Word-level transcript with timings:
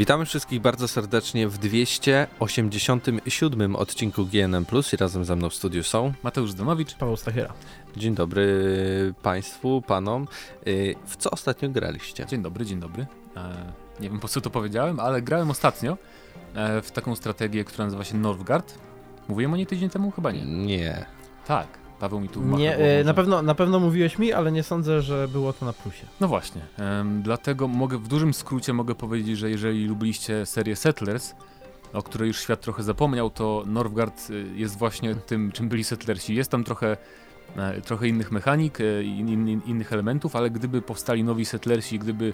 Witamy 0.00 0.24
wszystkich 0.24 0.60
bardzo 0.60 0.88
serdecznie 0.88 1.48
w 1.48 1.58
287 1.58 3.76
odcinku 3.76 4.26
GNM+. 4.26 4.66
I 4.92 4.96
razem 4.96 5.24
ze 5.24 5.36
mną 5.36 5.50
w 5.50 5.54
studiu 5.54 5.82
są 5.82 6.12
Mateusz 6.22 6.50
Zdanowicz, 6.50 6.94
Paweł 6.94 7.16
Stachera. 7.16 7.52
Dzień 7.96 8.14
dobry 8.14 9.14
Państwu, 9.22 9.82
Panom. 9.82 10.28
Y, 10.66 10.94
w 11.06 11.16
co 11.16 11.30
ostatnio 11.30 11.68
graliście? 11.68 12.26
Dzień 12.26 12.42
dobry, 12.42 12.66
dzień 12.66 12.80
dobry. 12.80 13.06
E, 13.36 13.72
nie 14.00 14.10
wiem 14.10 14.20
po 14.20 14.28
co 14.28 14.40
to 14.40 14.50
powiedziałem, 14.50 15.00
ale 15.00 15.22
grałem 15.22 15.50
ostatnio 15.50 15.98
e, 16.54 16.82
w 16.82 16.90
taką 16.90 17.16
strategię, 17.16 17.64
która 17.64 17.84
nazywa 17.84 18.04
się 18.04 18.16
Northgard. 18.16 18.78
Mówiłem 19.28 19.52
o 19.52 19.56
niej 19.56 19.66
tydzień 19.66 19.90
temu? 19.90 20.10
Chyba 20.10 20.32
nie. 20.32 20.44
Nie. 20.44 21.06
Tak, 21.46 21.79
Paweł 22.00 22.20
mi 22.20 22.28
tu 22.28 22.42
Nie, 22.42 22.76
e, 22.76 23.04
na, 23.04 23.14
pewno, 23.14 23.42
na 23.42 23.54
pewno 23.54 23.80
mówiłeś 23.80 24.18
mi, 24.18 24.32
ale 24.32 24.52
nie 24.52 24.62
sądzę, 24.62 25.02
że 25.02 25.28
było 25.28 25.52
to 25.52 25.66
na 25.66 25.72
plusie. 25.72 26.06
No 26.20 26.28
właśnie, 26.28 26.60
dlatego 27.22 27.68
mogę 27.68 27.98
w 27.98 28.08
dużym 28.08 28.34
skrócie 28.34 28.72
mogę 28.72 28.94
powiedzieć, 28.94 29.38
że 29.38 29.50
jeżeli 29.50 29.86
lubiliście 29.86 30.46
serię 30.46 30.76
Settlers, 30.76 31.34
o 31.92 32.02
której 32.02 32.28
już 32.28 32.40
świat 32.40 32.60
trochę 32.60 32.82
zapomniał, 32.82 33.30
to 33.30 33.64
Northgard 33.66 34.30
y, 34.30 34.46
jest 34.54 34.78
właśnie 34.78 35.14
tym, 35.14 35.52
czym 35.52 35.68
byli 35.68 35.84
Settlersi. 35.84 36.34
Jest 36.34 36.50
tam 36.50 36.64
trochę, 36.64 36.96
e, 37.56 37.80
trochę 37.80 38.08
innych 38.08 38.32
mechanik, 38.32 38.80
e, 38.80 39.02
in, 39.02 39.28
in, 39.28 39.60
innych 39.66 39.92
elementów, 39.92 40.36
ale 40.36 40.50
gdyby 40.50 40.82
powstali 40.82 41.24
nowi 41.24 41.44
Settlersi, 41.44 41.98
gdyby 41.98 42.32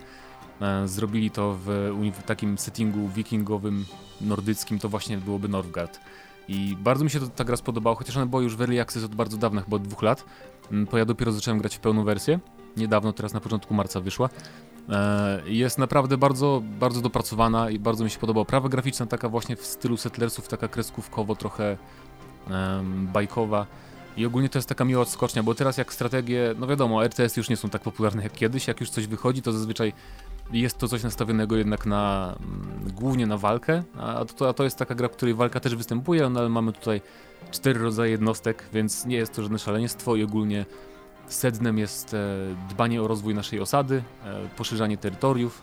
e, 0.60 0.88
zrobili 0.88 1.30
to 1.30 1.58
w, 1.64 1.68
w 2.12 2.22
takim 2.22 2.58
settingu 2.58 3.08
wikingowym, 3.08 3.84
nordyckim, 4.20 4.78
to 4.78 4.88
właśnie 4.88 5.18
byłoby 5.18 5.48
Northgard. 5.48 6.00
I 6.48 6.76
bardzo 6.80 7.04
mi 7.04 7.10
się 7.10 7.20
to, 7.20 7.26
ta 7.28 7.44
gra 7.44 7.56
spodobało, 7.56 7.96
chociaż 7.96 8.16
ona 8.16 8.26
była 8.26 8.42
już 8.42 8.56
w 8.56 8.60
Early 8.60 8.80
Access 8.80 9.04
od 9.04 9.14
bardzo 9.14 9.36
dawna, 9.36 9.60
chyba 9.60 9.76
od 9.76 9.82
dwóch 9.82 10.02
lat, 10.02 10.24
mm, 10.72 10.86
bo 10.90 10.98
ja 10.98 11.04
dopiero 11.04 11.32
zacząłem 11.32 11.58
grać 11.58 11.76
w 11.76 11.80
pełną 11.80 12.04
wersję. 12.04 12.38
Niedawno, 12.76 13.12
teraz 13.12 13.32
na 13.34 13.40
początku 13.40 13.74
marca 13.74 14.00
wyszła. 14.00 14.28
E, 14.88 15.42
Jest 15.46 15.78
naprawdę 15.78 16.16
bardzo, 16.18 16.62
bardzo 16.80 17.00
dopracowana 17.00 17.70
i 17.70 17.78
bardzo 17.78 18.04
mi 18.04 18.10
się 18.10 18.18
podoba. 18.18 18.40
Oprawa 18.40 18.68
graficzna 18.68 19.06
taka 19.06 19.28
właśnie 19.28 19.56
w 19.56 19.66
stylu 19.66 19.96
Settlersów, 19.96 20.48
taka 20.48 20.68
kreskówkowo, 20.68 21.36
trochę 21.36 21.76
bajkowa. 22.92 23.66
I 24.16 24.26
ogólnie 24.26 24.48
to 24.48 24.58
jest 24.58 24.68
taka 24.68 24.84
miła 24.84 25.02
odskocznia, 25.02 25.42
bo 25.42 25.54
teraz 25.54 25.78
jak 25.78 25.92
strategie, 25.92 26.54
no 26.58 26.66
wiadomo, 26.66 27.04
RTS 27.04 27.36
już 27.36 27.48
nie 27.48 27.56
są 27.56 27.70
tak 27.70 27.82
popularne 27.82 28.22
jak 28.22 28.32
kiedyś. 28.32 28.68
Jak 28.68 28.80
już 28.80 28.90
coś 28.90 29.06
wychodzi, 29.06 29.42
to 29.42 29.52
zazwyczaj 29.52 29.92
jest 30.52 30.78
to 30.78 30.88
coś 30.88 31.02
nastawionego 31.02 31.56
jednak 31.56 31.86
na 31.86 32.34
mm, 32.40 32.92
głównie 32.94 33.26
na 33.26 33.38
walkę, 33.38 33.82
a 33.98 34.24
to, 34.24 34.48
a 34.48 34.52
to 34.52 34.64
jest 34.64 34.78
taka 34.78 34.94
gra, 34.94 35.08
w 35.08 35.12
której 35.12 35.34
walka 35.34 35.60
też 35.60 35.76
występuje, 35.76 36.28
no 36.28 36.40
ale 36.40 36.48
mamy 36.48 36.72
tutaj 36.72 37.00
cztery 37.50 37.80
rodzaje 37.80 38.10
jednostek, 38.10 38.64
więc 38.72 39.06
nie 39.06 39.16
jest 39.16 39.32
to 39.32 39.42
żadne 39.42 39.58
szaleństwo 39.58 40.16
i 40.16 40.22
ogólnie 40.22 40.66
sednem 41.28 41.78
jest 41.78 42.14
e, 42.14 42.18
dbanie 42.70 43.02
o 43.02 43.08
rozwój 43.08 43.34
naszej 43.34 43.60
osady, 43.60 44.02
e, 44.24 44.48
poszerzanie 44.56 44.98
terytoriów 44.98 45.62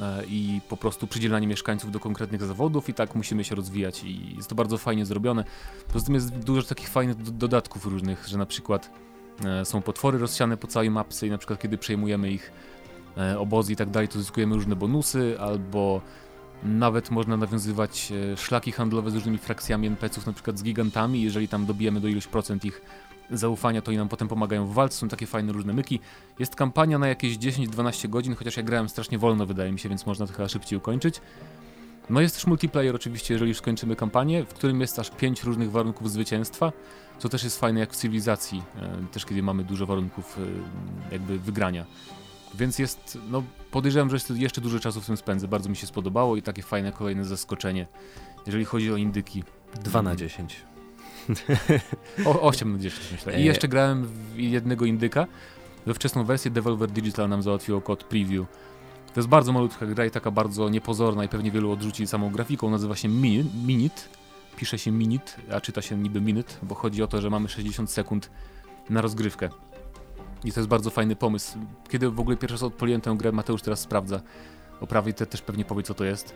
e, 0.00 0.24
i 0.26 0.60
po 0.68 0.76
prostu 0.76 1.06
przydzielanie 1.06 1.46
mieszkańców 1.46 1.90
do 1.90 2.00
konkretnych 2.00 2.42
zawodów 2.42 2.88
i 2.88 2.94
tak 2.94 3.14
musimy 3.14 3.44
się 3.44 3.54
rozwijać 3.54 4.04
i 4.04 4.36
jest 4.36 4.48
to 4.48 4.54
bardzo 4.54 4.78
fajnie 4.78 5.06
zrobione. 5.06 5.44
Poza 5.92 6.06
tym 6.06 6.14
jest 6.14 6.38
dużo 6.38 6.62
takich 6.62 6.88
fajnych 6.88 7.16
do- 7.16 7.30
dodatków 7.30 7.86
różnych, 7.86 8.28
że 8.28 8.38
na 8.38 8.46
przykład 8.46 8.90
są 9.64 9.82
potwory 9.82 10.18
rozsiane 10.18 10.56
po 10.56 10.66
całej 10.66 10.90
mapce 10.90 11.26
i 11.26 11.30
na 11.30 11.38
przykład 11.38 11.60
kiedy 11.60 11.78
przejmujemy 11.78 12.30
ich 12.30 12.52
obozy 13.38 13.72
i 13.72 13.76
tak 13.76 13.90
dalej, 13.90 14.08
to 14.08 14.18
zyskujemy 14.18 14.54
różne 14.54 14.76
bonusy 14.76 15.36
albo 15.40 16.00
nawet 16.62 17.10
można 17.10 17.36
nawiązywać 17.36 18.12
e, 18.32 18.36
szlaki 18.36 18.72
handlowe 18.72 19.10
z 19.10 19.14
różnymi 19.14 19.38
frakcjami 19.38 19.86
NPC-ów, 19.86 20.26
na 20.26 20.32
przykład 20.32 20.58
z 20.58 20.62
gigantami, 20.62 21.22
jeżeli 21.22 21.48
tam 21.48 21.66
dobijemy 21.66 22.00
do 22.00 22.08
iluś 22.08 22.26
procent 22.26 22.64
ich 22.64 22.82
zaufania, 23.30 23.82
to 23.82 23.92
i 23.92 23.96
nam 23.96 24.08
potem 24.08 24.28
pomagają 24.28 24.66
w 24.66 24.74
walce, 24.74 24.98
są 24.98 25.08
takie 25.08 25.26
fajne 25.26 25.52
różne 25.52 25.72
myki. 25.72 26.00
Jest 26.38 26.56
kampania 26.56 26.98
na 26.98 27.08
jakieś 27.08 27.38
10-12 27.38 28.08
godzin, 28.08 28.34
chociaż 28.34 28.56
ja 28.56 28.62
grałem 28.62 28.88
strasznie 28.88 29.18
wolno, 29.18 29.46
wydaje 29.46 29.72
mi 29.72 29.78
się, 29.78 29.88
więc 29.88 30.06
można 30.06 30.26
to 30.26 30.32
chyba 30.32 30.48
szybciej 30.48 30.78
ukończyć. 30.78 31.20
No 32.10 32.20
jest 32.20 32.34
też 32.34 32.46
multiplayer 32.46 32.94
oczywiście, 32.94 33.34
jeżeli 33.34 33.48
już 33.48 33.58
skończymy 33.58 33.96
kampanię, 33.96 34.44
w 34.44 34.54
którym 34.54 34.80
jest 34.80 34.98
aż 34.98 35.10
5 35.10 35.44
różnych 35.44 35.70
warunków 35.70 36.10
zwycięstwa, 36.10 36.72
co 37.18 37.28
też 37.28 37.44
jest 37.44 37.60
fajne 37.60 37.80
jak 37.80 37.92
w 37.92 37.96
cywilizacji, 37.96 38.62
e, 38.76 39.06
też 39.12 39.26
kiedy 39.26 39.42
mamy 39.42 39.64
dużo 39.64 39.86
warunków 39.86 40.38
e, 40.38 41.12
jakby 41.12 41.38
wygrania. 41.38 41.84
Więc 42.54 42.78
jest, 42.78 43.18
no 43.30 43.42
podejrzewam, 43.70 44.10
że 44.10 44.16
jeszcze- 44.34 44.60
dużo 44.60 44.80
czasu 44.80 45.00
w 45.00 45.06
tym 45.06 45.16
spędzę, 45.16 45.48
bardzo 45.48 45.68
mi 45.68 45.76
się 45.76 45.86
spodobało 45.86 46.36
i 46.36 46.42
takie 46.42 46.62
fajne 46.62 46.92
kolejne 46.92 47.24
zaskoczenie, 47.24 47.86
jeżeli 48.46 48.64
chodzi 48.64 48.92
o 48.92 48.96
indyki. 48.96 49.44
2 49.84 50.02
na 50.02 50.16
10. 50.16 50.56
O, 52.26 52.40
8 52.40 52.72
na 52.72 52.78
10 52.78 53.12
myślę. 53.12 53.32
I 53.32 53.36
E. 53.36 53.40
jeszcze 53.44 53.68
grałem 53.68 54.06
w 54.06 54.38
jednego 54.38 54.84
indyka. 54.84 55.26
We 55.86 55.94
wczesną 55.94 56.24
wersję 56.24 56.50
Devolver 56.50 56.90
Digital 56.90 57.28
nam 57.28 57.42
załatwiło 57.42 57.80
kod 57.80 58.04
preview. 58.04 58.46
To 59.14 59.20
jest 59.20 59.28
bardzo 59.28 59.52
malutka 59.52 59.86
gra 59.86 60.06
i 60.06 60.10
taka 60.10 60.30
bardzo 60.30 60.68
niepozorna 60.68 61.24
i 61.24 61.28
pewnie 61.28 61.50
wielu 61.50 61.72
odrzuci 61.72 62.06
samą 62.06 62.30
grafiką. 62.30 62.70
Nazywa 62.70 62.96
się 62.96 63.08
Minit. 63.08 63.46
Minit. 63.66 64.08
Pisze 64.56 64.78
się 64.78 64.90
Minit, 64.90 65.36
a 65.52 65.60
czyta 65.60 65.82
się 65.82 65.96
niby 65.98 66.20
Minute, 66.20 66.54
bo 66.62 66.74
chodzi 66.74 67.02
o 67.02 67.06
to, 67.06 67.20
że 67.20 67.30
mamy 67.30 67.48
60 67.48 67.90
sekund 67.90 68.30
na 68.90 69.00
rozgrywkę. 69.00 69.48
I 70.44 70.52
to 70.52 70.60
jest 70.60 70.68
bardzo 70.68 70.90
fajny 70.90 71.16
pomysł. 71.16 71.58
Kiedy 71.88 72.10
w 72.10 72.20
ogóle 72.20 72.36
pierwszy 72.36 72.54
raz 72.54 72.62
odpaliłem 72.62 73.00
tę 73.00 73.14
grę, 73.18 73.32
Mateusz 73.32 73.62
teraz 73.62 73.80
sprawdza. 73.80 74.20
Oprawy 74.80 75.12
te 75.12 75.26
też 75.26 75.42
pewnie 75.42 75.64
powie, 75.64 75.82
co 75.82 75.94
to 75.94 76.04
jest. 76.04 76.34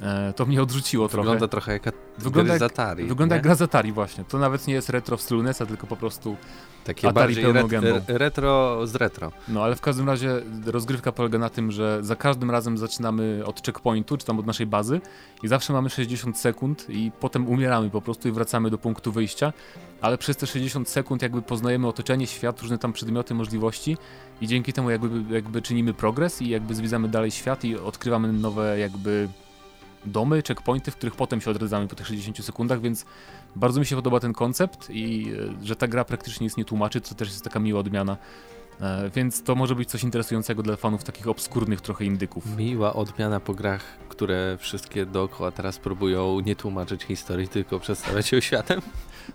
E, 0.00 0.32
to 0.36 0.46
mnie 0.46 0.62
odrzuciło 0.62 1.08
trochę. 1.08 1.22
Wygląda 1.22 1.48
trochę 1.48 1.72
jak 1.72 1.82
Wygląda 2.18 2.52
jak- 2.52 2.62
Atari. 2.62 3.04
Wygląda 3.06 3.34
nie? 3.34 3.36
jak 3.36 3.42
gra 3.44 3.54
z 3.54 3.62
Atari 3.62 3.92
właśnie. 3.92 4.24
To 4.24 4.38
nawet 4.38 4.66
nie 4.66 4.74
jest 4.74 4.88
retro 4.90 5.16
w 5.16 5.22
stylu 5.22 5.42
NES-a, 5.42 5.66
tylko 5.66 5.86
po 5.86 5.96
prostu 5.96 6.36
Takie 6.84 7.08
Atari 7.08 7.36
pełną 7.36 7.68
ret, 7.80 8.04
retro 8.08 8.86
z 8.86 8.94
retro. 8.94 9.32
No 9.48 9.62
ale 9.64 9.76
w 9.76 9.80
każdym 9.80 10.06
razie 10.06 10.42
rozgrywka 10.66 11.12
polega 11.12 11.38
na 11.38 11.48
tym, 11.48 11.70
że 11.70 11.98
za 12.02 12.16
każdym 12.16 12.50
razem 12.50 12.78
zaczynamy 12.78 13.42
od 13.46 13.66
checkpointu, 13.66 14.16
czy 14.16 14.26
tam 14.26 14.38
od 14.38 14.46
naszej 14.46 14.66
bazy 14.66 15.00
i 15.42 15.48
zawsze 15.48 15.72
mamy 15.72 15.90
60 15.90 16.38
sekund 16.38 16.86
i 16.88 17.12
potem 17.20 17.48
umieramy 17.48 17.90
po 17.90 18.02
prostu 18.02 18.28
i 18.28 18.32
wracamy 18.32 18.70
do 18.70 18.78
punktu 18.78 19.12
wyjścia, 19.12 19.52
ale 20.00 20.18
przez 20.18 20.36
te 20.36 20.46
60 20.46 20.88
sekund 20.88 21.22
jakby 21.22 21.42
poznajemy 21.42 21.88
otoczenie, 21.88 22.26
świat, 22.26 22.60
różne 22.60 22.78
tam 22.78 22.92
przedmioty, 22.92 23.34
możliwości 23.34 23.96
i 24.40 24.46
dzięki 24.46 24.72
temu 24.72 24.90
jakby, 24.90 25.34
jakby 25.34 25.62
czynimy 25.62 25.94
progres 25.94 26.42
i 26.42 26.48
jakby 26.48 26.74
zwiedzamy 26.74 27.08
dalej 27.08 27.30
świat 27.30 27.64
i 27.64 27.76
odkrywamy 27.78 28.32
nowe 28.32 28.78
jakby 28.78 29.28
domy, 30.04 30.42
checkpointy, 30.48 30.90
w 30.90 30.96
których 30.96 31.14
potem 31.16 31.40
się 31.40 31.50
odradzamy 31.50 31.88
po 31.88 31.94
tych 31.96 32.06
60 32.06 32.44
sekundach, 32.44 32.80
więc 32.80 33.04
bardzo 33.56 33.80
mi 33.80 33.86
się 33.86 33.96
podoba 33.96 34.20
ten 34.20 34.32
koncept 34.32 34.90
i 34.90 35.32
e, 35.62 35.66
że 35.66 35.76
ta 35.76 35.88
gra 35.88 36.04
praktycznie 36.04 36.44
nic 36.44 36.56
nie 36.56 36.64
tłumaczy, 36.64 37.00
to 37.00 37.14
też 37.14 37.28
jest 37.28 37.44
taka 37.44 37.58
miła 37.60 37.80
odmiana. 37.80 38.16
E, 38.80 39.10
Więc 39.14 39.42
to 39.42 39.54
może 39.54 39.74
być 39.74 39.90
coś 39.90 40.02
interesującego 40.02 40.62
dla 40.62 40.76
fanów 40.76 41.04
takich 41.04 41.28
obskurnych 41.28 41.80
trochę 41.80 42.04
indyków. 42.04 42.56
Miła 42.56 42.94
odmiana 42.94 43.40
po 43.40 43.54
grach, 43.54 43.84
które 44.08 44.56
wszystkie 44.60 45.06
dookoła 45.06 45.50
teraz 45.52 45.78
próbują 45.78 46.40
nie 46.40 46.56
tłumaczyć 46.56 47.02
historii, 47.02 47.48
tylko 47.48 47.80
przedstawiać 47.80 48.32
ją 48.32 48.40
światem. 48.40 48.80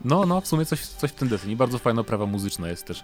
No, 0.06 0.26
no, 0.26 0.42
w 0.42 0.48
sumie 0.48 0.66
coś, 0.66 0.86
coś 0.86 1.12
w 1.12 1.16
ten 1.16 1.28
deseń. 1.28 1.52
I 1.52 1.56
bardzo 1.56 1.78
fajna 1.80 2.02
oprawa 2.02 2.26
muzyczna 2.26 2.68
jest 2.70 2.86
też. 2.86 3.04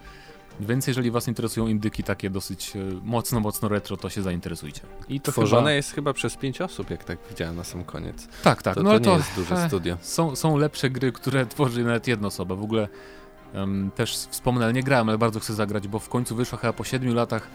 Więc 0.60 0.88
jeżeli 0.88 1.12
was 1.12 1.28
interesują 1.28 1.68
indyki 1.68 2.04
takie 2.04 2.30
dosyć 2.30 2.76
e, 2.76 2.80
mocno, 3.04 3.40
mocno 3.40 3.70
retro, 3.70 3.98
to 3.98 4.10
się 4.10 4.22
zainteresujcie. 4.22 4.82
I 5.10 5.22
to 5.22 5.32
Tworzone 5.32 5.62
chyba... 5.62 5.72
jest 5.72 5.92
chyba 5.92 6.14
przez 6.14 6.38
pięć 6.38 6.62
osób, 6.62 6.90
jak 6.90 7.04
tak 7.04 7.18
widziałem 7.30 7.56
na 7.56 7.64
sam 7.64 7.84
koniec. 7.84 8.28
Tak, 8.44 8.62
tak. 8.62 8.76
To, 8.76 8.84
no 8.84 8.90
to 8.90 8.92
ale 8.92 9.00
nie 9.00 9.06
to 9.06 9.18
jest 9.18 9.36
duże 9.36 9.56
e, 9.56 9.68
studio. 9.68 9.98
Są, 10.02 10.36
są 10.36 10.58
lepsze 10.58 10.90
gry, 10.90 11.12
które 11.12 11.46
tworzy 11.56 11.84
nawet 11.84 12.08
jedna 12.08 12.28
osoba. 12.28 12.56
W 12.56 12.64
ogóle 12.64 12.88
em, 13.54 13.92
też 13.96 14.16
wspomnę, 14.16 14.64
ale 14.66 14.74
nie 14.74 14.84
grałem, 14.84 15.10
ale 15.10 15.18
bardzo 15.18 15.40
chcę 15.40 15.54
zagrać, 15.54 15.88
bo 15.88 16.00
w 16.00 16.10
końcu 16.10 16.36
wyszła 16.36 16.58
chyba 16.58 16.74
po 16.74 16.84
7 16.84 17.16
latach 17.16 17.48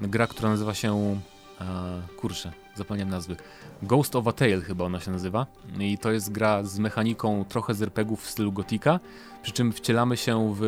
gra, 0.00 0.26
która 0.26 0.48
nazywa 0.48 0.74
się. 0.74 1.20
E, 1.60 2.02
kurczę, 2.16 2.52
zapomniałem 2.74 3.10
nazwy. 3.10 3.36
Ghost 3.82 4.16
of 4.16 4.26
a 4.26 4.32
Tale 4.32 4.60
chyba 4.60 4.84
ona 4.84 5.00
się 5.00 5.10
nazywa. 5.10 5.46
I 5.78 5.98
to 5.98 6.12
jest 6.12 6.32
gra 6.32 6.62
z 6.64 6.78
mechaniką 6.78 7.44
trochę 7.48 7.74
z 7.74 7.82
RPGów 7.82 8.22
w 8.22 8.30
stylu 8.30 8.52
Gotika, 8.52 9.00
przy 9.42 9.52
czym 9.52 9.72
wcielamy 9.72 10.16
się 10.16 10.54
w, 10.54 10.60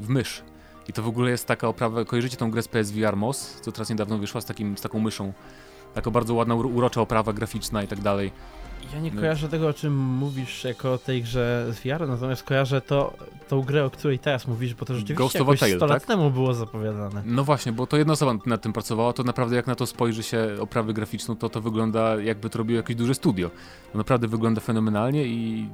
w 0.00 0.08
mysz. 0.08 0.42
I 0.88 0.92
to 0.92 1.02
w 1.02 1.08
ogóle 1.08 1.30
jest 1.30 1.46
taka 1.46 1.68
oprawa, 1.68 2.04
kojarzycie 2.04 2.36
tą 2.36 2.50
grę 2.50 2.62
z 2.62 2.68
PSVR 2.68 3.16
MOS, 3.16 3.58
co 3.60 3.72
teraz 3.72 3.90
niedawno 3.90 4.18
wyszła 4.18 4.40
z, 4.40 4.44
takim, 4.44 4.78
z 4.78 4.80
taką 4.80 5.00
myszą. 5.00 5.32
Taka 5.94 6.10
bardzo 6.10 6.34
ładna, 6.34 6.54
uro- 6.54 6.68
urocza 6.74 7.00
oprawa 7.00 7.32
graficzna 7.32 7.82
i 7.82 7.88
tak 7.88 8.00
dalej. 8.00 8.32
Ja 8.94 9.00
nie 9.00 9.10
No. 9.10 9.20
kojarzę 9.20 9.48
tego, 9.48 9.68
o 9.68 9.72
czym 9.72 9.96
mówisz 9.98 10.64
jako 10.64 10.92
o 10.92 10.98
tej 10.98 11.22
grze 11.22 11.66
z 11.70 11.78
VR, 11.80 12.08
natomiast 12.08 12.42
kojarzę 12.42 12.80
to, 12.80 13.12
tą 13.48 13.60
grę, 13.62 13.84
o 13.84 13.90
której 13.90 14.18
teraz 14.18 14.46
mówisz, 14.46 14.74
bo 14.74 14.84
to 14.84 14.92
Ghost 14.94 15.00
rzeczywiście 15.06 15.38
a 15.38 15.42
jakoś 15.42 15.60
Tale, 15.60 15.76
100 15.76 15.86
lat 15.86 15.98
tak? 16.02 16.06
temu 16.08 16.30
było 16.30 16.54
zapowiadane. 16.54 17.22
No 17.26 17.44
właśnie, 17.44 17.72
bo 17.72 17.86
to 17.86 17.96
jedna 17.96 18.12
osoba 18.12 18.34
nad 18.46 18.62
tym 18.62 18.72
pracowała, 18.72 19.12
to 19.12 19.22
naprawdę 19.22 19.56
jak 19.56 19.66
na 19.66 19.74
to 19.74 19.86
spojrzy 19.86 20.22
się 20.22 20.48
oprawę 20.60 20.92
graficzną, 20.92 21.36
to 21.36 21.48
to 21.48 21.60
wygląda 21.60 22.16
jakby 22.20 22.50
to 22.50 22.58
robiło 22.58 22.76
jakieś 22.76 22.96
duże 22.96 23.14
studio. 23.14 23.50
To 23.92 23.98
naprawdę 23.98 24.28
wygląda 24.28 24.60
fenomenalnie 24.60 25.24
i 25.26 25.68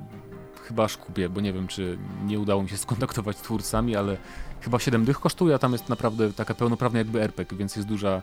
chyba 0.64 0.84
aż 0.84 0.96
kupię, 0.96 1.28
bo 1.28 1.40
nie 1.40 1.52
wiem, 1.52 1.66
czy 1.66 1.98
nie 2.26 2.38
udało 2.38 2.62
mi 2.62 2.68
się 2.68 2.76
skontaktować 2.86 3.36
z 3.38 3.40
twórcami, 3.40 3.96
ale 3.96 4.16
chyba 4.60 4.78
7 4.78 5.04
dych 5.04 5.20
kosztuje, 5.20 5.54
a 5.54 5.58
tam 5.58 5.72
jest 5.72 5.88
naprawdę 5.88 6.32
taka 6.32 6.54
pełnoprawna 6.54 6.98
jakby 6.98 7.22
RPG, 7.22 7.58
więc 7.58 7.76
jest 7.76 7.88
duża, 7.88 8.22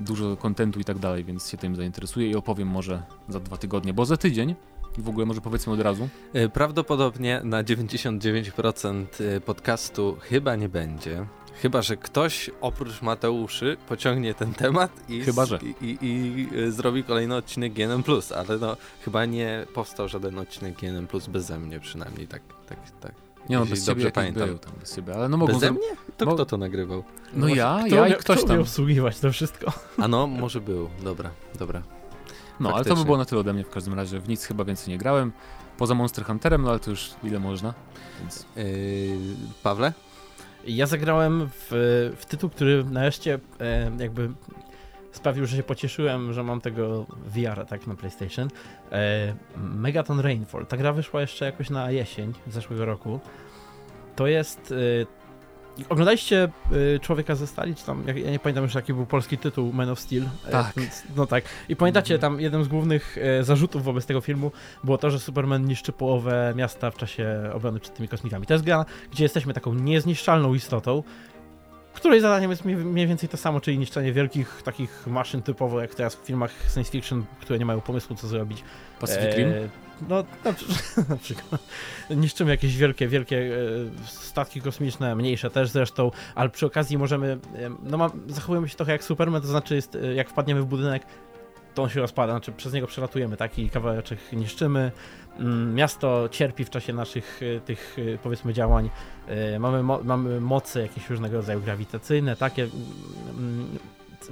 dużo 0.00 0.36
kontentu 0.36 0.80
i 0.80 0.84
tak 0.84 0.98
dalej, 0.98 1.24
więc 1.24 1.48
się 1.50 1.56
tym 1.56 1.76
zainteresuję 1.76 2.30
i 2.30 2.36
opowiem 2.36 2.68
może 2.68 3.02
za 3.28 3.40
dwa 3.40 3.56
tygodnie, 3.56 3.92
bo 3.92 4.06
za 4.06 4.16
tydzień, 4.16 4.54
w 4.98 5.08
ogóle 5.08 5.26
może 5.26 5.40
powiedzmy 5.40 5.72
od 5.72 5.80
razu, 5.80 6.08
E, 6.32 6.48
Prawdopodobnie 6.48 7.40
na 7.44 7.64
99% 7.64 9.06
podcastu 9.40 10.16
chyba 10.20 10.56
nie 10.56 10.68
będzie. 10.68 11.26
Chyba, 11.62 11.82
że 11.82 11.96
ktoś 11.96 12.50
oprócz 12.60 13.02
Mateuszy 13.02 13.76
pociągnie 13.88 14.34
ten 14.34 14.54
temat 14.54 14.90
i, 15.10 15.20
Chyba, 15.20 15.46
że. 15.46 15.58
i, 15.80 15.86
i, 15.86 15.98
i 16.06 16.48
y, 16.58 16.72
zrobi 16.72 17.04
kolejny 17.04 17.36
odcinek 17.36 17.72
GNM+, 17.72 18.02
ale 18.36 18.58
no 18.58 18.76
chyba 19.04 19.24
nie 19.24 19.66
powstał 19.74 20.08
żaden 20.08 20.38
odcinek 20.38 20.74
GNM+, 20.80 21.06
beze 21.28 21.58
mnie 21.58 21.80
przynajmniej, 21.80 22.26
tak, 22.28 22.42
tak, 22.68 22.78
tak. 23.00 23.12
Nie 23.48 23.56
no, 23.56 23.60
Jeśli 23.62 23.74
bez 23.76 23.84
dobrze 23.84 24.10
pamiętam. 24.10 24.48
był 24.48 24.58
tam 24.58 24.72
bez 24.80 24.94
ciebie, 24.96 25.14
ale 25.14 25.28
no 25.28 25.36
mogą... 25.36 25.52
Beze 25.52 25.70
mnie? 25.72 25.88
To 26.16 26.26
mo- 26.26 26.34
kto 26.34 26.46
to 26.46 26.56
nagrywał? 26.56 27.04
No 27.32 27.48
ja, 27.48 27.82
Kto 27.86 27.96
ja 27.96 28.08
i 28.08 28.14
ktoś 28.14 28.38
kto 28.38 28.46
tam. 28.48 28.60
obsługiwać 28.60 29.18
to 29.20 29.32
wszystko? 29.32 29.72
A 30.02 30.08
no, 30.08 30.26
może 30.26 30.60
był, 30.60 30.88
dobra, 31.02 31.30
dobra. 31.58 31.82
No, 32.60 32.74
ale 32.74 32.84
to 32.84 32.96
by 32.96 33.04
było 33.04 33.16
na 33.16 33.24
tyle 33.24 33.40
ode 33.40 33.52
mnie 33.52 33.64
w 33.64 33.70
każdym 33.70 33.94
razie. 33.94 34.20
W 34.20 34.28
nic 34.28 34.44
chyba 34.44 34.64
więcej 34.64 34.88
nie 34.88 34.98
grałem. 34.98 35.32
Poza 35.78 35.94
Monster 35.94 36.24
Hunterem, 36.24 36.62
no 36.62 36.70
ale 36.70 36.80
to 36.80 36.90
już 36.90 37.10
ile 37.24 37.40
można. 37.40 37.74
Więc 38.20 38.46
Yy, 38.56 38.64
Pawle? 39.62 39.92
Ja 40.66 40.86
zagrałem 40.86 41.48
w, 41.52 41.68
w 42.16 42.26
tytuł, 42.26 42.50
który 42.50 42.84
nareszcie 42.84 43.38
e, 43.60 43.90
jakby 43.98 44.30
sprawił, 45.12 45.46
że 45.46 45.56
się 45.56 45.62
pocieszyłem, 45.62 46.32
że 46.32 46.42
mam 46.42 46.60
tego 46.60 47.06
VR 47.26 47.66
tak 47.66 47.86
na 47.86 47.94
PlayStation. 47.94 48.48
E, 48.92 49.34
Megaton 49.56 50.20
Rainfall. 50.20 50.66
Ta 50.66 50.76
gra 50.76 50.92
wyszła 50.92 51.20
jeszcze 51.20 51.44
jakoś 51.44 51.70
na 51.70 51.90
jesień 51.90 52.32
zeszłego 52.46 52.84
roku. 52.84 53.20
To 54.16 54.26
jest. 54.26 54.74
Oglądaliście 55.88 56.48
e, 56.94 56.98
Człowieka 56.98 57.34
ze 57.34 57.46
Stali? 57.46 57.74
Czy 57.74 57.84
tam, 57.84 58.04
ja, 58.06 58.30
nie 58.30 58.38
pamiętam 58.38 58.64
już 58.64 58.74
jaki 58.74 58.94
był 58.94 59.06
polski 59.06 59.38
tytuł 59.38 59.72
Man 59.72 59.90
of 59.90 60.00
Steel. 60.00 60.24
E, 60.46 60.50
Tak. 60.50 60.74
no 61.16 61.26
tak. 61.26 61.44
I 61.68 61.76
pamiętacie, 61.76 62.18
tam 62.18 62.40
jeden 62.40 62.64
z 62.64 62.68
głównych 62.68 63.18
e, 63.18 63.44
zarzutów 63.44 63.84
wobec 63.84 64.06
tego 64.06 64.20
filmu 64.20 64.52
było 64.84 64.98
to, 64.98 65.10
że 65.10 65.18
Superman 65.18 65.64
niszczy 65.64 65.92
połowę 65.92 66.52
miasta 66.56 66.90
w 66.90 66.96
czasie 66.96 67.50
obrony 67.54 67.80
przed 67.80 67.94
tymi 67.94 68.08
kosmitami. 68.08 68.46
To 68.46 68.54
jest 68.54 68.64
gra, 68.64 68.84
gdzie 69.10 69.24
jesteśmy 69.24 69.54
taką 69.54 69.74
niezniszczalną 69.74 70.54
istotą, 70.54 71.02
której 71.94 72.20
zadaniem 72.20 72.50
jest 72.50 72.64
mniej, 72.64 72.76
mniej 72.76 73.06
więcej 73.06 73.28
to 73.28 73.36
samo, 73.36 73.60
czyli 73.60 73.78
niszczenie 73.78 74.12
wielkich 74.12 74.62
takich 74.64 75.06
maszyn 75.06 75.42
typowo 75.42 75.80
jak 75.80 75.94
teraz 75.94 76.16
w 76.16 76.26
filmach 76.26 76.50
science 76.72 76.92
fiction, 76.92 77.24
które 77.40 77.58
nie 77.58 77.64
mają 77.64 77.80
pomysłu 77.80 78.16
co 78.16 78.28
zrobić. 78.28 78.64
Pacific 79.00 79.36
Rim? 79.36 79.48
E, 79.48 79.87
No, 80.08 80.24
na, 80.44 80.52
na 81.08 81.16
przykład. 81.16 81.62
Niszczymy 82.10 82.50
jakieś 82.50 82.76
wielkie, 82.76 83.08
wielkie 83.08 83.38
e, 83.38 84.06
statki 84.06 84.60
kosmiczne, 84.60 85.16
mniejsze 85.16 85.50
też 85.50 85.68
zresztą, 85.68 86.10
ale 86.34 86.50
przy 86.50 86.66
okazji 86.66 86.98
możemy, 86.98 87.38
e, 87.54 87.70
no 87.82 88.10
zachowujemy 88.26 88.68
się 88.68 88.76
trochę 88.76 88.92
jak 88.92 89.04
Superman, 89.04 89.42
to 89.42 89.48
znaczy 89.48 89.74
jest, 89.74 89.94
e, 89.94 90.14
jak 90.14 90.30
wpadniemy 90.30 90.62
w 90.62 90.66
budynek, 90.66 91.02
to 91.74 91.82
on 91.82 91.88
się 91.88 92.00
rozpada, 92.00 92.32
znaczy 92.32 92.52
przez 92.52 92.72
niego 92.72 92.86
przelatujemy, 92.86 93.36
tak, 93.36 93.58
i 93.58 93.70
kawałeczek 93.70 94.18
niszczymy. 94.32 94.92
Mm, 95.38 95.74
Miasto 95.74 96.28
cierpi 96.28 96.64
w 96.64 96.70
czasie 96.70 96.92
naszych 96.92 97.40
tych, 97.64 97.96
powiedzmy, 98.22 98.52
działań. 98.52 98.90
Mamy, 99.58 99.82
mo 99.82 100.00
mamy 100.04 100.40
moce 100.40 100.82
jakieś 100.82 101.10
różnego 101.10 101.36
rodzaju 101.36 101.60
grawitacyjne, 101.60 102.36
takie. 102.36 102.68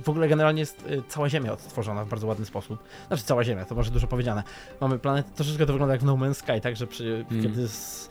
W 0.05 0.09
ogóle 0.09 0.29
generalnie 0.29 0.61
jest 0.61 0.85
e, 0.89 1.03
cała 1.09 1.29
Ziemia 1.29 1.53
odtworzona 1.53 2.05
w 2.05 2.09
bardzo 2.09 2.27
ładny 2.27 2.47
sposób. 2.47 2.79
Znaczy 3.09 3.23
cała 3.23 3.45
Ziemia, 3.45 3.65
to 3.65 3.75
może 3.75 3.91
dużo 3.91 4.07
powiedziane. 4.07 4.43
Mamy 4.81 4.99
planetę, 4.99 5.31
troszeczkę 5.35 5.67
to 5.67 5.73
wygląda 5.73 5.95
jak 5.95 6.03
w 6.03 6.05
No 6.05 6.17
Man's 6.17 6.35
Sky, 6.35 6.61
tak, 6.63 6.77
że 6.77 6.87
przy, 6.87 7.25
Mm. 7.31 7.43
kiedy 7.43 7.69
z, 7.69 8.09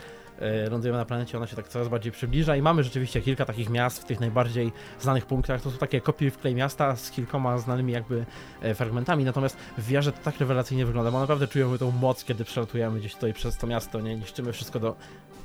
lądujemy 0.72 0.98
na 1.00 1.06
planecie, 1.06 1.38
ona 1.38 1.48
się 1.48 1.56
tak 1.56 1.68
coraz 1.68 1.88
bardziej 1.88 2.12
przybliża 2.12 2.56
i 2.56 2.62
mamy 2.62 2.84
rzeczywiście 2.84 3.22
kilka 3.22 3.46
takich 3.46 3.70
miast 3.70 4.02
w 4.02 4.06
tych 4.06 4.20
najbardziej 4.20 4.72
znanych 5.02 5.26
punktach. 5.26 5.62
To 5.62 5.72
są 5.72 5.78
takie 5.78 6.02
kopie 6.02 6.32
w 6.32 6.38
klej 6.38 6.56
miasta 6.56 6.96
z 6.96 7.12
kilkoma 7.12 7.58
znanymi 7.58 7.94
jakby 7.94 8.26
e, 8.62 8.76
fragmentami, 8.76 9.24
natomiast 9.26 9.58
w 9.78 9.88
wiarze 9.88 10.12
to 10.12 10.18
tak 10.24 10.40
rewelacyjnie 10.40 10.86
wygląda, 10.86 11.12
bo 11.12 11.20
naprawdę 11.20 11.48
czujemy 11.48 11.78
tą 11.78 11.92
moc, 11.92 12.24
kiedy 12.24 12.46
przelatujemy 12.46 13.00
gdzieś 13.00 13.14
tutaj 13.16 13.34
przez 13.34 13.58
to 13.58 13.68
miasto, 13.68 14.02
nie 14.02 14.16
niszczymy 14.16 14.54
wszystko 14.54 14.80
do... 14.80 14.96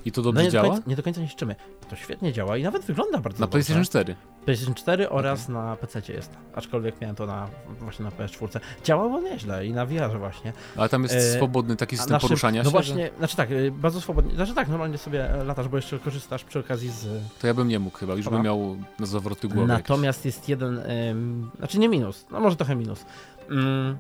I 0.04 0.12
to 0.12 0.20
No 0.20 0.25
dobrze 0.25 0.42
nie, 0.42 0.48
do 0.48 0.52
działa? 0.52 0.69
końca, 0.69 0.82
nie 0.87 0.96
do 0.96 1.02
końca 1.02 1.20
niszczymy. 1.20 1.54
To 1.90 1.96
świetnie 1.96 2.32
działa 2.32 2.56
i 2.56 2.62
nawet 2.62 2.84
wygląda 2.84 3.19
bardzo 3.19 3.40
Na 3.40 3.46
dobrze. 3.46 3.50
PlayStation 3.52 3.84
4. 3.84 4.16
PlayStation 4.44 4.75
4 4.75 5.10
oraz 5.10 5.48
na 5.48 5.76
PC 5.76 6.12
jest, 6.12 6.31
aczkolwiek 6.54 7.00
miałem 7.00 7.16
to 7.16 7.26
na, 7.26 7.48
właśnie 7.81 8.04
na 8.04 8.10
PS4. 8.10 8.60
Działało 8.84 9.20
nieźle 9.20 9.66
i 9.66 9.72
na 9.72 9.87
VR 9.87 10.19
właśnie. 10.19 10.52
Ale 10.76 10.88
tam 10.88 11.02
jest 11.02 11.14
E, 11.14 11.20
swobodny 11.20 11.76
taki 11.76 11.96
system 11.96 12.20
poruszania 12.20 12.62
No 12.62 12.64
się, 12.64 12.72
właśnie, 12.72 13.10
znaczy 13.19 13.37
tak, 13.37 13.48
bardzo 13.72 14.00
swobodnie, 14.00 14.34
znaczy 14.34 14.54
tak, 14.54 14.69
normalnie 14.80 14.98
sobie 14.98 15.30
e, 15.30 15.44
latasz, 15.44 15.68
bo 15.68 15.76
jeszcze 15.76 15.98
korzystasz 15.98 16.44
przy 16.44 16.58
okazji 16.58 16.90
z... 16.90 17.02
że 17.02 17.20
to 17.40 17.46
ja 17.46 17.54
bym 17.54 17.68
nie 17.68 17.78
mógł 17.78 17.98
chyba, 17.98 18.14
już 18.14 18.24
Dobra. 18.24 18.38
bym 18.38 18.44
miał 18.44 18.76
na 18.98 19.06
zawroty 19.06 19.48
głowy. 19.48 19.68
Natomiast 19.68 20.24
jest 20.24 20.48
jeden, 20.48 20.78
ym, 21.10 21.50
znaczy 21.58 21.78
nie 21.78 21.88
minus, 21.88 22.26
no 22.30 22.40
może 22.40 22.56
trochę 22.56 22.76
minus. 22.76 23.04
Ym, 23.50 23.96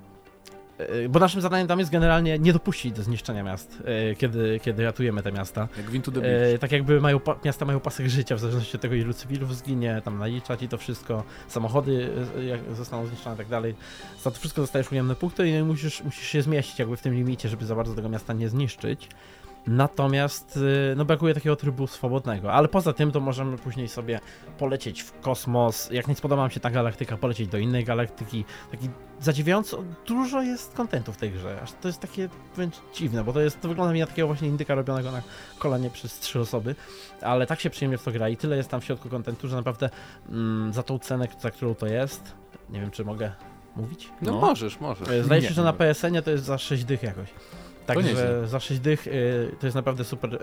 y, 0.80 1.08
bo 1.08 1.18
naszym 1.18 1.40
zadaniem 1.40 1.68
tam 1.68 1.78
jest 1.78 1.90
generalnie 1.90 2.38
nie 2.38 2.52
dopuścić 2.52 2.92
do 2.92 3.02
zniszczenia 3.02 3.42
miast, 3.42 3.82
kiedy, 4.18 4.60
kiedy 4.62 4.84
ratujemy 4.84 5.22
te 5.22 5.32
miasta. 5.32 5.60
jakieś. 5.60 5.76
Jak 5.76 5.90
w 5.90 5.94
Into 5.94 6.10
the 6.12 6.20
Beach. 6.20 6.54
E, 6.54 6.58
tak 6.58 6.72
jakby 6.72 7.00
mają, 7.00 7.20
miasta 7.44 7.64
mają 7.64 7.80
pasek 7.80 8.06
życia, 8.06 8.36
w 8.36 8.40
zależności 8.40 8.76
od 8.76 8.82
tego 8.82 8.94
ilu 8.94 9.14
cywilów 9.14 9.56
zginie, 9.56 10.02
tam 10.04 10.18
naliczać 10.18 10.62
i 10.62 10.68
to 10.68 10.78
wszystko, 10.78 11.24
samochody 11.48 12.10
e, 12.38 12.44
jak 12.44 12.60
zostaną 12.76 13.06
zniszczone 13.06 13.34
i 13.34 13.38
tak 13.38 13.48
dalej. 13.48 13.74
Za 14.22 14.30
to 14.30 14.38
wszystko 14.38 14.60
dostajesz 14.60 14.92
ujemne 14.92 15.14
punkty 15.14 15.48
i 15.48 15.62
musisz, 15.62 16.02
musisz 16.02 16.26
się 16.26 16.42
zmieścić 16.42 16.78
jakby 16.78 16.96
w 16.96 17.02
tym 17.02 17.14
limicie, 17.14 17.48
żeby 17.48 17.66
za 17.66 17.74
bardzo 17.74 17.94
tego 17.94 18.08
miasta 18.08 18.32
nie 18.32 18.48
zniszczyć. 18.48 19.08
Natomiast 19.66 20.58
e, 20.92 20.94
no 20.94 21.04
brakuje 21.04 21.34
takiego 21.34 21.56
trybu 21.56 21.86
swobodnego, 21.86 22.52
ale 22.52 22.68
poza 22.68 22.92
tym 22.92 23.12
to 23.12 23.20
możemy 23.20 23.58
później 23.58 23.88
sobie 23.88 24.20
polecieć 24.58 25.02
w 25.02 25.20
kosmos, 25.20 25.90
jak 25.90 26.08
nie 26.08 26.14
spodoba 26.14 26.42
nam 26.42 26.50
się 26.50 26.60
ta 26.60 26.70
galaktyka, 26.70 27.16
polecieć 27.16 27.48
do 27.48 27.58
innej 27.58 27.84
galaktyki. 27.84 28.44
Taki 28.70 28.88
zadziwiająco 29.20 29.84
dużo 30.06 30.42
jest 30.42 30.74
kontentu 30.74 31.12
w 31.12 31.16
tej 31.16 31.30
grze, 31.30 31.60
aż 31.62 31.72
to 31.72 31.88
jest 31.88 32.00
takie 32.00 32.28
wręcz 32.56 32.74
dziwne, 32.94 33.24
bo 33.24 33.32
to 33.32 33.40
jest, 33.40 33.60
to 33.60 33.68
wygląda 33.68 33.92
mi 33.94 34.00
na 34.00 34.06
takiego 34.06 34.26
właśnie 34.26 34.48
indyka 34.48 34.74
robionego 34.74 35.12
na 35.12 35.22
kolanie 35.58 35.90
przez 35.90 36.18
trzy 36.18 36.40
osoby, 36.40 36.74
ale 37.22 37.46
tak 37.46 37.60
się 37.60 37.70
przyjemnie 37.70 37.98
w 37.98 38.02
to 38.04 38.12
gra 38.12 38.28
i 38.28 38.36
tyle 38.36 38.56
jest 38.56 38.68
tam 38.68 38.80
w 38.80 38.84
środku 38.84 39.08
kontentu, 39.08 39.48
że 39.48 39.56
naprawdę 39.56 39.90
mm, 40.28 40.72
za 40.72 40.82
tą 40.82 40.98
cenę, 40.98 41.28
za 41.40 41.50
którą 41.50 41.74
to 41.74 41.86
jest, 41.86 42.34
nie 42.70 42.80
wiem 42.80 42.90
czy 42.90 43.04
mogę 43.04 43.32
mówić. 43.76 44.08
No, 44.22 44.32
No. 44.32 44.40
możesz, 44.40 44.80
możesz. 44.80 45.24
Zdaje 45.24 45.42
się, 45.42 45.54
że 45.54 45.62
na 45.62 45.72
PSN 45.72 46.22
to 46.24 46.30
jest 46.30 46.44
za 46.44 46.58
6 46.58 46.84
dych 46.84 47.02
jakoś. 47.02 47.28
Także 47.86 48.48
za 48.48 48.60
6 48.60 48.80
dych 48.80 49.06
y, 49.06 49.56
to 49.60 49.66
jest 49.66 49.74
naprawdę 49.74 50.04
super, 50.04 50.34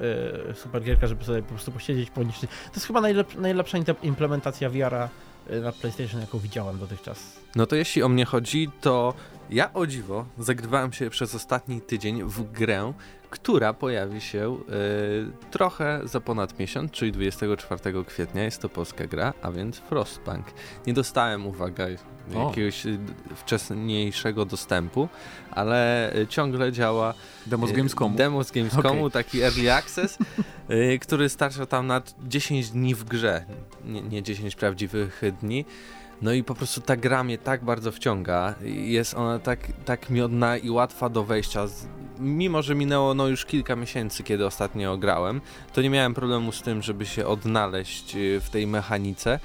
y, 0.52 0.54
super 0.56 0.84
gierka, 0.84 1.08
żeby 1.08 1.24
sobie 1.24 1.42
po 1.42 1.50
prostu 1.50 1.72
posiedzieć, 1.72 2.10
poniszczyć. 2.10 2.50
To 2.50 2.76
jest 2.76 2.88
chyba 2.88 3.02
najlep 3.02 3.36
najlepsza 3.36 3.78
implementacja 4.04 4.70
VR-a 4.70 5.10
y, 5.52 5.62
na 5.62 5.72
PlayStation, 5.72 6.22
jaką 6.22 6.40
widziałem 6.40 6.80
dotychczas. 6.80 7.40
No 7.56 7.66
to 7.66 7.76
jeśli 7.76 8.04
o 8.04 8.10
mnie 8.10 8.26
chodzi, 8.26 8.70
to 8.82 9.14
ja 9.50 9.74
o 9.74 9.88
dziwo 9.88 10.26
zagrywałem 10.40 10.94
się 10.94 11.10
przez 11.10 11.36
ostatni 11.36 11.82
tydzień 11.82 12.24
w 12.24 12.52
grę, 12.52 12.94
która 13.30 13.74
pojawi 13.74 14.22
się 14.22 14.56
y, 14.56 15.50
trochę 15.52 16.02
za 16.04 16.22
ponad 16.22 16.60
miesiąc, 16.60 16.92
czyli 16.92 17.12
24 17.12 18.04
kwietnia. 18.06 18.44
Jest 18.44 18.62
to 18.62 18.70
polska 18.70 19.08
gra, 19.08 19.34
a 19.42 19.52
więc 19.52 19.78
Frostpunk. 19.78 20.46
Nie 20.88 20.94
dostałem, 20.94 21.48
uwaga, 21.48 21.86
O. 22.36 22.48
jakiegoś 22.48 22.86
y, 22.86 23.00
wcześniejszego 23.36 24.46
dostępu, 24.46 25.10
ale 25.52 26.12
y, 26.16 26.28
ciągle 26.28 26.72
działa 26.72 27.14
Demo 27.46 27.68
z 27.68 27.72
Gamescomu. 27.72 28.18
Demo 28.18 28.44
z 28.44 28.52
Gamescomu, 28.52 29.06
Okej. 29.06 29.12
taki 29.12 29.42
early 29.42 29.74
access, 29.74 30.18
y, 30.70 31.00
który 31.02 31.30
starcza 31.30 31.66
tam 31.66 31.88
na 31.88 32.02
10 32.28 32.70
dni 32.70 32.96
w 32.96 33.04
grze, 33.04 33.46
nie, 33.86 34.02
nie 34.02 34.24
10 34.24 34.56
prawdziwych 34.56 35.22
dni. 35.42 35.66
No 36.22 36.34
i 36.34 36.44
po 36.44 36.56
prostu 36.56 36.82
ta 36.82 36.96
gra 36.96 37.24
mnie 37.24 37.38
tak 37.38 37.64
bardzo 37.64 37.92
wciąga. 37.92 38.56
Jest 38.66 39.14
ona 39.14 39.40
tak, 39.40 39.60
tak 39.86 40.10
miodna 40.10 40.58
i 40.58 40.70
łatwa 40.70 41.10
do 41.10 41.24
wejścia. 41.24 41.66
Mimo, 42.20 42.62
że 42.62 42.76
minęło 42.76 43.14
no 43.14 43.28
już 43.28 43.46
kilka 43.46 43.76
miesięcy, 43.76 44.24
kiedy 44.24 44.46
ostatnio 44.46 44.98
grałem, 44.98 45.42
to 45.74 45.82
nie 45.82 45.90
miałem 45.90 46.14
problemu 46.14 46.52
z 46.52 46.62
tym, 46.62 46.82
żeby 46.82 47.06
się 47.06 47.28
odnaleźć 47.28 48.16
y, 48.16 48.40
w 48.40 48.50
tej 48.50 48.68
mechanice. 48.68 49.40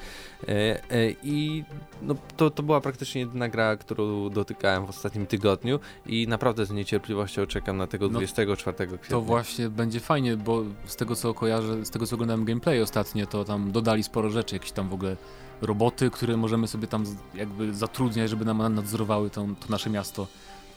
E, 0.48 0.80
e, 0.90 1.10
I 1.22 1.64
no, 2.02 2.14
to, 2.36 2.50
to 2.50 2.62
była 2.62 2.80
praktycznie 2.80 3.20
jedyna 3.20 3.48
gra, 3.48 3.76
którą 3.76 4.28
dotykałem 4.30 4.86
w 4.86 4.90
ostatnim 4.90 5.26
tygodniu 5.26 5.80
i 6.06 6.28
naprawdę 6.28 6.66
z 6.66 6.70
niecierpliwością 6.70 7.46
czekam 7.46 7.76
na 7.76 7.86
tego 7.86 8.06
No, 8.08 8.10
24 8.10 8.76
kwietnia. 8.86 9.08
To 9.08 9.20
właśnie 9.20 9.68
będzie 9.68 10.00
fajnie, 10.00 10.36
bo 10.36 10.62
z 10.86 10.96
tego 10.96 11.16
co 11.16 11.34
kojarzę, 11.34 11.84
z 11.84 11.90
tego 11.90 12.06
co 12.06 12.16
oglądałem 12.16 12.44
gameplay 12.44 12.82
ostatnio, 12.82 13.26
to 13.26 13.44
tam 13.44 13.72
dodali 13.72 14.02
sporo 14.02 14.30
rzeczy, 14.30 14.54
jakieś 14.54 14.72
tam 14.72 14.88
w 14.88 14.94
ogóle 14.94 15.16
roboty, 15.62 16.10
które 16.10 16.36
możemy 16.36 16.68
sobie 16.68 16.86
tam 16.86 17.04
jakby 17.34 17.74
zatrudniać, 17.74 18.30
żeby 18.30 18.44
nam 18.44 18.74
nadzorowały 18.74 19.30
to, 19.30 19.40
to 19.60 19.68
nasze 19.68 19.90
miasto. 19.90 20.26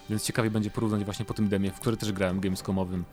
Więc 0.09 0.23
ciekawie 0.23 0.51
będzie 0.51 0.69
porównać 0.69 1.03
właśnie 1.03 1.25
po 1.25 1.33
tym 1.33 1.49
demie, 1.49 1.71
w 1.71 1.79
który 1.79 1.97
też 1.97 2.11
grałem 2.11 2.39
gamescomowym. 2.39 3.05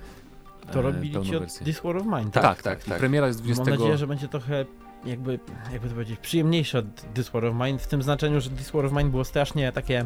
To 0.72 0.78
e, 0.78 0.82
robili 0.82 1.12
pełną 1.12 1.30
ci 1.30 1.36
od. 1.36 1.58
This 1.58 1.80
War 1.80 1.96
of 1.96 2.04
Mine, 2.04 2.30
Tak, 2.30 2.42
Tak, 2.42 2.42
tak, 2.42 2.62
tak. 2.62 2.84
tak. 2.84 2.98
Premiera 2.98 3.26
jest 3.26 3.38
Mam 3.38 3.54
20. 3.54 3.70
nadzieję, 3.70 3.98
że 3.98 4.06
będzie 4.06 4.28
trochę 4.28 4.64
jakby, 5.04 5.38
jakby 5.72 5.88
to 5.88 5.94
powiedzieć, 5.94 6.20
przyjemniejsze 6.20 6.78
od 6.78 7.14
This 7.14 7.28
War 7.28 7.44
of 7.44 7.54
Mine, 7.54 7.78
w 7.78 7.86
tym 7.86 8.02
znaczeniu, 8.02 8.40
że 8.40 8.50
This 8.50 8.70
War 8.70 8.86
of 8.86 8.92
Mine 8.92 9.10
było 9.10 9.24
strasznie 9.24 9.72
takie 9.72 9.98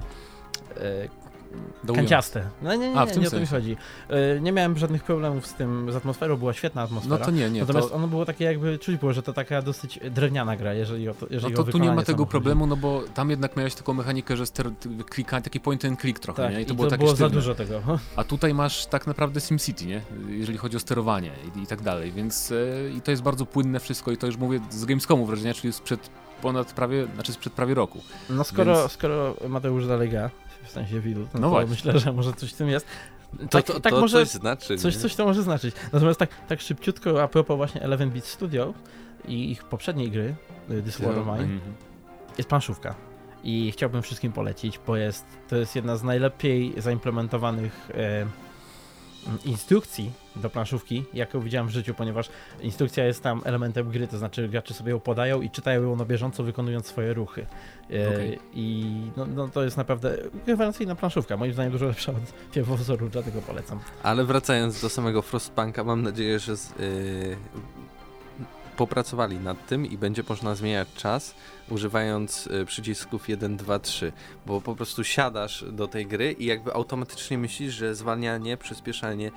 e. 0.76 1.08
kanciaste. 1.94 2.44
No 2.62 2.72
nie, 2.74 2.78
nie, 2.78 2.90
nie, 2.94 3.00
A, 3.00 3.06
w 3.06 3.12
tym 3.12 3.20
nie 3.22 3.28
o 3.28 3.30
to 3.30 3.36
sensie. 3.36 3.50
chodzi. 3.56 3.76
E, 4.08 4.40
Nie 4.40 4.52
miałem 4.52 4.78
żadnych 4.78 5.04
problemów 5.04 5.46
z 5.46 5.54
tym, 5.54 5.92
z 5.92 5.96
atmosferą, 5.96 6.36
była 6.36 6.52
świetna 6.52 6.80
No 6.80 6.84
atmosfera. 6.86 7.24
to 7.24 7.30
nie, 7.30 7.50
nie. 7.50 7.60
Natomiast 7.60 7.88
To, 7.88 7.94
ono 7.94 8.08
było 8.08 8.24
takie 8.24 8.44
jakby, 8.44 8.78
czuć 8.78 8.96
było, 8.96 9.12
że 9.12 9.22
to 9.22 9.32
taka 9.32 9.62
dosyć 9.62 9.98
drewniana 10.10 10.56
gra, 10.56 10.74
jeżeli 10.74 11.08
o 11.08 11.14
to, 11.14 11.20
no 11.20 11.26
jeżeli 11.30 11.54
to 11.54 11.62
o 11.62 11.64
tu 11.64 11.78
nie 11.78 11.88
ma 11.92 12.02
tego 12.02 12.04
samo 12.06 12.16
chodzi. 12.18 12.30
problemu, 12.30 12.66
no 12.66 12.76
bo 12.76 13.02
tam 13.14 13.30
jednak 13.30 13.56
miałeś 13.56 13.74
taką 13.74 13.94
mechanikę, 13.94 14.36
że 14.36 14.46
ster, 14.46 14.70
klika, 15.10 15.40
taki 15.40 15.60
point 15.60 15.84
and 15.84 16.00
click 16.00 16.18
trochę, 16.18 16.42
Tak, 16.42 16.52
nie? 16.52 16.60
i 16.60 16.66
to 16.66 16.74
było 16.74 16.88
takie 16.88 17.04
było 17.04 17.16
za 17.16 17.28
dużo 17.28 17.54
tego. 17.54 17.80
A 18.16 18.24
tutaj 18.24 18.54
masz 18.54 18.86
tak 18.86 19.06
naprawdę 19.06 19.40
SimCity, 19.40 19.86
nie? 19.86 20.00
Jeżeli 20.28 20.58
chodzi 20.58 20.76
o 20.76 20.80
sterowanie 20.80 21.30
i, 21.56 21.62
i 21.62 21.66
tak 21.66 21.82
dalej, 21.82 22.12
więc 22.12 22.52
e, 22.52 22.90
i 22.96 23.00
to 23.00 23.10
jest 23.10 23.22
bardzo 23.22 23.46
płynne 23.46 23.80
wszystko 23.80 24.10
i 24.12 24.16
to 24.16 24.26
już 24.26 24.36
mówię 24.36 24.60
z 24.70 24.84
Gamescomu 24.84 25.26
wrażenia, 25.26 25.54
czyli 25.54 25.72
sprzed 25.72 26.10
ponad 26.42 26.72
prawie, 26.72 27.06
znaczy 27.14 27.32
sprzed 27.32 27.52
prawie 27.52 27.74
roku. 27.74 28.02
No 28.30 28.44
skoro, 28.44 28.78
Więc- 28.80 28.92
skoro 28.92 29.34
Mateusz 29.48 29.84
w 29.86 29.88
sensie 30.84 31.00
widu, 31.00 31.20
no, 31.20 31.26
No 31.34 31.40
to 31.40 31.50
właśnie. 31.50 31.70
myślę, 31.70 31.98
że 31.98 32.12
może 32.12 32.32
coś 32.32 32.52
w 32.52 32.56
tym 32.56 32.68
jest. 32.68 32.86
To, 33.40 33.46
Tak- 33.48 33.64
to, 33.66 33.80
tak 33.80 33.92
to 33.92 34.00
może- 34.00 34.18
coś 34.26 34.28
znaczy. 34.28 34.78
Coś, 34.78 34.94
nie? 34.94 35.00
coś 35.00 35.14
to 35.14 35.24
może 35.24 35.42
znaczyć. 35.42 35.74
Natomiast 35.92 36.18
tak, 36.18 36.30
tak 36.48 36.60
szybciutko 36.60 37.22
a 37.22 37.28
propos 37.28 37.56
właśnie 37.56 37.82
Eleven 37.82 38.10
Beat 38.10 38.24
Studio 38.24 38.74
i 39.28 39.50
ich 39.50 39.64
poprzedniej 39.64 40.10
gry, 40.10 40.34
y, 40.70 40.82
This 40.82 41.00
War 41.00 41.18
of 41.18 41.26
Mine, 41.26 41.38
Mhm. 41.54 41.60
jest 42.38 42.48
planszówka. 42.48 42.94
I 43.44 43.72
chciałbym 43.72 44.02
wszystkim 44.02 44.32
polecić, 44.32 44.80
bo 44.86 44.96
jest, 44.96 45.24
to 45.48 45.56
jest 45.56 45.76
jedna 45.76 45.96
z 45.96 46.02
najlepiej 46.02 46.74
zaimplementowanych 46.76 47.90
e, 47.94 47.94
mm, 48.22 48.28
instrukcji 49.44 50.12
do 50.36 50.50
planszówki, 50.50 51.04
jaką 51.14 51.40
widziałem 51.40 51.68
w 51.68 51.70
życiu, 51.70 51.94
ponieważ 51.94 52.28
instrukcja 52.60 53.04
jest 53.04 53.22
tam 53.22 53.42
elementem 53.44 53.90
gry, 53.90 54.08
to 54.08 54.18
znaczy 54.18 54.48
gracze 54.48 54.74
sobie 54.74 54.90
ją 54.90 55.00
podają 55.00 55.42
i 55.42 55.50
czytają 55.50 55.82
ją 55.82 55.96
na 55.96 56.04
bieżąco, 56.04 56.42
wykonując 56.42 56.86
swoje 56.86 57.14
ruchy. 57.14 57.46
E, 57.90 58.08
Okej. 58.08 58.38
I 58.54 59.00
no, 59.16 59.26
no, 59.26 59.48
to 59.48 59.64
jest 59.64 59.76
naprawdę 59.76 60.16
rewelacyjna 60.46 60.94
planszówka, 60.94 61.36
moim 61.36 61.52
zdaniem 61.52 61.72
dużo 61.72 61.86
lepsza 61.86 62.12
od 62.12 62.52
pierwowzoru, 62.52 63.08
dlatego 63.08 63.42
polecam. 63.42 63.78
Ale 64.02 64.24
wracając 64.24 64.80
do 64.80 64.88
samego 64.88 65.22
Frostpunka, 65.22 65.84
mam 65.84 66.02
nadzieję, 66.02 66.38
że 66.38 66.56
z, 66.56 66.70
yy, 66.70 67.36
popracowali 68.76 69.38
nad 69.38 69.66
tym 69.66 69.86
i 69.86 69.98
będzie 69.98 70.22
można 70.28 70.54
zmieniać 70.54 70.88
czas 70.96 71.34
używając 71.70 72.46
y, 72.46 72.66
przycisków 72.66 73.28
1, 73.28 73.56
2, 73.56 73.78
3, 73.78 74.12
bo 74.46 74.60
po 74.60 74.76
prostu 74.76 75.04
siadasz 75.04 75.64
do 75.72 75.88
tej 75.88 76.06
gry 76.06 76.32
i 76.32 76.46
jakby 76.46 76.74
automatycznie 76.74 77.38
myślisz, 77.38 77.74
że 77.74 77.94
zwalnianie, 77.94 78.56
przyspieszanie 78.56 79.30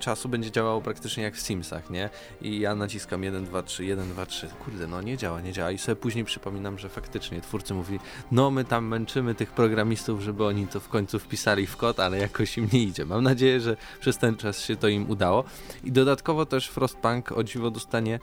czasu 0.00 0.28
będzie 0.28 0.50
działało 0.50 0.80
praktycznie 0.80 1.22
jak 1.22 1.34
w 1.34 1.40
Simsach, 1.40 1.90
nie? 1.90 2.10
I 2.40 2.60
ja 2.60 2.74
naciskam 2.74 3.22
1, 3.22 3.44
2, 3.44 3.62
3, 3.62 3.84
1, 3.84 4.08
2, 4.08 4.26
3, 4.26 4.48
kurde, 4.64 4.86
no 4.86 5.02
nie 5.02 5.16
działa, 5.16 5.40
nie 5.40 5.52
działa 5.52 5.70
i 5.70 5.78
sobie 5.78 5.96
później 5.96 6.24
przypominam, 6.24 6.78
że 6.78 6.88
faktycznie 6.88 7.40
twórcy 7.40 7.74
mówili, 7.74 8.00
no 8.32 8.50
my 8.50 8.64
tam 8.64 8.86
męczymy 8.86 9.34
tych 9.34 9.52
programistów, 9.52 10.20
żeby 10.20 10.44
oni 10.44 10.66
to 10.66 10.80
w 10.80 10.88
końcu 10.88 11.18
wpisali 11.18 11.66
w 11.66 11.76
kod, 11.76 12.00
ale 12.00 12.18
jakoś 12.18 12.58
im 12.58 12.68
nie 12.72 12.82
idzie. 12.82 13.04
Mam 13.04 13.24
nadzieję, 13.24 13.60
że 13.60 13.76
przez 14.00 14.18
ten 14.18 14.36
czas 14.36 14.60
się 14.60 14.76
to 14.76 14.88
im 14.88 15.10
udało. 15.10 15.44
I 15.84 15.92
dodatkowo 15.92 16.46
też 16.46 16.68
Frostpunk 16.68 17.32
o 17.32 17.44
dziwo 17.44 17.70
dostanie 17.70 18.18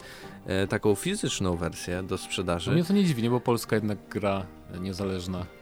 e, 0.46 0.66
taką 0.66 0.94
fizyczną 0.94 1.56
wersję 1.56 2.02
do 2.02 2.18
sprzedaży. 2.18 2.70
Mnie 2.70 2.84
to 2.84 2.92
nie 2.92 3.04
dziwi, 3.04 3.22
nie, 3.22 3.30
bo 3.30 3.40
Polska 3.40 3.76
jednak 3.76 3.98
gra 4.08 4.46
niezależna. 4.80 5.59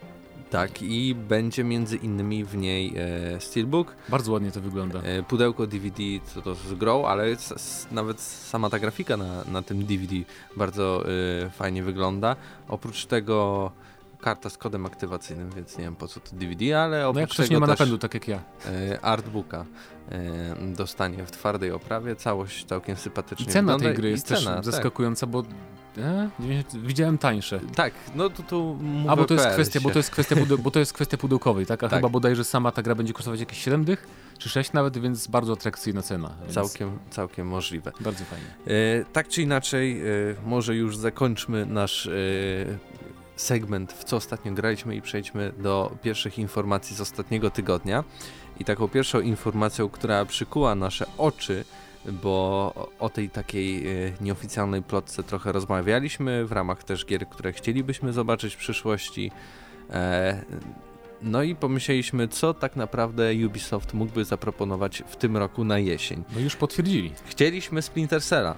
Tak, 0.50 0.82
i 0.82 1.14
będzie 1.14 1.64
między 1.64 1.96
innymi 1.96 2.44
w 2.44 2.56
niej 2.56 2.94
e, 2.96 3.40
Steelbook, 3.40 3.94
Bardzo 4.08 4.32
ładnie 4.32 4.50
to 4.52 4.60
wygląda. 4.60 4.98
e, 5.02 5.22
pudełko 5.22 5.66
DVD, 5.66 6.02
co 6.34 6.42
to 6.42 6.54
z 6.54 6.74
grą, 6.74 7.04
ale 7.04 7.24
s, 7.26 7.86
nawet 7.90 8.20
sama 8.20 8.70
ta 8.70 8.78
grafika 8.78 9.16
na, 9.16 9.44
na 9.44 9.62
tym 9.62 9.84
DVD 9.84 10.14
bardzo 10.56 11.04
e, 11.46 11.50
fajnie 11.50 11.82
wygląda. 11.82 12.36
Oprócz 12.68 13.06
tego 13.06 13.70
karta 14.20 14.50
z 14.50 14.58
kodem 14.58 14.86
aktywacyjnym, 14.86 15.50
więc 15.50 15.78
nie 15.78 15.84
wiem 15.84 15.96
po 15.96 16.08
co 16.08 16.20
to 16.20 16.30
DVD, 16.32 16.82
ale 16.82 16.98
No 17.14 17.20
jak 17.20 17.30
oprócz 17.30 17.36
tego 17.36 17.54
nie 17.54 17.60
ma 17.60 17.66
napędu, 17.66 17.98
tak 17.98 18.14
jak 18.14 18.28
ja. 18.28 18.40
e, 18.66 19.00
artbooka 19.00 19.64
e, 20.10 20.74
dostanie 20.76 21.26
w 21.26 21.30
twardej 21.30 21.72
oprawie, 21.72 22.16
całość 22.16 22.64
całkiem 22.64 22.94
I 22.94 22.98
sympatycznie 22.98 23.46
cena 23.46 23.72
wygląda. 23.72 23.84
tej 23.86 23.94
gry 23.96 24.08
i 24.08 24.12
jest 24.12 24.26
cena, 24.26 24.38
też 24.40 24.44
tak. 24.54 24.64
zaskakująca, 24.64 25.26
bo 25.26 25.42
e, 25.98 26.30
90 26.40 26.86
widziałem 26.86 27.18
tańsze. 27.18 27.60
Tak, 27.74 27.92
no 28.14 28.30
to 28.30 28.42
tu 28.42 28.78
A 29.08 29.16
bo 29.16 29.24
to 29.24 29.34
jest 29.34 29.46
kwestia, 29.46 29.80
bo 29.80 29.90
to 29.90 29.98
jest 29.98 30.10
kwestia, 30.10 30.36
pude- 30.36 30.58
bo 30.58 30.70
to 30.70 30.78
jest 30.78 30.92
kwestia 30.92 31.16
pudełkowej, 31.16 31.66
tak? 31.66 31.84
A 31.84 31.88
Tak. 31.88 31.98
chyba 31.98 32.08
bodajże 32.08 32.44
sama 32.44 32.72
ta 32.72 32.82
gra 32.82 32.94
będzie 32.94 33.12
kosztować 33.12 33.40
jakieś 33.40 33.58
7 33.64 33.84
dych, 33.84 34.06
czy 34.38 34.48
6 34.48 34.72
nawet, 34.72 34.98
więc 34.98 35.26
bardzo 35.26 35.52
atrakcyjna 35.52 36.02
cena. 36.02 36.30
Więc 36.42 36.54
Całkiem, 36.54 36.98
całkiem 37.10 37.46
możliwe. 37.46 37.92
Bardzo 38.00 38.24
fajnie. 38.24 38.46
E, 39.00 39.04
tak 39.12 39.28
czy 39.28 39.42
inaczej, 39.42 40.00
e, 40.00 40.04
może 40.46 40.76
już 40.76 40.96
zakończmy 40.96 41.66
nasz 41.66 42.06
e, 42.06 42.10
segment, 43.36 43.92
w 43.92 44.04
co 44.04 44.16
ostatnio 44.16 44.52
graliśmy 44.52 44.96
i 44.96 45.02
przejdźmy 45.02 45.52
do 45.58 45.96
pierwszych 46.02 46.38
informacji 46.38 46.96
z 46.96 47.00
ostatniego 47.00 47.50
tygodnia. 47.50 48.04
I 48.60 48.64
taką 48.64 48.88
pierwszą 48.88 49.20
informacją, 49.20 49.88
która 49.88 50.24
przykuła 50.24 50.74
nasze 50.74 51.06
oczy, 51.18 51.64
bo 52.22 52.72
o- 52.98 53.08
tej 53.08 53.30
takiej 53.30 53.86
e, 54.06 54.12
nieoficjalnej 54.20 54.82
plotce 54.82 55.22
trochę 55.22 55.52
rozmawialiśmy, 55.52 56.46
w 56.46 56.52
ramach 56.52 56.84
też 56.84 57.06
gier, 57.06 57.28
które 57.28 57.52
chcielibyśmy 57.52 58.12
zobaczyć 58.12 58.54
w 58.54 58.58
przyszłości. 58.58 59.30
E, 59.90 60.42
no 61.22 61.42
i 61.42 61.54
pomyśleliśmy, 61.54 62.28
co 62.28 62.54
tak 62.54 62.76
naprawdę 62.76 63.30
Ubisoft 63.46 63.94
mógłby 63.94 64.24
zaproponować 64.24 65.02
w 65.06 65.16
tym 65.16 65.36
roku 65.36 65.64
na 65.64 65.78
jesień. 65.78 66.24
No 66.34 66.40
już 66.40 66.56
potwierdzili. 66.56 67.12
Chcieliśmy 67.26 67.82
Splinter 67.82 68.22
Cella, 68.22 68.54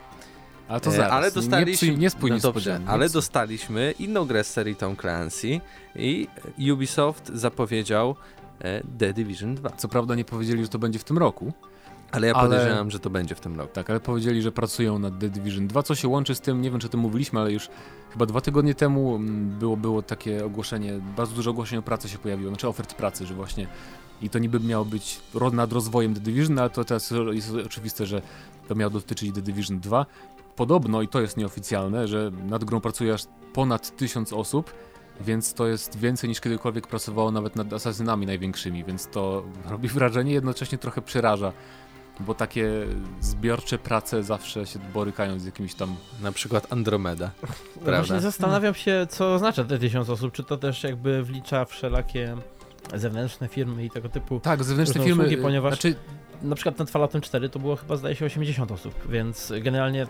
Ale 0.68 0.80
to 0.80 0.90
E, 0.90 0.92
zaraz. 0.92 1.12
Ale 1.12 1.30
dostaliśmy. 1.30 1.88
Nie, 1.88 1.94
psuj- 1.94 1.98
nie 1.98 2.10
spój 2.10 2.30
no 2.30 2.38
dobrze, 2.38 2.80
ale 2.86 3.08
dostaliśmy 3.10 3.94
inną 3.98 4.24
grę 4.26 4.44
z 4.44 4.50
serii 4.50 4.76
Tom 4.76 4.96
Clancy 4.96 5.60
i 5.96 6.28
Ubisoft 6.72 7.30
zapowiedział 7.34 8.16
e, 8.60 8.82
The 8.98 9.12
Division 9.12 9.54
2. 9.54 9.70
Co 9.70 9.88
prawda 9.88 10.14
nie 10.14 10.24
powiedzieli, 10.24 10.62
że 10.62 10.68
to 10.68 10.78
będzie 10.78 10.98
w 10.98 11.04
tym 11.04 11.18
roku, 11.18 11.52
Ale 12.12 12.26
ja 12.26 12.34
Ale- 12.34 12.48
podejrzewam, 12.48 12.90
że 12.90 13.00
to 13.00 13.10
będzie 13.10 13.34
w 13.34 13.40
tym 13.40 13.58
roku. 13.58 13.74
tak, 13.74 13.90
ale 13.90 14.00
powiedzieli, 14.00 14.42
że 14.42 14.52
pracują 14.52 14.98
nad 14.98 15.18
The 15.18 15.28
Division 15.28 15.66
2, 15.66 15.82
co 15.82 15.94
się 15.94 16.08
łączy 16.08 16.34
z 16.34 16.40
tym, 16.40 16.62
nie 16.62 16.70
wiem 16.70 16.80
czy 16.80 16.86
o 16.86 16.90
tym 16.90 17.00
mówiliśmy, 17.00 17.40
ale 17.40 17.52
już 17.52 17.68
chyba 18.12 18.26
dwa 18.26 18.40
tygodnie 18.40 18.74
temu 18.74 19.16
mm, 19.16 19.58
było, 19.58 19.76
było 19.76 20.02
takie 20.02 20.44
ogłoszenie, 20.44 21.00
bardzo 21.16 21.34
dużo 21.34 21.50
ogłoszeń 21.50 21.78
o 21.78 21.82
pracy 21.82 22.08
się 22.08 22.18
pojawiło, 22.18 22.50
znaczy 22.50 22.68
ofert 22.68 22.94
pracy, 22.94 23.26
że 23.26 23.34
właśnie 23.34 23.66
i 24.22 24.30
to 24.30 24.38
niby 24.38 24.60
miało 24.60 24.84
być 24.84 25.20
nad 25.52 25.72
rozwojem 25.72 26.14
The 26.14 26.20
Division, 26.20 26.58
ale 26.58 26.70
to 26.70 26.84
teraz 26.84 27.12
jest 27.32 27.50
oczywiste, 27.66 28.06
że 28.06 28.22
to 28.68 28.74
miało 28.74 28.90
dotyczyć 28.90 29.34
The 29.34 29.42
Division 29.42 29.80
2. 29.80 30.06
Podobno, 30.56 31.02
i 31.02 31.08
to 31.08 31.20
jest 31.20 31.36
nieoficjalne, 31.36 32.08
że 32.08 32.30
nad 32.48 32.64
grą 32.64 32.80
pracuje 32.80 33.14
aż 33.14 33.22
ponad 33.52 33.96
tysiąc 33.96 34.32
osób, 34.32 34.74
więc 35.20 35.54
to 35.54 35.66
jest 35.66 35.98
więcej 35.98 36.28
niż 36.28 36.40
kiedykolwiek 36.40 36.86
pracowało 36.86 37.30
nawet 37.30 37.56
nad 37.56 37.72
asasynami 37.72 38.26
największymi, 38.26 38.84
więc 38.84 39.06
to 39.06 39.44
robi 39.68 39.88
wrażenie, 39.88 40.32
jednocześnie 40.32 40.78
trochę 40.78 41.02
przeraża, 41.02 41.52
bo 42.20 42.34
takie 42.34 42.70
zbiorcze 43.20 43.78
prace 43.78 44.22
zawsze 44.22 44.66
się 44.66 44.78
borykają 44.78 45.38
z 45.38 45.44
jakimiś 45.44 45.74
tam... 45.74 45.96
Na 46.22 46.32
przykład 46.32 46.72
Andromeda. 46.72 47.30
No 47.76 47.84
Prawda? 47.84 48.02
Właśnie 48.02 48.20
zastanawiam 48.20 48.74
się, 48.74 49.06
co 49.10 49.34
oznacza 49.34 49.64
te 49.64 49.78
tysiąc 49.78 50.10
osób, 50.10 50.32
czy 50.32 50.44
to 50.44 50.56
też 50.56 50.84
jakby 50.84 51.22
wlicza 51.22 51.64
wszelakie 51.64 52.36
zewnętrzne 52.94 53.48
firmy 53.48 53.84
i 53.84 53.90
tego 53.90 54.08
typu. 54.08 54.40
Tak, 54.40 54.64
zewnętrzne 54.64 55.04
firmy, 55.04 55.24
usługi, 55.24 55.42
ponieważ- 55.42 55.72
znaczy 55.74 55.94
Na 56.42 56.54
przykład 56.54 56.78
nad 56.78 56.90
Falloutem 56.90 57.20
4 57.20 57.48
to 57.48 57.58
było 57.58 57.76
chyba 57.76 57.96
zdaje 57.96 58.16
się 58.16 58.24
80 58.26 58.72
osób, 58.72 58.94
więc 59.08 59.52
generalnie 59.62 60.02
y, 60.02 60.06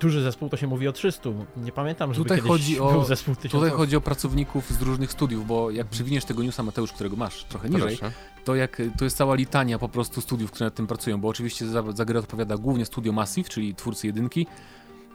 duży 0.00 0.22
zespół 0.22 0.48
to 0.48 0.56
się 0.56 0.66
mówi 0.66 0.88
o 0.88 0.92
300. 0.92 1.30
Nie 1.56 1.72
pamiętam, 1.72 2.14
żeby 2.14 2.24
Tutaj 2.24 2.36
kiedyś 2.38 2.50
chodzi 2.50 2.80
o- 2.80 2.92
był 2.92 3.04
zespół 3.04 3.34
1000 3.34 3.52
tutaj 3.52 3.68
osób. 3.68 3.78
chodzi 3.78 3.96
o 3.96 4.00
pracowników 4.00 4.70
z 4.70 4.82
różnych 4.82 5.12
studiów, 5.12 5.46
bo 5.46 5.70
jak 5.70 5.86
przywiniesz 5.86 6.24
tego 6.24 6.42
newsa 6.42 6.62
Mateusz, 6.62 6.92
którego 6.92 7.16
masz 7.16 7.44
trochę 7.44 7.68
niżej, 7.68 7.96
Proszę. 7.96 8.14
to 8.44 8.54
jak 8.54 8.82
to 8.98 9.04
jest 9.04 9.16
cała 9.16 9.34
litania 9.34 9.78
po 9.78 9.88
prostu 9.88 10.20
studiów, 10.20 10.50
które 10.50 10.66
nad 10.66 10.74
tym 10.74 10.86
pracują, 10.86 11.20
bo 11.20 11.28
oczywiście 11.28 11.66
za, 11.66 11.92
za 11.92 12.04
grę 12.04 12.18
odpowiada 12.18 12.56
głównie 12.56 12.84
studio 12.86 13.12
Massive, 13.12 13.48
czyli 13.48 13.74
twórcy 13.74 14.06
jedynki, 14.06 14.46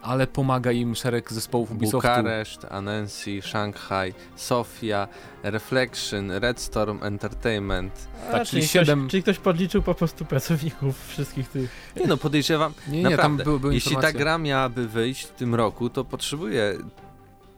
ale 0.06 0.26
pomaga 0.26 0.72
im 0.72 0.94
szereg 0.94 1.32
zespołów 1.32 1.70
Ubisoftu. 1.70 1.96
Bukareszt, 2.08 2.66
Annecy, 2.70 3.42
Shanghai, 3.42 4.14
Sofia, 4.36 5.08
Reflection, 5.42 6.30
Red 6.30 6.60
Storm 6.60 7.02
Entertainment. 7.02 8.08
A, 8.28 8.32
tak, 8.32 8.46
czyli 8.48 8.62
czyli, 8.62 8.68
siedem- 8.68 9.00
ktoś, 9.00 9.10
czyli 9.10 9.22
ktoś 9.22 9.38
podliczył 9.38 9.82
po 9.82 9.94
prostu 9.94 10.24
pracowników 10.24 11.08
wszystkich 11.08 11.48
tych. 11.48 11.70
Nie 11.96 12.06
no, 12.06 12.16
podejrzewam, 12.16 12.72
Nie, 12.88 12.98
nie, 12.98 13.02
tam 13.02 13.10
Naprawdę, 13.12 13.44
były, 13.44 13.60
były 13.60 13.74
jeśli 13.74 13.96
ta 13.96 14.12
gra 14.12 14.38
miałaby 14.38 14.88
wyjść 14.88 15.24
w 15.26 15.30
tym 15.30 15.54
roku, 15.54 15.90
to 15.90 16.04
potrzebuje 16.04 16.78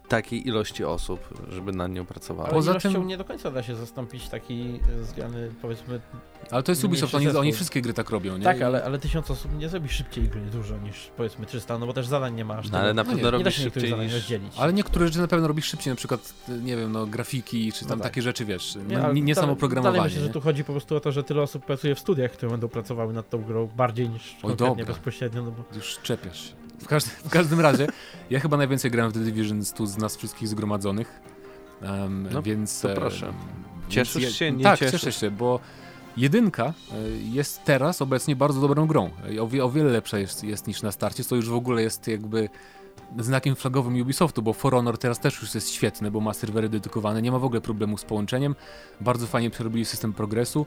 takiej 0.09 0.49
ilości 0.49 0.85
osób, 0.85 1.21
żeby 1.49 1.73
nad 1.73 1.93
nią 1.93 2.07
pracowała. 2.07 2.49
Ale 2.49 2.55
Poza 2.57 2.75
tym- 2.75 3.07
nie 3.07 3.17
do 3.17 3.25
końca 3.25 3.51
da 3.51 3.63
się 3.63 3.77
zastąpić 3.77 4.29
taki 4.29 4.81
e, 5.01 5.05
zgrany, 5.05 5.51
powiedzmy. 5.63 6.01
Ale 6.51 6.63
to 6.63 6.73
jest 6.73 6.85
Ubisoft, 6.85 7.15
oni, 7.15 7.29
oni 7.29 7.53
wszystkie 7.53 7.83
gry 7.83 7.95
tak 7.95 8.11
robią, 8.11 8.37
nie? 8.39 8.45
Tak, 8.45 8.63
ale, 8.63 8.85
ale 8.85 8.99
tysiąc 8.99 9.31
osób 9.31 9.59
nie 9.59 9.69
zrobi 9.69 9.89
szybciej 9.89 10.29
gry 10.29 10.41
dużo 10.41 10.79
niż 10.79 11.11
powiedzmy 11.17 11.47
300, 11.47 11.79
no 11.79 11.87
bo 11.87 11.93
też 11.93 12.07
zadań 12.07 12.35
nie 12.35 12.45
ma 12.45 12.57
aż 12.57 12.71
No, 12.71 12.79
ale 12.79 12.95
na 12.95 13.03
No 13.05 13.11
pewno 13.11 13.23
da 13.23 13.31
robisz 13.31 13.57
się 13.57 13.65
niektórych 13.65 13.73
szybciej 13.75 13.91
zadań 13.91 14.07
niż... 14.07 14.15
rozdzielić. 14.15 14.53
Ale 14.59 14.73
niektóre 14.73 15.07
rzeczy 15.07 15.19
na 15.19 15.29
pewno 15.29 15.49
robisz 15.49 15.65
szybciej, 15.65 15.93
na 15.93 15.97
przykład, 15.97 16.35
nie 16.63 16.77
wiem, 16.77 16.93
no 16.93 17.07
grafiki, 17.07 17.73
czy 17.73 17.81
tam 17.81 17.99
No 17.99 18.05
tak. 18.05 18.13
takie 18.13 18.23
rzeczy, 18.23 18.45
wiesz, 18.45 18.79
nie, 18.89 19.03
ale 19.05 19.15
nie, 19.15 19.21
nie 19.23 19.35
samo 19.35 19.57
programowanie. 19.57 20.05
Myślę, 20.05 20.21
że 20.23 20.29
tu 20.29 20.41
chodzi 20.41 20.65
po 20.65 20.73
prostu 20.73 20.97
o 20.97 21.01
to, 21.01 21.13
że 21.13 21.25
tyle 21.25 21.43
osób 21.43 21.65
pracuje 21.65 21.95
w 21.95 21.99
studiach, 21.99 22.33
które 22.33 22.51
będą 22.51 22.69
pracowały 22.69 23.13
nad 23.13 23.31
tą 23.31 23.43
grą 23.43 23.67
bardziej 23.77 24.09
niż 24.09 24.23
Oj, 24.35 24.41
konkretnie 24.41 24.69
dobra. 24.77 24.85
bezpośrednio, 24.95 25.43
no 25.43 25.51
bo 25.51 25.65
Już 25.77 25.99
czepiasz 26.03 26.49
się. 26.49 26.55
W, 26.81 26.87
każdy, 26.87 27.11
w 27.11 27.31
każdym 27.31 27.61
razie, 27.61 27.87
ja 28.31 28.41
chyba 28.41 28.57
najwięcej 28.57 28.91
grałem 28.91 29.11
w 29.13 29.15
The 29.15 29.21
Division 29.21 29.63
tu 29.77 29.87
z 29.87 29.99
nas 29.99 30.17
wszystkich 30.17 30.49
zgromadzonych. 30.49 31.21
em, 31.83 32.29
No, 32.33 32.43
więc 32.43 32.81
to 32.81 32.89
proszę. 32.89 33.33
Cieszysz 33.89 34.23
Więc 34.23 34.35
się, 34.35 34.53
nie 34.53 34.65
Tak, 34.65 34.79
cieszysz? 34.79 35.01
cieszę 35.01 35.13
się, 35.21 35.31
bo 35.31 35.61
jedynka 36.19 36.65
e, 36.65 36.73
jest 37.33 37.65
teraz 37.65 38.03
obecnie 38.03 38.37
bardzo 38.37 38.61
dobrą 38.61 38.87
grą. 38.87 39.11
E, 39.37 39.43
O, 39.43 39.65
o 39.65 39.71
wiele 39.71 39.91
lepsza 39.91 40.19
jest, 40.19 40.45
jest 40.45 40.67
niż 40.67 40.83
na 40.83 40.93
starcie, 40.93 41.25
co 41.25 41.37
już 41.37 41.49
w 41.49 41.55
ogóle 41.55 41.83
jest 41.83 42.09
jakby 42.09 42.49
znakiem 43.19 43.57
flagowym 43.57 44.01
Ubisoftu, 44.03 44.43
bo 44.43 44.53
For 44.53 44.73
Honor 44.73 44.99
teraz 44.99 45.21
też 45.21 45.43
już 45.43 45.55
jest 45.55 45.71
świetny, 45.71 46.11
bo 46.11 46.21
ma 46.21 46.35
serwery 46.35 46.69
dedykowane, 46.69 47.23
nie 47.23 47.33
ma 47.33 47.39
w 47.39 47.45
ogóle 47.45 47.61
problemu 47.61 47.99
z 47.99 48.05
połączeniem. 48.05 48.55
Bardzo 49.01 49.27
fajnie 49.27 49.51
przerobili 49.51 49.85
system 49.85 50.13
progresu. 50.13 50.67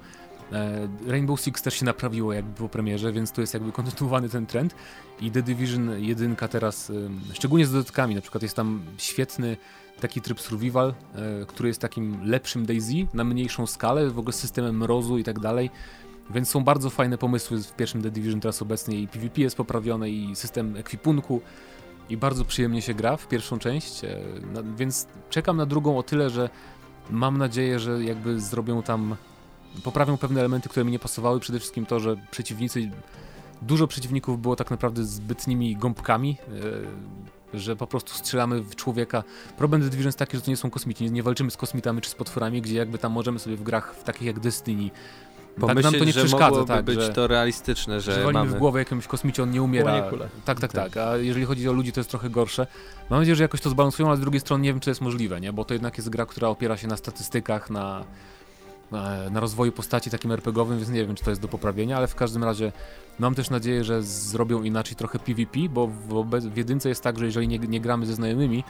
E, 0.52 0.88
Rainbow 1.08 1.42
Six 1.42 1.62
też 1.62 1.74
się 1.74 1.86
naprawiło 1.86 2.34
jakby 2.34 2.54
po 2.54 2.70
premierze, 2.70 3.12
więc 3.12 3.32
tu 3.32 3.42
jest 3.42 3.54
jakby 3.54 3.72
kontynuowany 3.72 4.30
ten 4.30 4.46
trend. 4.46 4.76
I 5.22 5.32
The 5.32 5.42
Division 5.42 5.90
1 6.00 6.36
teraz, 6.36 6.92
szczególnie 7.34 7.66
z 7.66 7.72
dodatkami, 7.72 8.16
na 8.16 8.22
przykład 8.22 8.44
jest 8.44 8.56
tam 8.56 8.84
świetny 8.98 9.58
taki 10.02 10.22
tryb 10.22 10.42
survival, 10.42 10.94
e, 11.16 11.46
który 11.46 11.70
jest 11.70 11.82
takim 11.82 12.20
lepszym 12.24 12.66
Daisy 12.66 13.08
na 13.14 13.24
mniejszą 13.24 13.68
skalę, 13.68 14.10
w 14.10 14.20
ogóle 14.20 14.34
z 14.34 14.40
systemem 14.40 14.78
mrozu 14.78 15.18
i 15.18 15.24
tak 15.24 15.40
dalej. 15.40 15.70
Więc 16.30 16.50
są 16.50 16.64
bardzo 16.64 16.90
fajne 16.90 17.18
pomysły 17.18 17.64
w 17.64 17.76
pierwszym 17.76 18.02
The 18.02 18.12
Division 18.12 18.40
teraz 18.40 18.62
obecnie 18.62 19.00
i 19.00 19.08
PvP 19.08 19.42
jest 19.42 19.58
poprawione 19.58 20.10
i 20.10 20.36
system 20.36 20.76
ekwipunku 20.78 21.42
i 22.10 22.18
bardzo 22.18 22.46
przyjemnie 22.46 22.82
się 22.82 22.94
gra 22.94 23.18
w 23.18 23.28
pierwszą 23.28 23.60
część, 23.60 24.04
e, 24.04 24.20
więc 24.78 25.08
czekam 25.30 25.58
na 25.58 25.66
drugą 25.66 25.98
o 25.98 26.04
tyle, 26.04 26.30
że 26.30 26.50
mam 27.10 27.38
nadzieję, 27.38 27.80
że 27.80 28.04
jakby 28.04 28.42
zrobią 28.42 28.84
tam, 28.84 29.16
poprawią 29.84 30.18
pewne 30.18 30.40
elementy, 30.40 30.70
które 30.70 30.86
mi 30.86 30.92
nie 30.92 31.00
pasowały, 31.00 31.40
przede 31.40 31.60
wszystkim 31.60 31.86
to, 31.86 32.00
że 32.00 32.16
przeciwnicy, 32.32 32.92
dużo 33.62 33.88
przeciwników 33.88 34.42
było 34.42 34.56
tak 34.56 34.72
naprawdę 34.72 35.04
zbytnimi 35.04 35.76
gąbkami, 35.76 36.38
e, 36.48 36.52
że 37.54 37.76
po 37.76 37.88
prostu 37.88 38.14
strzelamy 38.14 38.62
w 38.62 38.76
człowieka. 38.76 39.24
Problem 39.58 39.82
The 39.82 39.90
Division 39.90 40.08
jest 40.08 40.20
taki, 40.20 40.38
że 40.38 40.44
to 40.44 40.52
nie 40.52 40.58
są 40.58 40.70
kosmici, 40.70 41.04
nie, 41.04 41.10
nie 41.10 41.24
walczymy 41.24 41.52
z 41.52 41.58
kosmitami 41.58 42.02
czy 42.02 42.10
z 42.10 42.16
potworami, 42.16 42.62
gdzie 42.62 42.76
jakby 42.76 42.98
tam 42.98 43.12
możemy 43.12 43.40
sobie 43.40 43.56
w 43.56 43.64
grach 43.64 43.96
w 43.96 44.04
takich 44.04 44.28
jak 44.28 44.40
Destiny 44.40 44.90
tak 45.56 45.60
nam 45.62 45.70
Pomyśleć, 45.70 46.00
to 46.00 46.06
nie 46.06 46.12
że 46.12 46.26
przeszkadza, 46.26 46.66
tak, 46.66 46.86
być 46.86 47.02
że, 47.02 47.10
to 47.10 47.28
realistyczne, 47.28 48.02
że, 48.02 48.14
że 48.14 48.32
mamy... 48.32 48.50
w 48.52 48.56
głowę 48.56 48.80
jakiemuś 48.80 49.08
kosmicie, 49.08 49.44
on 49.44 49.52
nie 49.52 49.62
umiera. 49.62 50.02
Tak, 50.46 50.60
tak, 50.60 50.72
Tak. 50.72 50.94
tak. 50.94 50.98
A 50.98 51.18
jeżeli 51.18 51.46
chodzi 51.46 51.70
o 51.70 51.74
ludzi, 51.74 51.92
to 51.92 52.00
jest 52.00 52.10
trochę 52.10 52.30
gorsze. 52.30 52.68
Mam 53.10 53.20
nadzieję, 53.20 53.36
że 53.36 53.44
jakoś 53.44 53.62
to 53.62 53.70
zbalansują, 53.70 54.08
ale 54.08 54.18
z 54.18 54.20
drugiej 54.20 54.40
strony 54.40 54.64
nie 54.64 54.70
wiem, 54.70 54.80
czy 54.80 54.86
to 54.86 54.92
jest 54.92 55.02
możliwe, 55.02 55.42
nie? 55.42 55.54
Bo 55.54 55.66
to 55.66 55.74
jednak 55.74 55.98
jest 55.98 56.10
gra, 56.10 56.26
która 56.26 56.48
opiera 56.48 56.78
się 56.78 56.88
na 56.88 56.98
statystykach, 56.98 57.70
na, 57.70 58.04
na, 58.92 59.30
na 59.30 59.40
rozwoju 59.40 59.72
postaci 59.72 60.10
takim 60.10 60.32
RPGowym, 60.32 60.78
więc 60.78 60.90
nie 60.90 61.06
wiem, 61.06 61.16
czy 61.16 61.24
to 61.24 61.30
jest 61.30 61.42
do 61.42 61.48
poprawienia, 61.48 61.98
ale 61.98 62.08
w 62.08 62.16
każdym 62.16 62.44
razie 62.44 62.72
mam 63.20 63.36
też 63.36 63.50
nadzieję, 63.50 63.84
że 63.84 64.04
zrobią 64.04 64.64
inaczej 64.64 64.96
trochę 64.96 65.20
PvP, 65.20 65.60
bo 65.70 65.88
w, 65.88 66.10
obe- 66.10 66.50
w 66.50 66.58
jedynce 66.58 66.90
jest 66.90 67.04
tak, 67.04 67.20
że 67.20 67.26
jeżeli 67.26 67.48
nie, 67.48 67.60
nie 67.60 67.82
gramy 67.82 68.06
ze 68.06 68.14
znajomymi, 68.14 68.64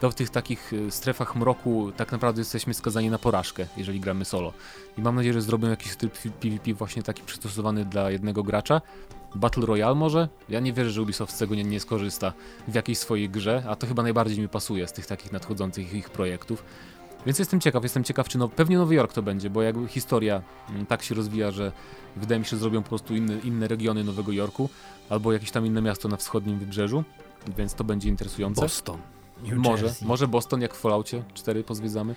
to 0.00 0.10
w 0.10 0.14
tych 0.14 0.30
takich 0.30 0.72
y, 0.72 0.90
strefach 0.90 1.36
mroku 1.36 1.92
tak 1.96 2.12
naprawdę 2.12 2.40
jesteśmy 2.40 2.74
skazani 2.74 3.10
na 3.10 3.18
porażkę, 3.18 3.66
jeżeli 3.76 4.00
gramy 4.00 4.24
solo. 4.24 4.52
I 4.98 5.02
mam 5.02 5.14
nadzieję, 5.14 5.32
że 5.34 5.42
zrobią 5.42 5.68
jakiś 5.68 5.96
tryb 5.96 6.18
PvP 6.40 6.74
właśnie 6.74 7.02
taki 7.02 7.22
przystosowany 7.22 7.84
dla 7.84 8.10
jednego 8.10 8.42
gracza. 8.42 8.80
Battle 9.34 9.66
Royale 9.66 9.94
może? 9.94 10.28
Ja 10.48 10.60
nie 10.60 10.72
wierzę, 10.72 10.90
że 10.90 11.02
Ubisoft 11.02 11.34
z 11.34 11.38
tego 11.38 11.54
nie, 11.54 11.64
nie 11.64 11.80
skorzysta 11.80 12.32
w 12.68 12.74
jakiejś 12.74 12.98
swojej 12.98 13.30
grze, 13.30 13.62
a 13.68 13.76
to 13.76 13.86
chyba 13.86 14.02
najbardziej 14.02 14.40
mi 14.40 14.48
pasuje 14.48 14.88
z 14.88 14.92
tych 14.92 15.06
takich 15.06 15.32
nadchodzących 15.32 15.94
ich 15.94 16.10
projektów. 16.10 16.64
Więc 17.26 17.38
jestem 17.38 17.60
ciekaw, 17.60 17.82
jestem 17.82 18.04
ciekaw, 18.04 18.28
czy 18.28 18.38
no, 18.38 18.48
pewnie 18.48 18.78
Nowy 18.78 18.94
Jork 18.94 19.12
to 19.12 19.22
będzie, 19.22 19.50
bo 19.50 19.62
jakby 19.62 19.88
historia 19.88 20.42
mm, 20.70 20.86
tak 20.86 21.02
się 21.02 21.14
rozwija, 21.14 21.50
że 21.50 21.72
wydaje 22.16 22.38
mi 22.38 22.44
się, 22.44 22.50
że 22.50 22.56
zrobią 22.56 22.82
po 22.82 22.88
prostu 22.88 23.16
inne, 23.16 23.38
inne 23.38 23.68
regiony 23.68 24.04
Nowego 24.04 24.32
Jorku, 24.32 24.68
albo 25.08 25.32
jakieś 25.32 25.50
tam 25.50 25.66
inne 25.66 25.82
miasto 25.82 26.08
na 26.08 26.16
wschodnim 26.16 26.58
wybrzeżu, 26.58 27.04
więc 27.56 27.74
to 27.74 27.84
będzie 27.84 28.08
interesujące. 28.08 28.60
Boston. 28.60 28.98
New 29.42 29.58
może, 29.58 29.84
Jersey. 29.84 30.08
może 30.08 30.28
Boston 30.28 30.60
jak 30.60 30.74
w 30.74 30.78
Falloutie 30.78 31.22
4 31.34 31.64
pozwiedzamy. 31.64 32.14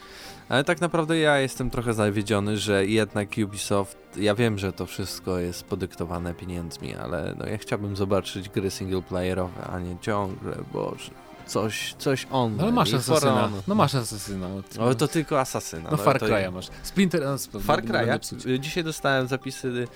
Ale 0.50 0.63
tak 0.63 0.81
naprawdę 0.81 1.17
ja 1.17 1.39
jestem 1.39 1.70
trochę 1.70 1.93
zawiedziony, 1.93 2.58
że 2.58 2.86
jednak 2.86 3.29
Ubisoft, 3.46 3.98
ja 4.17 4.36
wiem, 4.36 4.58
że 4.58 4.74
to 4.74 4.86
wszystko 4.86 5.39
jest 5.39 5.63
podyktowane 5.63 6.34
pieniędzmi, 6.34 6.96
ale 6.96 7.36
no 7.39 7.46
ja 7.46 7.58
chciałbym 7.58 7.96
zobaczyć 7.96 8.50
gry 8.50 8.72
singleplayerowe, 8.72 9.63
a 9.63 9.79
nie 9.79 9.98
ciągle, 10.01 10.58
boże, 10.74 11.12
coś, 11.45 11.95
coś 11.98 12.27
on. 12.31 12.55
No 12.57 12.63
ale 12.63 12.71
masz 12.71 12.93
asasyna, 12.93 13.50
no 13.67 13.75
masz 13.75 13.95
asasyna. 13.95 14.48
No, 14.50 14.83
Ale 14.86 14.95
to 14.95 15.07
tylko 15.07 15.39
asasyna. 15.39 15.89
no 15.91 15.98
Far 15.98 16.19
to- 16.19 16.25
Cry'a 16.25 16.51
masz. 16.51 16.67
Splinter... 16.83 17.24
Sp- 17.43 17.60
Far 17.63 17.81
będę 17.83 17.93
Cry'a. 18.17 18.48
Y, 18.50 18.60
Dzisiaj 18.60 18.83
dostałem 18.83 19.27
zapisy, 19.27 19.88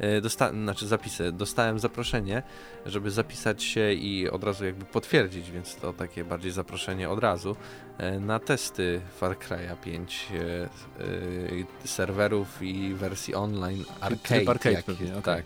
y, 0.00 0.20
dosta 0.20 0.50
znaczy 0.50 0.86
zapisy, 0.86 1.32
dostałem 1.32 1.78
zaproszenie, 1.78 2.42
żeby 2.86 3.10
zapisać 3.10 3.62
się 3.64 3.92
i 3.92 4.28
od 4.30 4.44
razu 4.44 4.64
jakby 4.64 4.84
potwierdzić, 4.84 5.50
więc 5.50 5.76
to 5.76 5.92
takie 5.92 6.24
bardziej 6.24 6.52
zaproszenie 6.52 7.10
od 7.10 7.18
razu 7.18 7.56
y, 8.16 8.20
na 8.20 8.38
testy 8.38 9.00
Far 9.18 9.36
Cry'a 9.38 9.76
5 9.76 10.26
y, 10.32 11.02
y, 11.04 11.66
serwerów 11.88 12.62
i 12.62 12.94
wersji 12.94 13.34
online 13.34 13.84
arcade. 14.00 14.16
tryb 14.36 14.48
arcade 14.48 14.72
jak- 14.72 14.84
pewnie, 14.84 15.10
okej. 15.18 15.22
Tak. 15.22 15.44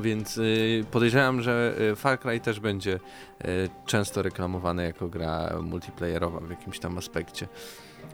Więc 0.00 0.38
y, 0.38 0.84
podejrzewam, 0.90 1.42
że 1.42 1.74
y, 1.92 1.96
Far 1.96 2.20
Cry 2.20 2.40
też 2.40 2.60
będzie 2.60 2.94
y, 2.94 3.68
często 3.86 4.22
reklamowany 4.22 4.84
jako 4.84 5.08
gra 5.08 5.52
multiplayerowa 5.62 6.40
w 6.40 6.50
jakimś 6.50 6.78
tam 6.78 6.98
aspekcie. 6.98 7.48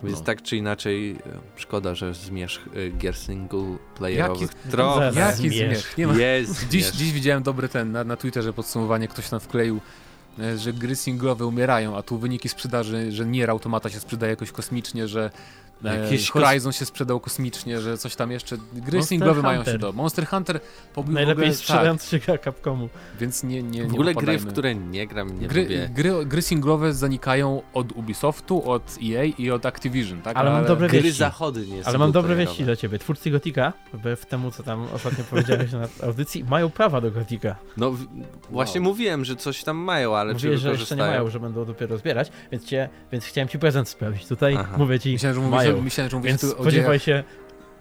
Więc 0.03 0.19
No. 0.19 0.25
tak 0.25 0.43
czy 0.43 0.57
inaczej, 0.57 1.17
szkoda, 1.57 1.95
że 1.95 2.15
zmierzch 2.15 2.61
gier 2.99 3.17
singleplayerowych 3.17 4.41
Jaki- 4.51 4.71
trochę 4.71 5.13
Zaraz. 5.13 5.39
Jaki 5.41 5.51
Zmierzch. 5.51 5.99
Nie 5.99 6.07
ma. 6.07 6.15
jest. 6.17 6.69
Dziś, 6.69 6.83
zmierzch. 6.85 6.97
dziś 6.97 7.13
widziałem 7.13 7.43
dobry 7.43 7.69
ten, 7.69 7.93
na, 7.93 8.05
na 8.05 8.17
Twitterze 8.17 8.53
podsumowanie, 8.53 9.09
ktoś 9.09 9.29
tam 9.29 9.41
wkleił, 9.41 9.81
że 10.57 10.73
gry 10.73 10.97
singlowe 10.97 11.47
umierają, 11.47 11.97
a 11.97 12.03
tu 12.03 12.19
wyniki 12.19 12.49
sprzedaży, 12.49 13.13
że 13.13 13.27
Nier 13.27 13.51
Automata 13.51 13.91
się 13.91 14.01
sprzedaje 14.01 14.31
jakoś 14.31 14.53
kosmicznie, 14.53 15.09
że 15.09 15.31
e, 15.85 16.03
Jakieś 16.03 16.31
Horizon 16.31 16.73
się 16.73 16.85
sprzedał 16.87 17.21
kosmicznie, 17.21 17.81
że 17.81 17.99
coś 17.99 18.17
tam 18.17 18.31
jeszcze, 18.31 18.57
gry 18.57 18.83
Monster 18.83 19.05
singlowe 19.05 19.43
mają 19.43 19.65
się 19.65 19.79
do. 19.79 19.93
Monster 19.93 20.27
Hunter 20.27 20.61
pobił 20.95 21.11
w 21.11 21.15
Najlepiej 21.15 21.45
ogóle, 21.45 21.55
sprzedający 21.57 22.07
się 22.11 22.19
gra 22.19 22.39
Capcomu. 22.39 22.89
tak, 22.89 23.21
więc 23.21 23.43
nie, 23.45 23.63
nie, 23.63 23.81
nie 23.81 23.85
W 23.89 23.93
ogóle 23.93 24.05
gry, 24.15 24.15
popadajmy. 24.15 24.41
w 24.41 24.53
które 24.53 24.75
nie 24.75 25.07
gram, 25.07 25.41
nie 25.41 25.49
Gry, 25.49 25.63
lubię. 25.63 25.91
gry, 25.95 26.27
gry 26.27 26.43
singlowe 26.43 26.93
zanikają 26.95 27.63
od 27.75 27.93
Ubisoftu, 27.93 28.71
od 28.71 28.99
EA 29.11 29.25
i 29.25 29.51
od 29.51 29.67
Activision, 29.67 30.23
tak? 30.23 30.37
Ale 30.37 30.51
mam 30.51 30.65
dobre 30.67 30.89
Gry 30.89 31.01
wieści. 31.03 31.19
zachodnie 31.19 31.83
Ale 31.85 31.99
mam 31.99 32.13
dobre 32.13 32.37
wieści 32.37 32.65
dla 32.65 32.77
ciebie. 32.77 32.99
Twórcy 32.99 33.31
Gotika, 33.31 33.73
wbrew 33.93 34.27
temu, 34.27 34.51
co 34.51 34.63
tam 34.63 34.87
ostatnio 34.95 35.25
powiedziałeś 35.31 35.73
na 35.73 35.89
audycji, 36.03 36.45
mają 36.45 36.71
prawa 36.71 37.01
do 37.01 37.11
Gotika. 37.11 37.57
No 37.77 37.91
w, 37.91 38.07
właśnie 38.51 38.81
mówiłem, 38.81 39.25
że 39.25 39.37
coś 39.37 39.65
tam 39.65 39.77
mają, 39.77 40.17
ale 40.17 40.31
czy 40.31 40.35
Mówiłeś, 40.35 40.61
że 40.61 40.69
jeszcze 40.71 40.83
nie 40.83 40.87
wykorzystają? 41.03 41.13
mają, 41.23 41.31
że 41.31 41.41
będą 41.41 41.65
dopiero 41.65 41.99
zbierać, 41.99 42.31
więc, 42.53 42.65
cię, 42.65 42.89
więc 43.13 43.25
chciałem 43.25 43.49
ci 43.49 43.59
prezent 43.59 43.89
sprawić. 43.89 44.27
Tutaj 44.27 44.57
Aha. 44.59 44.75
mówię 44.79 45.01
ci, 45.01 45.13
Myślałem, 45.13 45.35
że 45.35 45.41
mówisz, 45.41 45.59
mają. 45.73 45.85
myślałem, 45.85 46.11
że 46.11 46.17
mówisz 46.17 46.29
więc 46.29 46.41
tu 46.41 46.47
o 46.47 46.51
dziejach, 46.51 46.63
spodziewaj 46.63 46.99
się, 46.99 47.25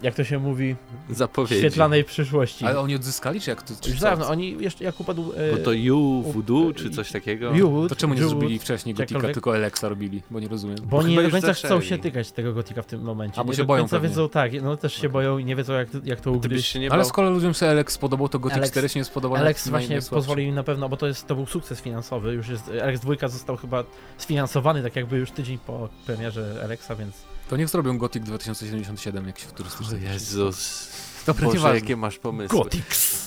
jak 0.02 0.15
to 0.15 0.23
się 0.23 0.39
mówi, 0.39 0.76
Zapowiedzi. 1.10 1.56
świetlanej 1.60 2.04
przyszłości. 2.04 2.65
ale 2.65 2.80
oni 2.80 2.95
odzyskali, 2.95 3.41
czy 3.41 3.50
jak 3.50 3.63
to? 3.63 3.73
Czy 3.82 3.89
Już 3.89 4.00
dawno, 4.00 4.28
oni 4.30 4.58
jeszcze 4.60 4.84
jak 4.84 5.00
upadł... 5.00 5.34
e, 5.36 5.52
Bo 5.52 5.58
to 5.58 5.71
You, 5.73 6.23
Voodoo, 6.34 6.69
e, 6.69 6.73
czy 6.73 6.89
coś 6.89 7.12
takiego? 7.12 7.52
Viewwood, 7.54 7.89
To 7.89 7.95
czemu 7.95 8.13
nie 8.13 8.23
zrobili 8.28 8.60
wcześniej 8.60 8.95
Gotika, 8.95 9.19
jakkolwiek- 9.19 9.34
tylko 9.34 9.54
Alexa 9.54 9.89
robili? 9.89 10.21
Bo 10.30 10.39
nie 10.39 10.47
rozumiem. 10.47 10.78
Bo 10.84 10.97
oni 10.97 11.10
chyba 11.10 11.21
nie 11.21 11.28
do 11.28 11.32
końca 11.32 11.54
chcą 11.54 11.82
się 11.82 11.97
tykać 11.97 12.32
tego 12.32 12.54
Gotika 12.54 12.82
w 12.82 12.86
tym 12.86 13.02
momencie. 13.02 13.41
A, 13.41 13.43
bo 13.43 13.50
nie 13.52 13.56
się 13.56 13.63
do 13.63 13.67
boją 13.67 13.82
końca 13.84 13.95
pewnie. 13.95 14.10
wiedzą, 14.10 14.30
tak, 14.30 14.52
no 14.62 14.78
też 14.78 14.93
się 14.93 15.10
boją 15.10 15.38
i 15.38 15.45
nie 15.45 15.56
wiedzą 15.56 15.73
jak, 15.73 15.88
jak 16.04 16.21
to 16.21 16.32
ugryźć. 16.32 16.76
nie 16.76 16.91
Ale 16.91 17.06
skoro 17.06 17.30
ludziom 17.30 17.54
się 17.54 17.67
Alex 17.67 17.93
spodobał, 17.93 18.30
to 18.30 18.38
Alex- 18.39 18.71
4 18.71 18.89
się 18.89 19.00
nie 19.00 19.06
spodobał. 19.06 19.38
Alex 19.38 19.67
właśnie 19.69 20.00
pozwolił 20.10 20.47
im 20.47 20.56
na 20.56 20.63
pewno, 20.63 20.89
bo 20.89 20.97
to 20.97 21.08
jest 21.08 21.28
to 21.28 21.36
był 21.36 21.45
sukces 21.45 21.82
finansowy, 21.82 22.34
już 22.34 22.47
jest, 22.47 22.71
Alex 22.84 23.00
2 23.02 23.28
został 23.28 23.58
chyba 23.58 23.84
sfinansowany 24.17 24.84
tak 24.84 24.95
jakby 24.95 25.17
już 25.17 25.32
tydzień 25.32 25.58
po 25.58 25.89
premierze 26.06 26.62
Alexa, 26.63 26.95
więc 26.95 27.15
To 27.49 27.57
niech 27.57 27.69
zrobią 27.69 27.97
Gothic 27.97 28.23
2077, 28.23 29.27
jak 29.27 29.39
się 29.39 29.47
w 29.47 29.53
O. 29.53 29.95
Jezus. 29.95 30.89
Dobra, 31.25 31.45
Boże, 31.45 31.57
nieważne. 31.57 31.79
jakie 31.79 31.97
masz 31.97 32.17
pomysły. 32.17 32.60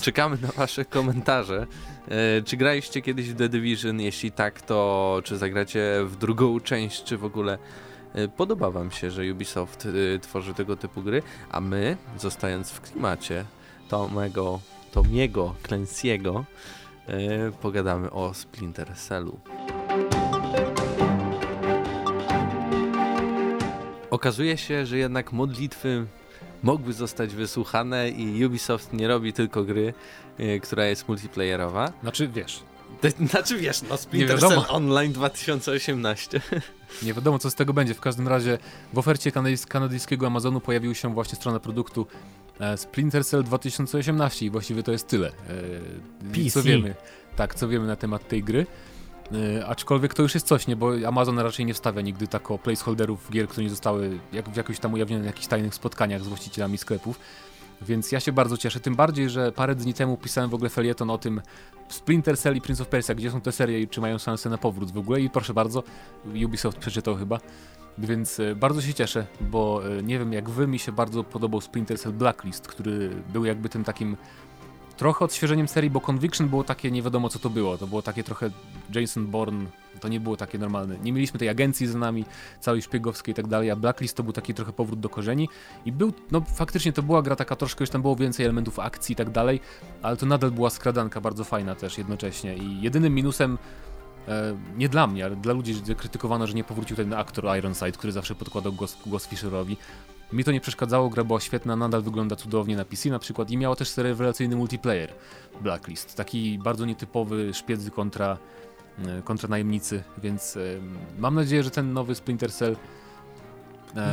Czekamy 0.01 0.37
na 0.41 0.47
wasze 0.47 0.85
komentarze. 0.85 1.67
E, 2.07 2.41
czy 2.41 2.57
graliście 2.57 3.01
kiedyś 3.01 3.29
w 3.29 3.35
The 3.37 3.49
Division? 3.49 3.99
Jeśli 3.99 4.31
tak, 4.31 4.61
to 4.61 5.21
czy 5.23 5.37
zagracie 5.37 6.01
w 6.05 6.15
drugą 6.15 6.59
część, 6.59 7.03
czy 7.03 7.17
w 7.17 7.25
ogóle 7.25 7.57
e, 8.13 8.27
podoba 8.27 8.71
wam 8.71 8.91
się, 8.91 9.11
że 9.11 9.31
Ubisoft 9.31 9.87
e, 10.15 10.19
tworzy 10.19 10.53
tego 10.53 10.75
typu 10.75 11.01
gry? 11.01 11.23
A 11.51 11.61
my, 11.61 11.97
zostając 12.19 12.71
w 12.71 12.81
klimacie 12.81 13.45
Tomego, 13.89 14.59
Tomiego 14.91 15.55
Clancy'ego, 15.63 16.43
e, 17.07 17.51
pogadamy 17.51 18.11
o 18.11 18.33
Splinter 18.33 18.95
Cellu. 18.95 19.39
Okazuje 24.11 24.57
się, 24.57 24.85
że 24.85 24.97
jednak 24.97 25.31
modlitwy 25.31 26.05
mogły 26.63 26.93
zostać 26.93 27.35
wysłuchane 27.35 28.09
i 28.09 28.45
Ubisoft 28.45 28.93
nie 28.93 29.07
robi 29.07 29.33
tylko 29.33 29.63
gry, 29.63 29.93
y, 30.39 30.59
która 30.59 30.85
jest 30.85 31.07
multiplayerowa. 31.07 31.93
Znaczy, 32.01 32.27
wiesz, 32.27 32.63
Znaczy 33.29 33.57
wiesz, 33.57 33.81
no 33.81 33.97
Splinter. 33.97 34.39
Cell 34.39 34.63
Online 34.69 35.13
2018. 35.13 36.41
nie 37.03 37.13
wiadomo 37.13 37.39
co 37.39 37.49
z 37.51 37.55
tego 37.55 37.73
będzie. 37.73 37.93
W 37.93 38.01
każdym 38.01 38.27
razie 38.27 38.57
w 38.93 38.97
ofercie 38.97 39.31
kanadyjskiego 39.67 40.27
Amazonu 40.27 40.61
pojawił 40.61 40.95
się 40.95 41.13
właśnie 41.13 41.35
strona 41.35 41.59
produktu 41.59 42.07
e, 42.59 42.77
Splinter 42.77 43.25
Cell 43.25 43.43
2018 43.43 44.45
i 44.45 44.49
właściwie 44.49 44.83
to 44.83 44.91
jest 44.91 45.07
tyle. 45.07 45.27
E, 45.27 45.33
PC. 46.33 46.49
Co 46.49 46.63
wiemy, 46.63 46.95
tak, 47.35 47.55
co 47.55 47.67
wiemy 47.67 47.87
na 47.87 47.95
temat 47.95 48.27
tej 48.27 48.43
gry. 48.43 48.65
Yy, 49.31 49.67
aczkolwiek 49.67 50.13
to 50.13 50.23
już 50.23 50.33
jest 50.33 50.47
coś, 50.47 50.67
nie, 50.67 50.75
bo 50.75 50.91
Amazon 51.07 51.39
raczej 51.39 51.65
nie 51.65 51.73
wstawia 51.73 52.01
nigdy 52.01 52.27
tako 52.27 52.57
placeholderów 52.57 53.29
gier, 53.31 53.47
które 53.47 53.63
nie 53.63 53.69
zostały 53.69 54.19
jak, 54.33 54.49
w 54.49 54.55
jakoś 54.55 54.79
tam 54.79 54.93
ujawnione 54.93 55.21
na 55.21 55.27
jakichś 55.27 55.47
tajnych 55.47 55.75
spotkaniach 55.75 56.23
z 56.23 56.27
właścicielami 56.27 56.77
sklepów. 56.77 57.19
Więc 57.81 58.11
ja 58.11 58.19
się 58.19 58.31
bardzo 58.31 58.57
cieszę, 58.57 58.79
tym 58.79 58.95
bardziej, 58.95 59.29
że 59.29 59.51
parę 59.51 59.75
dni 59.75 59.93
temu 59.93 60.17
pisałem 60.17 60.49
w 60.49 60.53
ogóle 60.53 60.69
felieton 60.69 61.09
o 61.09 61.17
tym 61.17 61.41
Splinter 61.89 62.37
Cell 62.37 62.55
i 62.55 62.61
Prince 62.61 62.81
of 62.81 62.87
Persia, 62.87 63.15
gdzie 63.15 63.31
są 63.31 63.41
te 63.41 63.51
serie 63.51 63.81
i 63.81 63.87
czy 63.87 64.01
mają 64.01 64.17
szansę 64.17 64.49
na 64.49 64.57
powrót 64.57 64.91
w 64.91 64.97
ogóle 64.97 65.21
i 65.21 65.29
proszę 65.29 65.53
bardzo, 65.53 65.83
Ubisoft 66.45 66.77
przeczytał 66.77 67.15
chyba. 67.15 67.39
Więc 67.97 68.39
e, 68.39 68.55
bardzo 68.55 68.81
się 68.81 68.93
cieszę, 68.93 69.25
bo 69.41 69.81
e, 69.97 70.03
nie 70.03 70.19
wiem 70.19 70.33
jak 70.33 70.49
wy, 70.49 70.67
mi 70.67 70.79
się 70.79 70.91
bardzo 70.91 71.23
podobał 71.23 71.61
Splinter 71.61 71.99
Cell 71.99 72.13
Blacklist, 72.13 72.67
który 72.67 73.09
był 73.33 73.45
jakby 73.45 73.69
tym 73.69 73.83
takim 73.83 74.17
trochę 74.97 75.25
odświeżeniem 75.25 75.67
serii, 75.67 75.89
bo 75.89 76.01
Conviction 76.01 76.49
było 76.49 76.63
takie 76.63 76.91
nie 76.91 77.01
wiadomo 77.01 77.29
co 77.29 77.39
to 77.39 77.49
było. 77.49 77.77
To 77.77 77.87
było 77.87 78.01
takie 78.01 78.23
trochę 78.23 78.49
Jason 78.95 79.27
Bourne, 79.27 79.65
to 79.99 80.07
nie 80.07 80.19
było 80.19 80.37
takie 80.37 80.57
normalne. 80.57 80.97
Nie 81.03 81.13
mieliśmy 81.13 81.39
tej 81.39 81.49
agencji 81.49 81.87
za 81.87 81.99
nami, 81.99 82.25
całej 82.59 82.81
szpiegowskiej 82.81 83.31
i 83.31 83.35
tak 83.35 83.47
dalej, 83.47 83.71
a 83.71 83.75
Blacklist 83.75 84.17
to 84.17 84.23
był 84.23 84.33
taki 84.33 84.53
trochę 84.53 84.73
powrót 84.73 84.99
do 84.99 85.09
korzeni 85.09 85.49
i 85.85 85.91
był, 85.91 86.13
no 86.31 86.41
faktycznie 86.41 86.93
to 86.93 87.03
była 87.03 87.21
gra 87.21 87.35
taka 87.35 87.55
troszkę, 87.55 87.83
już 87.83 87.89
tam 87.89 88.01
było 88.01 88.15
więcej 88.15 88.45
elementów 88.45 88.79
akcji 88.79 89.13
i 89.13 89.15
tak 89.15 89.29
dalej, 89.29 89.59
ale 90.01 90.17
to 90.17 90.25
nadal 90.25 90.51
była 90.51 90.69
skradanka 90.69 91.21
bardzo 91.21 91.43
fajna 91.43 91.75
też 91.75 91.97
jednocześnie 91.97 92.55
i 92.55 92.81
jedynym 92.81 93.15
minusem 93.15 93.57
E, 94.27 94.57
nie 94.77 94.89
dla 94.89 95.07
mnie, 95.07 95.25
ale 95.25 95.35
dla 95.35 95.53
ludzi 95.53 95.75
krytykowano, 95.97 96.47
że 96.47 96.53
nie 96.53 96.63
powrócił 96.63 96.97
ten 96.97 97.13
aktor 97.13 97.57
Ironside, 97.57 97.91
który 97.91 98.13
zawsze 98.13 98.35
podkładał 98.35 98.73
głos, 98.73 98.97
głos 99.05 99.27
Fisherowi. 99.27 99.77
Mi 100.33 100.43
to 100.43 100.51
nie 100.51 100.61
przeszkadzało, 100.61 101.09
gra 101.09 101.23
była 101.23 101.39
świetna, 101.39 101.75
nadal 101.75 102.01
wygląda 102.01 102.35
cudownie 102.35 102.75
na 102.75 102.85
PC 102.85 103.09
na 103.09 103.19
przykład 103.19 103.51
i 103.51 103.57
miała 103.57 103.75
też 103.75 103.97
rewelacyjny 103.97 104.55
multiplayer 104.55 105.13
Blacklist. 105.61 106.15
Taki 106.15 106.59
bardzo 106.63 106.85
nietypowy 106.85 107.53
szpiedzy 107.53 107.91
kontra, 107.91 108.37
e, 109.05 109.21
kontra 109.21 109.49
najemnicy, 109.49 110.03
więc 110.23 110.57
e, 110.57 110.59
mam 111.19 111.35
nadzieję, 111.35 111.63
że 111.63 111.71
ten 111.71 111.93
nowy 111.93 112.15
Splinter 112.15 112.51
Cell 112.53 112.75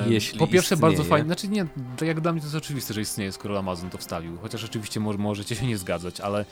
Jeśli 0.06 0.38
po 0.38 0.46
pierwsze 0.46 0.74
istnieje. 0.74 0.92
bardzo 0.92 1.10
fajny, 1.10 1.26
znaczy 1.26 1.48
nie, 1.48 1.66
jak 2.00 2.20
dla 2.20 2.32
mnie 2.32 2.40
to 2.40 2.46
jest 2.46 2.56
oczywiste, 2.56 2.94
że 2.94 3.00
istnieje, 3.00 3.32
skoro 3.32 3.58
Amazon 3.58 3.90
to 3.90 3.98
wstawił, 3.98 4.38
chociaż 4.38 4.64
oczywiście 4.64 5.00
może, 5.00 5.18
możecie 5.18 5.56
się 5.56 5.66
nie 5.66 5.78
zgadzać, 5.78 6.20
ale 6.20 6.40
E, 6.40 6.46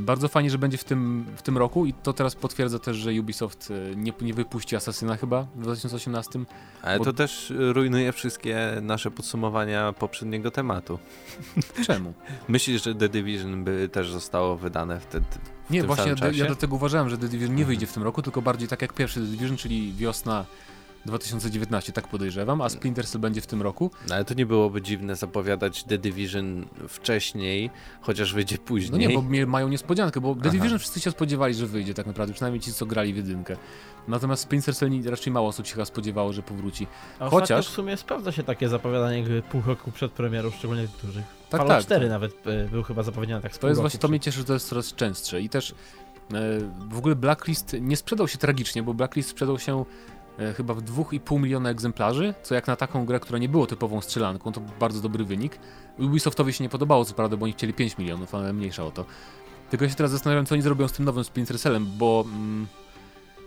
bardzo 0.00 0.28
fajnie, 0.28 0.50
że 0.50 0.58
będzie 0.58 0.78
w 0.78 0.84
tym, 0.84 1.24
w 1.36 1.42
tym 1.42 1.58
roku 1.58 1.86
i 1.86 1.92
to 1.92 2.12
teraz 2.12 2.34
potwierdza 2.34 2.78
też, 2.78 2.96
że 2.96 3.10
Ubisoft 3.20 3.70
e, 3.92 3.96
nie, 3.96 4.12
nie 4.20 4.34
wypuści 4.34 4.76
Assassina 4.76 5.16
chyba 5.16 5.42
w 5.42 5.62
2018. 5.62 6.40
Ale 6.82 6.98
bo- 6.98 7.04
to 7.04 7.12
też 7.12 7.52
rujnuje 7.58 8.12
wszystkie 8.12 8.58
nasze 8.82 9.10
podsumowania 9.10 9.92
poprzedniego 9.92 10.50
tematu. 10.50 10.98
Czemu? 11.86 12.12
Myślisz, 12.48 12.84
że 12.84 12.94
The 12.94 13.08
Division 13.08 13.64
by 13.64 13.88
też 13.92 14.10
zostało 14.10 14.56
wydane 14.56 15.00
wtedy? 15.00 15.26
w 15.66 15.70
Nie, 15.70 15.82
właśnie 15.84 16.14
ja 16.32 16.46
dlatego 16.46 16.76
uważałem, 16.76 17.08
że 17.10 17.18
The 17.18 17.28
Division 17.28 17.48
nie 17.54 17.62
Mhm. 17.62 17.66
wyjdzie 17.66 17.86
w 17.86 17.92
tym 17.92 18.02
roku, 18.02 18.22
tylko 18.22 18.42
bardziej 18.42 18.68
tak 18.68 18.82
jak 18.82 18.92
pierwszy 18.92 19.20
The 19.20 19.26
Division, 19.26 19.56
czyli 19.56 19.92
wiosna 19.92 20.44
2019, 21.06 21.92
tak 21.92 22.08
podejrzewam, 22.08 22.60
a 22.60 22.68
Splinter 22.68 23.06
Cell 23.06 23.20
będzie 23.20 23.40
w 23.40 23.46
tym 23.46 23.62
roku. 23.62 23.90
No, 24.08 24.14
ale 24.14 24.24
to 24.24 24.34
nie 24.34 24.46
byłoby 24.46 24.82
dziwne 24.82 25.16
zapowiadać 25.16 25.84
The 25.84 25.98
Division 25.98 26.66
wcześniej, 26.88 27.70
chociaż 28.00 28.34
wyjdzie 28.34 28.56
No 28.56 28.62
później. 28.66 29.08
nie, 29.08 29.14
bo 29.14 29.22
mnie 29.22 29.46
mają 29.46 29.68
niespodziankę, 29.68 30.20
bo 30.20 30.34
The 30.34 30.40
Aha. 30.40 30.50
Division 30.50 30.78
wszyscy 30.78 31.00
się 31.00 31.10
spodziewali, 31.10 31.54
że 31.54 31.66
wyjdzie 31.66 31.94
tak 31.94 32.06
naprawdę, 32.06 32.34
przynajmniej 32.34 32.60
ci, 32.60 32.72
co 32.72 32.86
grali 32.86 33.12
w 33.14 33.16
jedynkę. 33.16 33.56
Natomiast 34.08 34.42
Splinter 34.42 34.74
Cell 34.76 34.90
raczej 35.10 35.32
mało 35.32 35.48
osób 35.48 35.66
się 35.66 35.74
chyba 35.74 35.84
spodziewało, 35.84 36.32
że 36.32 36.42
powróci. 36.42 36.86
A 37.18 37.28
Chociaż- 37.30 37.48
Chociaż 37.48 37.68
w 37.68 37.70
sumie 37.70 37.96
sprawdza 37.96 38.32
się 38.32 38.42
takie 38.42 38.68
zapowiadanie 38.68 39.18
jakby 39.18 39.42
pół 39.42 39.62
roku 39.66 39.92
przed 39.92 40.12
premierą, 40.12 40.50
szczególnie 40.50 40.88
tych 40.88 41.06
dużych. 41.06 41.24
Tak, 41.50 41.60
Fallout 41.60 41.76
tak, 41.76 41.84
4 41.84 42.00
tak. 42.00 42.10
nawet 42.10 42.46
e, 42.46 42.68
był 42.68 42.82
chyba 42.82 43.02
zapowiedziany 43.02 43.42
tak 43.42 43.54
z 43.54 43.58
To 43.58 43.68
jest 43.68 43.80
właśnie, 43.80 44.00
to 44.00 44.08
mnie 44.08 44.20
cieszy, 44.20 44.38
że 44.38 44.44
to 44.44 44.52
jest 44.52 44.68
coraz 44.68 44.94
częstsze 44.94 45.40
i 45.40 45.48
też 45.48 45.70
e, 45.70 45.74
w 46.88 46.98
ogóle 46.98 47.16
Blacklist 47.16 47.76
nie 47.80 47.96
sprzedał 47.96 48.28
się 48.28 48.38
tragicznie, 48.38 48.82
bo 48.82 48.94
Blacklist 48.94 49.28
sprzedał 49.28 49.58
się 49.58 49.84
chyba 50.56 50.74
w 50.74 50.82
2,5 50.82 51.40
miliona 51.40 51.70
egzemplarzy, 51.70 52.34
co 52.42 52.54
jak 52.54 52.66
na 52.66 52.76
taką 52.76 53.04
grę, 53.06 53.20
która 53.20 53.38
nie 53.38 53.48
było 53.48 53.66
typową 53.66 54.00
strzelanką, 54.00 54.52
to 54.52 54.60
bardzo 54.80 55.00
dobry 55.00 55.24
wynik. 55.24 55.58
Ubisoftowi 55.98 56.52
się 56.52 56.64
nie 56.64 56.70
podobało, 56.70 57.04
co 57.04 57.14
prawda, 57.14 57.36
bo 57.36 57.44
oni 57.44 57.52
chcieli 57.52 57.74
5 57.74 57.98
milionów, 57.98 58.34
ale 58.34 58.52
mniejsza 58.52 58.84
o 58.84 58.90
to. 58.90 59.04
Tylko 59.70 59.84
ja 59.84 59.90
się 59.90 59.96
teraz 59.96 60.12
zastanawiam, 60.12 60.46
co 60.46 60.54
oni 60.54 60.62
zrobią 60.62 60.88
z 60.88 60.92
tym 60.92 61.04
nowym 61.04 61.24
Splinter 61.24 61.58
Cellem, 61.58 61.86
bo 61.98 62.24
mm, 62.26 62.66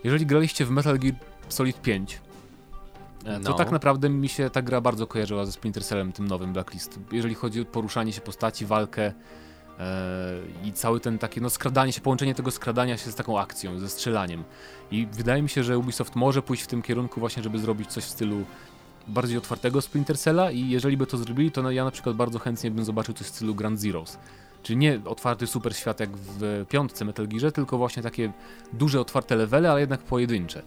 jeżeli 0.03 0.25
graliście 0.25 0.65
w 0.65 0.69
Metal 0.71 0.99
Gear 0.99 1.15
Solid 1.49 1.81
5, 1.81 2.21
e, 3.25 3.39
to 3.39 3.49
No. 3.49 3.53
tak 3.57 3.71
naprawdę 3.71 4.09
mi 4.09 4.29
się 4.29 4.49
ta 4.49 4.61
gra 4.61 4.81
bardzo 4.81 5.07
kojarzyła 5.07 5.45
ze 5.45 5.51
Splinter 5.51 5.83
Cellem, 5.83 6.11
tym 6.11 6.27
nowym 6.27 6.53
Blacklist. 6.53 6.99
Jeżeli 7.11 7.35
chodzi 7.35 7.61
o 7.61 7.65
poruszanie 7.65 8.13
się 8.13 8.21
postaci, 8.21 8.65
walkę, 8.65 9.05
e, 9.05 9.13
i 10.63 10.73
cały 10.73 10.99
ten 10.99 11.19
takie, 11.19 11.41
no 11.41 11.49
skradanie 11.49 11.93
się, 11.93 12.01
połączenie 12.01 12.35
tego 12.35 12.51
skradania 12.51 12.97
się 12.97 13.11
z 13.11 13.15
taką 13.15 13.39
akcją, 13.39 13.79
ze 13.79 13.89
strzelaniem. 13.89 14.43
I 14.91 15.07
wydaje 15.11 15.41
mi 15.41 15.49
się, 15.49 15.63
że 15.63 15.77
Ubisoft 15.77 16.15
może 16.15 16.41
pójść 16.41 16.63
w 16.63 16.67
tym 16.67 16.81
kierunku 16.81 17.19
właśnie, 17.19 17.43
żeby 17.43 17.59
zrobić 17.59 17.89
coś 17.89 18.03
w 18.03 18.09
stylu 18.09 18.45
bardziej 19.07 19.37
otwartego 19.37 19.81
Splinter 19.81 20.17
Cella 20.17 20.51
i 20.51 20.69
jeżeli 20.69 20.97
by 20.97 21.07
to 21.07 21.17
zrobili, 21.17 21.51
to 21.51 21.61
no, 21.61 21.71
ja 21.71 21.85
na 21.85 21.91
przykład 21.91 22.15
bardzo 22.15 22.39
chętnie 22.39 22.71
bym 22.71 22.85
zobaczył 22.85 23.13
coś 23.13 23.27
w 23.27 23.29
stylu 23.29 23.55
Grand 23.55 23.79
Zeroes. 23.79 24.17
Czyli 24.63 24.77
nie 24.77 24.99
otwarty 25.05 25.47
super 25.47 25.75
świat 25.75 25.99
jak 25.99 26.09
w 26.17 26.65
piątce 26.69 27.05
Metal 27.05 27.27
Gearze, 27.27 27.51
tylko 27.51 27.77
właśnie 27.77 28.03
takie 28.03 28.31
duże 28.73 29.01
otwarte 29.01 29.35
levely, 29.35 29.69
ale 29.69 29.79
jednak 29.79 29.99
pojedyncze. 29.99 30.61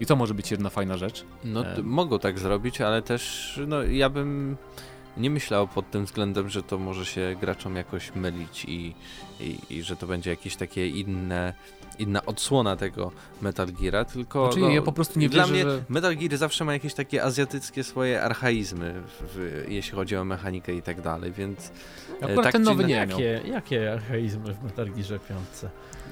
I 0.00 0.06
to 0.06 0.16
może 0.16 0.34
być 0.34 0.50
jedna 0.50 0.70
fajna 0.70 0.96
rzecz. 0.96 1.24
No, 1.44 1.66
E. 1.66 1.82
mogą 1.82 2.18
tak 2.18 2.38
zrobić, 2.38 2.80
ale 2.80 3.02
też 3.02 3.60
no, 3.66 3.82
ja 3.82 4.10
bym 4.10 4.56
nie 5.16 5.30
myślał 5.30 5.68
pod 5.68 5.90
tym 5.90 6.04
względem, 6.04 6.48
że 6.48 6.62
to 6.62 6.78
może 6.78 7.06
się 7.06 7.36
graczom 7.40 7.76
jakoś 7.76 8.14
mylić 8.14 8.64
i, 8.64 8.94
i, 9.40 9.58
i 9.70 9.82
że 9.82 9.96
to 9.96 10.06
będzie 10.06 10.30
jakieś 10.30 10.56
takie 10.56 10.88
inne, 10.88 11.54
inna 11.98 12.24
odsłona 12.26 12.76
tego 12.76 13.12
Metal 13.42 13.66
Geara, 13.80 14.04
tylko 14.04 14.44
Znaczy, 14.46 14.60
no, 14.60 14.68
ja 14.68 14.82
po 14.82 14.92
prostu 14.92 15.18
nie 15.18 15.28
dla 15.28 15.42
wierzę, 15.46 15.52
mnie 15.54 15.62
że... 15.72 15.84
Metal 15.88 16.16
Gear 16.16 16.36
zawsze 16.36 16.64
ma 16.64 16.72
jakieś 16.72 16.94
takie 16.94 17.24
azjatyckie 17.24 17.84
swoje 17.84 18.22
archaizmy, 18.22 18.94
w, 19.06 19.22
w, 19.36 19.64
jeśli 19.68 19.92
chodzi 19.92 20.16
o 20.16 20.24
mechanikę 20.24 20.74
i 20.74 20.82
tak 20.82 21.00
dalej, 21.00 21.32
więc 21.32 21.72
Akurat 22.22 22.42
tak 22.44 22.52
ten 22.52 22.62
nowy 22.62 22.84
nie. 22.84 22.94
Jakie, 22.94 23.40
jakie 23.46 23.92
archaizmy 23.92 24.54
w 24.54 24.62
Metal 24.64 24.86
Gearze 24.90 25.18
5? 25.18 25.40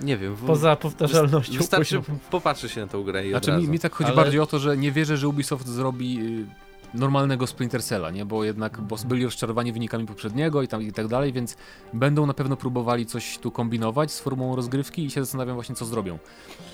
nie 0.02 0.16
wiem. 0.16 0.34
w- 0.34 0.46
Poza 0.46 0.76
powtarzalnością 0.76 1.58
Wystarczy 1.58 1.98
poziomów. 2.00 2.22
popatrzy 2.30 2.68
się 2.68 2.80
na 2.80 2.86
tą 2.86 3.02
grę 3.02 3.26
i 3.26 3.30
Znaczy 3.30 3.52
mi, 3.52 3.68
mi 3.68 3.78
tak 3.78 3.94
chodzi 3.94 4.08
Ale- 4.10 4.16
bardziej 4.16 4.40
o 4.40 4.46
to, 4.46 4.58
że 4.58 4.76
nie 4.76 4.92
wierzę, 4.92 5.16
że 5.16 5.28
Ubisoft 5.28 5.66
zrobi 5.68 6.18
y, 6.20 6.69
normalnego 6.94 7.46
Splinter 7.46 7.82
Cella, 7.82 8.10
nie? 8.10 8.24
Bo 8.24 8.44
jednak 8.44 8.80
bo 8.80 8.96
byli 9.04 9.24
rozczarowani 9.24 9.72
wynikami 9.72 10.06
poprzedniego 10.06 10.62
i, 10.62 10.68
tam, 10.68 10.82
i 10.82 10.92
tak 10.92 11.08
dalej, 11.08 11.32
więc 11.32 11.56
będą 11.92 12.26
na 12.26 12.34
pewno 12.34 12.56
próbowali 12.56 13.06
coś 13.06 13.38
tu 13.38 13.50
kombinować 13.50 14.12
z 14.12 14.20
formułą 14.20 14.56
rozgrywki 14.56 15.04
i 15.04 15.10
się 15.10 15.20
zastanawiam 15.20 15.54
właśnie 15.54 15.74
co 15.74 15.84
zrobią. 15.84 16.18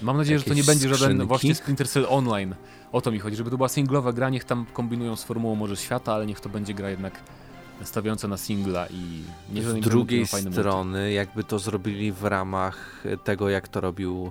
Mam 0.03 0.17
nadzieję, 0.17 0.39
że 0.39 0.45
to 0.45 0.51
nie 0.51 0.57
Jakieś 0.57 0.67
będzie 0.67 0.89
żaden 0.89 0.99
skrzynki? 0.99 1.27
właśnie 1.27 1.55
Splinter 1.55 1.89
Cell 1.89 2.07
Online. 2.09 2.55
O 2.93 3.01
to 3.01 3.13
mi 3.13 3.19
chodzi, 3.19 3.37
żeby 3.37 3.51
to 3.51 3.57
była 3.57 3.69
singlowa 3.69 4.13
gra, 4.13 4.31
niech 4.31 4.45
tam 4.45 4.67
kombinują 4.73 5.17
z 5.17 5.25
formułą 5.25 5.55
może 5.55 5.77
świata, 5.77 6.15
ale 6.15 6.27
niech 6.27 6.41
to 6.41 6.49
będzie 6.49 6.75
gra 6.75 6.91
jednak 6.91 7.21
stawiająca 7.83 8.29
na 8.29 8.37
singla 8.37 8.87
i 8.87 9.23
niech 9.53 9.65
Z 9.65 9.81
drugiej 9.81 10.27
strony, 10.27 11.13
jakby 11.13 11.45
to 11.45 11.59
zrobili 11.59 12.13
w 12.13 12.25
ramach 12.25 13.05
tego, 13.25 13.49
jak 13.49 13.69
to 13.69 13.81
robił 13.81 14.31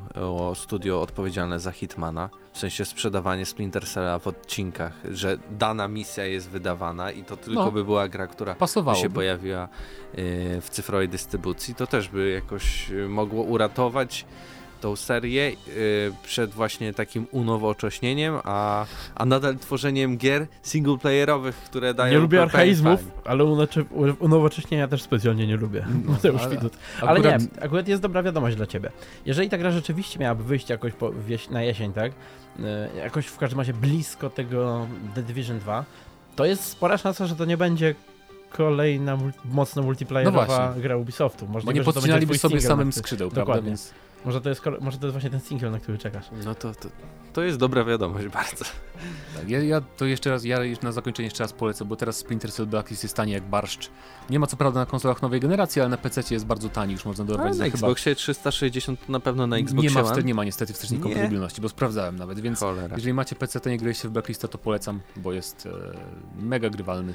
studio 0.56 1.02
odpowiedzialne 1.02 1.60
za 1.60 1.72
Hitmana, 1.72 2.30
w 2.54 2.58
sensie 2.58 2.86
sprzedawanie 2.86 3.46
Splinter 3.46 3.88
Cella 3.88 4.20
w 4.20 4.28
odcinkach, 4.28 4.94
że 5.12 5.38
dana 5.52 5.88
misja 5.88 6.26
jest 6.26 6.50
wydawana 6.50 7.12
i 7.12 7.24
to 7.24 7.38
tylko 7.38 7.66
No. 7.66 7.72
by 7.72 7.84
była 7.84 8.08
gra, 8.08 8.28
która 8.28 8.56
by 8.86 8.96
się 8.96 9.10
pojawiła 9.10 9.64
y, 10.18 10.62
w 10.62 10.70
cyfrowej 10.70 11.10
dystrybucji, 11.10 11.76
to 11.76 11.88
też 11.88 12.10
by 12.10 12.30
jakoś 12.30 12.92
y, 12.92 13.08
mogło 13.10 13.44
uratować 13.44 14.26
tą 14.86 14.96
serię 14.96 15.52
y, 15.68 16.12
przed 16.24 16.52
właśnie 16.52 16.94
takim 16.94 17.28
unowocześnieniem, 17.32 18.36
a, 18.44 18.86
a 19.16 19.26
nadal 19.26 19.58
tworzeniem 19.58 20.18
gier 20.18 20.48
singleplayerowych, 20.62 21.56
które 21.56 21.94
dają 21.94 22.14
Nie 22.14 22.20
lubię 22.20 22.42
archaizmów, 22.42 23.02
fun. 23.02 23.12
ale 23.26 23.44
unowocześnienia 24.20 24.88
też 24.88 25.02
specjalnie 25.02 25.48
nie 25.48 25.58
lubię. 25.58 25.86
No, 26.06 26.12
Mateusz 26.12 26.42
ale- 26.42 26.56
Widut. 26.56 26.74
Ale 27.02 27.20
Akurat- 27.20 27.42
nie, 27.56 27.64
akurat 27.64 27.88
jest 27.88 28.02
dobra 28.02 28.24
wiadomość 28.24 28.56
dla 28.58 28.66
ciebie. 28.66 28.92
Jeżeli 29.26 29.50
ta 29.50 29.58
gra 29.58 29.72
rzeczywiście 29.72 30.20
miałaby 30.20 30.44
wyjść 30.44 30.70
jakoś 30.70 30.94
po, 30.94 31.12
na 31.52 31.64
jesień, 31.64 31.94
tak? 31.94 32.12
E, 32.64 32.90
Jakoś 32.98 33.26
w 33.26 33.38
każdym 33.38 33.60
razie 33.60 33.74
blisko 33.74 34.30
tego 34.30 34.88
The 35.16 35.22
Division 35.24 35.60
2, 35.60 35.86
to 36.36 36.46
jest 36.46 36.64
spora 36.64 36.98
szansa, 36.98 37.28
że 37.28 37.36
to 37.36 37.46
nie 37.46 37.58
będzie 37.58 37.96
kolejna 38.52 39.18
mocno 39.46 39.82
No 39.82 39.86
multiplayerowa 39.86 40.46
właśnie. 40.46 40.82
gra 40.82 40.98
Ubisoftu. 40.98 41.46
Bo 41.46 41.54
Możliwe, 41.54 41.74
nie 41.74 41.80
to 41.80 41.86
będzie 41.86 42.00
podcinaliby 42.02 42.38
sobie 42.38 42.62
samym 42.62 42.94
skrzydeł, 42.94 43.30
prawda? 43.30 43.42
Dokładnie. 43.42 43.70
Więc 43.70 43.94
Może 44.26 44.42
to, 44.42 44.50
jest, 44.50 44.62
może 44.82 44.98
to 44.98 45.06
jest 45.06 45.14
właśnie 45.14 45.30
ten 45.30 45.40
single, 45.40 45.72
na 45.72 45.80
który 45.80 45.98
czekasz. 45.98 46.26
No 46.46 46.56
to, 46.56 46.74
to, 46.74 46.90
to 47.34 47.44
jest 47.44 47.58
dobra 47.58 47.84
wiadomość 47.84 48.28
bardzo. 48.28 48.66
Tak, 49.36 49.50
ja, 49.50 49.64
ja 49.64 49.82
to 49.82 50.06
jeszcze 50.06 50.30
raz, 50.30 50.46
ja 50.46 50.60
na 50.84 50.92
zakończenie 50.92 51.26
jeszcze 51.26 51.44
raz 51.44 51.54
polecę, 51.54 51.86
bo 51.86 51.96
teraz 51.96 52.18
Splinter 52.18 52.52
Cell 52.52 52.68
Blacklist 52.68 53.04
jest 53.04 53.16
tani 53.16 53.32
jak 53.32 53.44
barszcz. 53.44 53.90
Nie 54.30 54.40
ma 54.40 54.48
co 54.48 54.58
prawda 54.58 54.80
na 54.80 54.86
konsolach 54.86 55.22
nowej 55.22 55.40
generacji, 55.40 55.82
ale 55.82 55.90
na 55.90 55.98
PC 55.98 56.22
jest 56.32 56.46
bardzo 56.46 56.70
tani, 56.70 56.94
już 56.94 57.06
można 57.06 57.24
Ale 57.24 57.28
dorwać 57.28 57.50
na 57.50 57.54
za 57.54 57.64
chyba... 57.64 57.76
Xboxie 57.76 58.16
360 58.16 59.06
to 59.06 59.12
na 59.12 59.20
pewno 59.20 59.48
na 59.48 59.58
Xboxie 59.58 59.90
nie 59.90 59.96
ma, 59.96 60.04
wstecz, 60.04 60.26
nie 60.26 60.34
ma 60.34 60.44
niestety 60.44 60.74
wstecznej 60.74 61.00
kompatybilności, 61.00 61.62
bo 61.62 61.70
sprawdzałem 61.70 62.16
nawet, 62.16 62.40
więc 62.40 62.60
Cholera. 62.60 62.96
jeżeli 62.96 63.14
macie 63.14 63.36
PC, 63.36 63.60
to 63.60 63.70
nie 63.70 63.78
graliście 63.78 64.08
w 64.08 64.12
Blacklista, 64.12 64.48
to 64.48 64.58
polecam, 64.58 65.00
bo 65.16 65.34
jest 65.34 65.66
e, 65.66 65.98
mega 66.42 66.70
grywalny. 66.70 67.14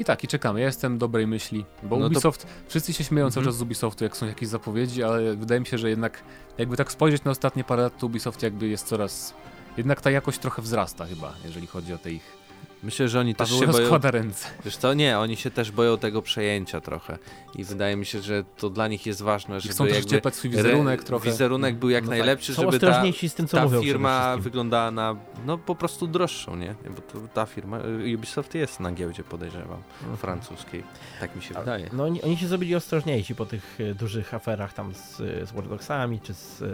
I 0.00 0.04
tak, 0.04 0.24
i 0.24 0.28
czekamy. 0.28 0.60
Ja 0.60 0.66
jestem 0.66 0.98
dobrej 0.98 1.26
myśli, 1.26 1.64
bo 1.82 1.96
No 1.96 2.02
to- 2.02 2.06
Ubisoft, 2.06 2.46
wszyscy 2.68 2.92
się 2.92 3.04
śmieją 3.04 3.30
cały 3.30 3.40
Mhm. 3.40 3.46
czas 3.52 3.56
z 3.58 3.62
Ubisoftu, 3.62 4.04
jak 4.04 4.16
są 4.16 4.26
jakieś 4.26 4.48
zapowiedzi, 4.48 5.02
ale 5.02 5.36
wydaje 5.36 5.60
mi 5.60 5.66
się, 5.66 5.78
że 5.78 5.90
jednak, 5.90 6.22
jakby 6.58 6.76
tak 6.76 6.92
spojrzeć 6.92 7.24
na 7.24 7.30
ostatnie 7.30 7.64
parę 7.64 7.82
lat, 7.82 7.98
to 7.98 8.06
Ubisoft 8.06 8.42
jakby 8.42 8.68
jest 8.68 8.86
coraz, 8.86 9.34
jednak 9.76 10.00
ta 10.00 10.10
jakość 10.10 10.38
trochę 10.38 10.62
wzrasta 10.62 11.06
chyba, 11.06 11.34
jeżeli 11.44 11.66
chodzi 11.66 11.92
o 11.94 11.98
te 11.98 12.10
ich... 12.12 12.39
Myślę, 12.82 13.08
że 13.08 13.20
oni 13.20 13.34
też 13.34 13.50
się 13.50 13.66
boją. 13.66 13.78
rozkłada 13.78 14.10
ręce. 14.10 14.48
Wiesz 14.64 14.76
co, 14.76 14.94
nie, 14.94 15.18
oni 15.18 15.36
się 15.36 15.50
też 15.50 15.70
boją 15.70 15.98
tego 15.98 16.22
przejęcia 16.22 16.80
trochę. 16.80 17.18
I 17.54 17.64
wydaje 17.64 17.96
mi 17.96 18.06
się, 18.06 18.20
że 18.22 18.44
to 18.56 18.70
dla 18.70 18.88
nich 18.88 19.06
jest 19.06 19.22
ważne, 19.22 19.58
I 19.58 19.60
żeby 19.60 19.74
chcą 19.74 19.86
też 19.86 20.12
jakby 20.12 20.30
swój 20.30 20.50
wizerunek 20.50 21.04
trochę. 21.04 21.30
wizerunek 21.30 21.76
był 21.76 21.90
jak 21.90 22.04
No 22.04 22.10
tak, 22.10 22.18
najlepszy, 22.18 22.54
Są 22.54 22.62
żeby 22.62 22.78
ta, 22.78 22.88
ostrożniejsi 22.88 23.28
z 23.28 23.34
tym, 23.34 23.46
co 23.48 23.56
ta 23.56 23.80
firma 23.80 24.36
wyglądała 24.36 24.90
na, 24.90 25.16
no 25.46 25.58
po 25.58 25.74
prostu 25.74 26.06
droższą, 26.06 26.56
nie? 26.56 26.74
Bo 26.90 27.00
to, 27.00 27.28
ta 27.34 27.46
firma, 27.46 27.78
y, 27.78 28.16
Ubisoft 28.16 28.54
jest 28.54 28.80
na 28.80 28.92
giełdzie, 28.92 29.24
podejrzewam, 29.24 29.82
francuskiej. 30.16 30.84
Tak 31.20 31.36
mi 31.36 31.42
się 31.42 31.54
wydaje. 31.54 31.90
No 31.92 32.04
oni, 32.04 32.22
oni 32.22 32.36
się 32.36 32.48
zrobili 32.48 32.74
ostrożniejsi 32.74 33.34
po 33.34 33.46
tych 33.46 33.78
e, 33.80 33.94
dużych 33.94 34.34
aferach 34.34 34.72
tam 34.72 34.94
z, 34.94 35.16
z 35.48 35.52
War 35.52 35.68
Dogsami 35.68 36.20
czy 36.20 36.34
z, 36.34 36.62
e, 36.62 36.66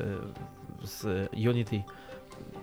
z 0.87 1.29
Unity. 1.33 1.83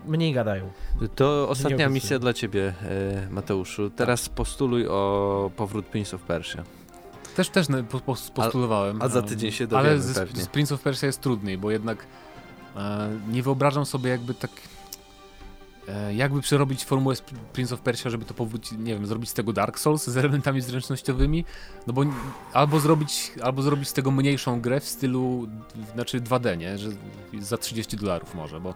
Mniej 0.06 0.32
gadają. 0.32 0.70
To 1.14 1.48
ostatnia 1.48 1.88
misja 1.88 2.18
dla 2.18 2.32
ciebie, 2.32 2.74
e, 2.82 3.28
Mateuszu. 3.30 3.90
Teraz 3.90 4.28
postuluj 4.28 4.86
o 4.88 5.50
powrót 5.56 5.86
Prince 5.86 6.14
of 6.14 6.22
Persia. 6.22 6.62
Też, 7.36 7.48
też 7.48 7.66
postulowałem. 8.34 9.02
a 9.02 9.08
za 9.08 9.18
em, 9.20 9.26
tydzień 9.26 9.52
się 9.52 9.64
Ale 9.64 9.82
dowiemy 9.82 10.02
z, 10.02 10.14
pewnie. 10.14 10.42
z 10.42 10.46
Prince 10.46 10.72
of 10.72 10.80
Persia 10.82 11.06
jest 11.06 11.20
trudniej, 11.20 11.58
bo 11.58 11.70
jednak 11.70 12.06
e, 12.76 13.10
nie 13.28 13.42
wyobrażam 13.42 13.86
sobie 13.86 14.10
jakby 14.10 14.34
tak 14.34 14.50
e, 15.88 16.14
jakby 16.14 16.40
przerobić 16.40 16.84
formułę 16.84 17.16
z 17.16 17.22
Pr- 17.22 17.34
Prince 17.52 17.72
of 17.72 17.80
Persia, 17.80 18.10
żeby 18.10 18.24
to 18.24 18.34
powrócić, 18.34 18.78
nie 18.78 18.94
wiem, 18.94 19.06
zrobić 19.06 19.30
z 19.30 19.34
tego 19.34 19.52
Dark 19.52 19.78
Souls 19.78 20.04
z 20.06 20.16
elementami 20.16 20.60
zręcznościowymi, 20.60 21.44
no 21.86 21.92
bo 21.92 22.02
albo 22.52 22.80
zrobić, 22.80 23.32
albo 23.42 23.62
zrobić 23.62 23.88
z 23.88 23.92
tego 23.92 24.10
mniejszą 24.10 24.60
grę 24.60 24.80
w 24.80 24.88
stylu, 24.88 25.46
znaczy 25.94 26.20
2D, 26.20 26.58
nie, 26.58 26.78
że 26.78 26.88
za 27.40 27.58
30 27.58 27.96
dolarów 27.96 28.34
może, 28.34 28.60
bo 28.60 28.74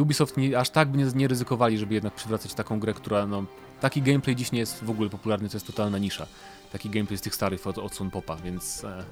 Ubisoft 0.00 0.36
nie, 0.36 0.58
aż 0.58 0.70
tak 0.70 0.88
by 0.88 0.98
nie, 0.98 1.04
nie 1.14 1.28
ryzykowali, 1.28 1.78
żeby 1.78 1.94
jednak 1.94 2.14
przywracać 2.14 2.54
taką 2.54 2.80
grę, 2.80 2.94
która 2.94 3.26
no, 3.26 3.44
taki 3.80 4.02
gameplay 4.02 4.36
dziś 4.36 4.52
nie 4.52 4.58
jest 4.58 4.84
w 4.84 4.90
ogóle 4.90 5.10
popularny, 5.10 5.48
to 5.48 5.56
jest 5.56 5.66
totalna 5.66 5.98
nisza. 5.98 6.26
Taki 6.72 6.90
gameplay 6.90 7.18
z 7.18 7.20
tych 7.22 7.34
starych 7.34 7.66
od 7.66 7.78
odsłon 7.78 8.10
popa, 8.10 8.36
więc 8.36 8.84
e, 8.84 9.04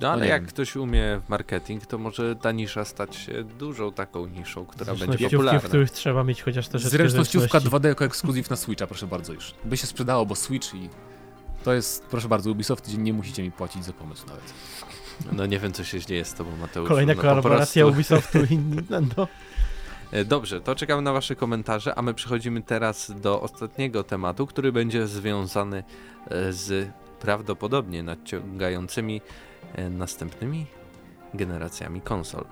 No, 0.00 0.10
ale 0.10 0.22
nie 0.22 0.28
jak 0.28 0.42
wiem. 0.42 0.48
ktoś 0.48 0.76
umie 0.76 1.20
w 1.26 1.28
marketing, 1.28 1.86
to 1.86 1.98
może 1.98 2.36
ta 2.36 2.52
nisza 2.52 2.84
stać 2.84 3.16
się 3.16 3.44
dużą 3.44 3.92
taką 3.92 4.26
niszą, 4.26 4.66
która 4.66 4.94
będzie 4.94 5.30
popularna. 5.30 5.60
w 5.60 5.64
których 5.64 5.90
trzeba 5.90 6.24
mieć 6.24 6.42
chociaż 6.42 6.68
troszeczkę 6.68 6.90
Zręcznościówka 6.98 7.60
zręczności. 7.60 7.76
2D 7.86 7.88
jako 7.88 8.04
ekskluzyw 8.04 8.50
na 8.50 8.56
Switcha, 8.56 8.86
proszę 8.86 9.06
bardzo 9.06 9.32
już. 9.32 9.54
By 9.64 9.76
się 9.76 9.86
sprzedało, 9.86 10.26
bo 10.26 10.34
Switch 10.34 10.74
i 10.74 10.88
to 11.64 11.72
jest, 11.74 12.06
proszę 12.06 12.28
bardzo, 12.28 12.50
Ubisoft, 12.50 12.98
nie 12.98 13.12
musicie 13.12 13.42
mi 13.42 13.52
płacić 13.52 13.84
za 13.84 13.92
pomysł 13.92 14.26
nawet. 14.26 14.52
No 15.32 15.46
nie 15.46 15.58
wiem, 15.58 15.72
co 15.72 15.84
się 15.84 16.00
dzieje 16.00 16.24
z 16.24 16.34
tobą, 16.34 16.56
Mateusz. 16.56 16.88
Kolejna 16.88 17.12
no, 17.12 17.16
po 17.16 17.28
kolaboracja 17.28 17.84
prostu- 17.84 17.94
Ubisoftu 18.00 18.54
i 18.54 18.58
Nintendo. 18.58 19.28
E, 20.12 20.24
Dobrze, 20.24 20.60
to 20.60 20.74
czekamy 20.74 21.02
na 21.02 21.12
wasze 21.12 21.36
komentarze, 21.36 21.94
a 21.94 22.02
my 22.02 22.14
przechodzimy 22.14 22.62
teraz 22.62 23.12
do 23.20 23.40
ostatniego 23.40 24.04
tematu, 24.04 24.46
który 24.46 24.72
będzie 24.72 25.06
związany 25.06 25.84
e, 26.30 26.52
z 26.52 26.90
prawdopodobnie 27.20 28.02
nadciągającymi 28.02 29.20
e, 29.74 29.90
następnymi 29.90 30.66
generacjami 31.34 32.00
konsol. 32.00 32.44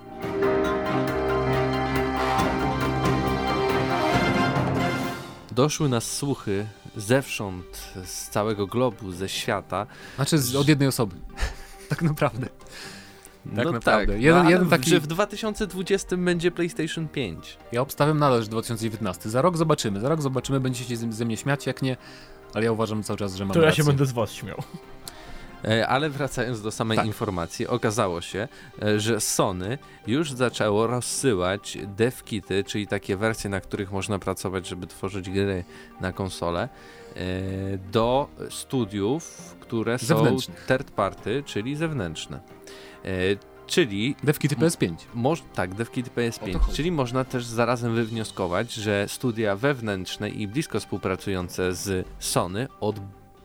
Doszły 5.51 5.89
nas 5.89 6.11
słuchy 6.11 6.65
zewsząd, 6.95 7.93
z 8.05 8.29
całego 8.29 8.67
globu, 8.67 9.11
ze 9.11 9.29
świata. 9.29 9.87
Znaczy 10.15 10.37
z, 10.37 10.55
od 10.55 10.67
jednej 10.67 10.87
osoby. 10.87 11.15
tak 11.89 12.01
naprawdę. 12.01 12.47
Tak 13.55 13.65
no 13.65 13.71
naprawdę. 13.71 14.13
Tak, 14.13 14.21
Jeden- 14.21 14.43
no, 14.43 14.49
jeden 14.49 14.67
w- 14.67 14.69
taki- 14.69 14.89
że 14.89 14.99
w 14.99 15.07
2020 15.07 16.17
będzie 16.17 16.51
PlayStation 16.51 17.07
5. 17.07 17.57
Ja 17.71 17.81
obstawiam 17.81 18.19
nadal, 18.19 18.41
że 18.43 18.47
2019. 18.49 19.29
Za 19.29 19.41
rok 19.41 19.57
zobaczymy. 19.57 19.99
Za 19.99 20.09
rok 20.09 20.21
zobaczymy, 20.21 20.59
będziecie 20.59 20.97
się 20.97 21.11
ze- 21.13 21.25
mnie 21.25 21.37
śmiać, 21.37 21.65
jak 21.67 21.81
nie. 21.81 21.97
Ale 22.53 22.65
ja 22.65 22.71
uważam 22.71 23.03
cały 23.03 23.19
czas, 23.19 23.35
że 23.35 23.45
mam 23.45 23.53
To 23.53 23.59
ja 23.59 23.65
rację. 23.65 23.83
się 23.83 23.87
będę 23.87 24.05
z 24.05 24.11
was 24.11 24.31
śmiał. 24.31 24.57
E, 25.65 25.87
Ale 25.87 26.09
wracając 26.09 26.61
do 26.61 26.71
samej 26.71 26.97
Tak. 26.97 27.07
informacji, 27.07 27.67
okazało 27.67 28.21
się, 28.21 28.47
e, 28.83 28.99
że 28.99 29.19
Sony 29.21 29.77
już 30.07 30.31
zaczęło 30.31 30.87
rozsyłać 30.87 31.77
devkity, 31.97 32.63
czyli 32.63 32.87
takie 32.87 33.17
wersje, 33.17 33.49
na 33.49 33.61
których 33.61 33.91
można 33.91 34.19
pracować, 34.19 34.67
żeby 34.67 34.87
tworzyć 34.87 35.29
gry 35.29 35.63
na 36.01 36.11
konsolę, 36.11 36.69
e, 37.15 37.17
do 37.91 38.27
studiów, 38.49 39.55
które 39.59 39.99
są 39.99 40.37
third 40.67 40.91
party, 40.91 41.43
czyli 41.45 41.75
zewnętrzne. 41.75 42.39
E, 43.05 43.51
Czyli 43.67 44.15
Devkity 44.23 44.55
PS5. 44.55 44.93
Moż, 45.13 45.43
tak, 45.53 45.75
DevKit 45.75 46.07
O 46.07 46.09
to 46.09 46.21
PS5, 46.21 46.59
chodzi. 46.59 46.75
czyli 46.77 46.91
można 46.91 47.23
też 47.23 47.45
zarazem 47.45 47.95
wywnioskować, 47.95 48.73
że 48.73 49.05
studia 49.07 49.55
wewnętrzne 49.55 50.29
i 50.29 50.47
blisko 50.47 50.79
współpracujące 50.79 51.73
z 51.73 52.07
Sony 52.19 52.67
od 52.79 52.95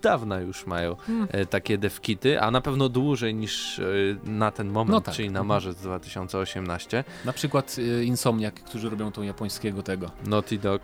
dawna 0.03 0.40
już 0.40 0.66
mają 0.66 0.97
Hmm. 0.97 1.29
e, 1.31 1.47
takie 1.47 1.79
devkity, 1.79 2.40
a 2.40 2.51
na 2.51 2.61
pewno 2.61 2.88
dłużej 2.88 3.35
niż 3.35 3.79
e, 3.79 3.85
na 4.25 4.51
ten 4.51 4.69
moment, 4.71 4.90
No 4.90 5.01
tak. 5.01 5.14
czyli 5.14 5.29
na 5.31 5.40
Mhm. 5.40 5.47
marzec 5.49 5.77
2018. 5.77 7.05
Na 7.25 7.33
przykład 7.33 7.77
Insomniac, 8.05 8.55
którzy 8.55 8.90
robią 8.90 9.12
tą 9.12 9.23
japońskiego 9.23 9.83
tego. 9.83 10.11
Naughty 10.27 10.59
Dog. 10.59 10.83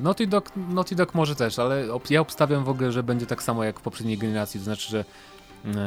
Naughty 0.00 0.26
Dog, 0.26 0.50
Naughty 0.56 0.94
Dog 0.94 1.14
może 1.14 1.36
też, 1.36 1.58
ale 1.58 1.92
ob, 1.92 2.10
ja 2.10 2.20
obstawiam 2.20 2.64
w 2.64 2.68
ogóle, 2.68 2.92
że 2.92 3.02
będzie 3.02 3.26
tak 3.26 3.42
samo 3.42 3.64
jak 3.64 3.80
w 3.80 3.82
poprzedniej 3.82 4.18
generacji, 4.18 4.60
to 4.60 4.64
znaczy, 4.64 4.90
że 4.90 5.04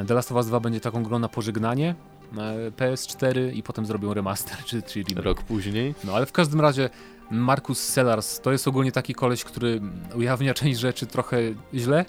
The 0.07 0.13
Last 0.13 0.31
of 0.31 0.38
Us 0.38 0.47
2 0.47 0.59
będzie 0.59 0.79
taką 0.79 1.03
grą 1.03 1.19
na 1.19 1.29
pożegnanie 1.29 1.95
e, 2.38 2.71
PS4 2.71 3.53
i 3.53 3.63
potem 3.63 3.85
zrobią 3.85 4.13
remaster, 4.13 4.57
czy, 4.65 4.81
czy 4.81 5.03
remake. 5.03 5.25
Rok 5.25 5.43
później. 5.43 5.95
No 6.03 6.13
ale 6.13 6.25
w 6.25 6.31
każdym 6.31 6.61
razie 6.61 6.89
Marcus 7.31 7.79
Sellars 7.79 8.39
to 8.41 8.51
jest 8.51 8.67
ogólnie 8.67 8.91
taki 8.91 9.13
koleś, 9.15 9.43
który 9.43 9.81
ujawnia 10.15 10.53
część 10.63 10.79
rzeczy 10.79 11.05
trochę 11.05 11.38
źle, 11.73 12.05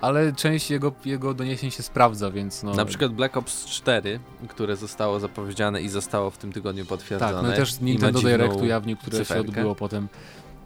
ale 0.00 0.32
część 0.32 0.70
jego, 0.70 0.92
jego 1.04 1.34
doniesień 1.34 1.70
się 1.70 1.82
sprawdza, 1.82 2.30
więc 2.30 2.62
no... 2.62 2.74
Na 2.74 2.84
przykład 2.84 3.12
Black 3.12 3.36
Ops 3.36 3.66
4, 3.66 4.20
które 4.48 4.76
zostało 4.76 5.20
zapowiedziane 5.20 5.82
i 5.82 5.88
zostało 5.88 6.30
w 6.30 6.38
tym 6.38 6.52
tygodniu 6.52 6.86
potwierdzone. 6.86 7.32
Tak, 7.32 7.42
no 7.42 7.52
i 7.52 7.56
też 7.56 7.80
Nintendo 7.80 8.20
Direct 8.20 8.56
ujawnił, 8.56 8.96
które 8.96 9.18
się 9.18 9.24
cyferkę. 9.24 9.48
odbyło 9.48 9.74
potem. 9.74 10.08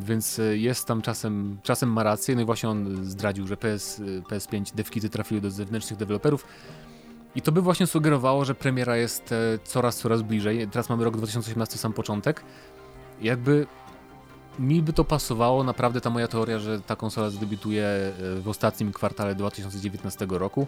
Więc 0.02 0.38
y, 0.38 0.58
jest 0.58 0.86
tam 0.86 1.02
czasem, 1.02 1.58
czasem 1.62 1.92
ma 1.92 2.02
rację, 2.02 2.34
no 2.34 2.42
i 2.42 2.44
właśnie 2.44 2.68
on 2.68 3.04
zdradził, 3.04 3.46
że 3.46 3.56
PS, 3.56 3.98
y, 3.98 4.22
PS5 4.28 4.74
devkity 4.74 5.08
trafiły 5.10 5.40
do 5.40 5.50
zewnętrznych 5.50 5.98
deweloperów. 5.98 6.44
I 7.34 7.42
to 7.42 7.52
by 7.52 7.60
właśnie 7.60 7.86
sugerowało, 7.86 8.44
że 8.44 8.54
premiera 8.54 8.96
jest 8.96 9.32
e, 9.32 9.58
coraz, 9.64 9.96
coraz 9.96 10.22
bliżej. 10.22 10.68
Teraz 10.68 10.88
mamy 10.88 11.04
rok 11.04 11.16
2018, 11.16 11.78
sam 11.78 11.92
początek. 11.92 12.44
Jakby 13.22 13.66
mi 14.58 14.82
by 14.82 14.92
to 14.92 15.04
pasowało, 15.04 15.64
naprawdę 15.64 16.00
ta 16.00 16.10
moja 16.10 16.28
teoria, 16.28 16.58
że 16.58 16.80
ta 16.80 16.96
konsola 16.96 17.30
zadebiutuje 17.30 17.84
e, 17.84 18.12
w 18.40 18.48
ostatnim 18.48 18.92
kwartale 18.92 19.34
2019 19.34 20.26
roku. 20.30 20.66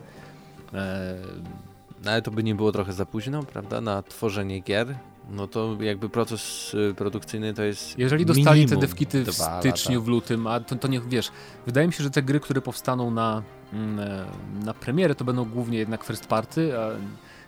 No, 2.04 2.10
ale 2.10 2.22
to 2.22 2.30
by 2.30 2.42
nie 2.42 2.54
było 2.54 2.72
trochę 2.72 2.92
za 2.92 3.06
późno, 3.06 3.42
prawda, 3.42 3.80
na 3.80 4.02
tworzenie 4.02 4.60
gier. 4.60 4.94
No 5.30 5.48
to 5.48 5.76
jakby 5.80 6.08
proces 6.08 6.74
y, 6.74 6.94
produkcyjny 6.94 7.54
to 7.54 7.62
jest 7.62 7.98
Jeżeli 7.98 8.26
dostali 8.26 8.66
te 8.66 8.76
devkity 8.76 9.24
w 9.24 9.34
styczniu, 9.34 9.94
lata. 9.94 10.04
w 10.04 10.08
lutym, 10.08 10.46
a 10.46 10.60
to, 10.60 10.76
to 10.76 10.88
nie 10.88 11.00
wiesz, 11.00 11.30
wydaje 11.66 11.86
mi 11.86 11.92
się, 11.92 12.04
że 12.04 12.10
te 12.10 12.22
gry, 12.22 12.40
które 12.40 12.60
powstaną 12.60 13.10
na, 13.10 13.42
mm, 13.72 13.98
e, 14.00 14.24
na 14.64 14.74
premierę, 14.74 15.14
to 15.14 15.24
będą 15.24 15.44
głównie 15.44 15.78
jednak 15.78 16.04
first 16.04 16.26
party, 16.26 16.78
a 16.78 16.90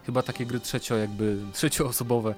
chyba 0.07 0.23
takie 0.23 0.47
gry 0.47 0.61
trzecio 0.61 0.97
jakby, 0.97 1.38
trzecioosobowe, 1.53 2.35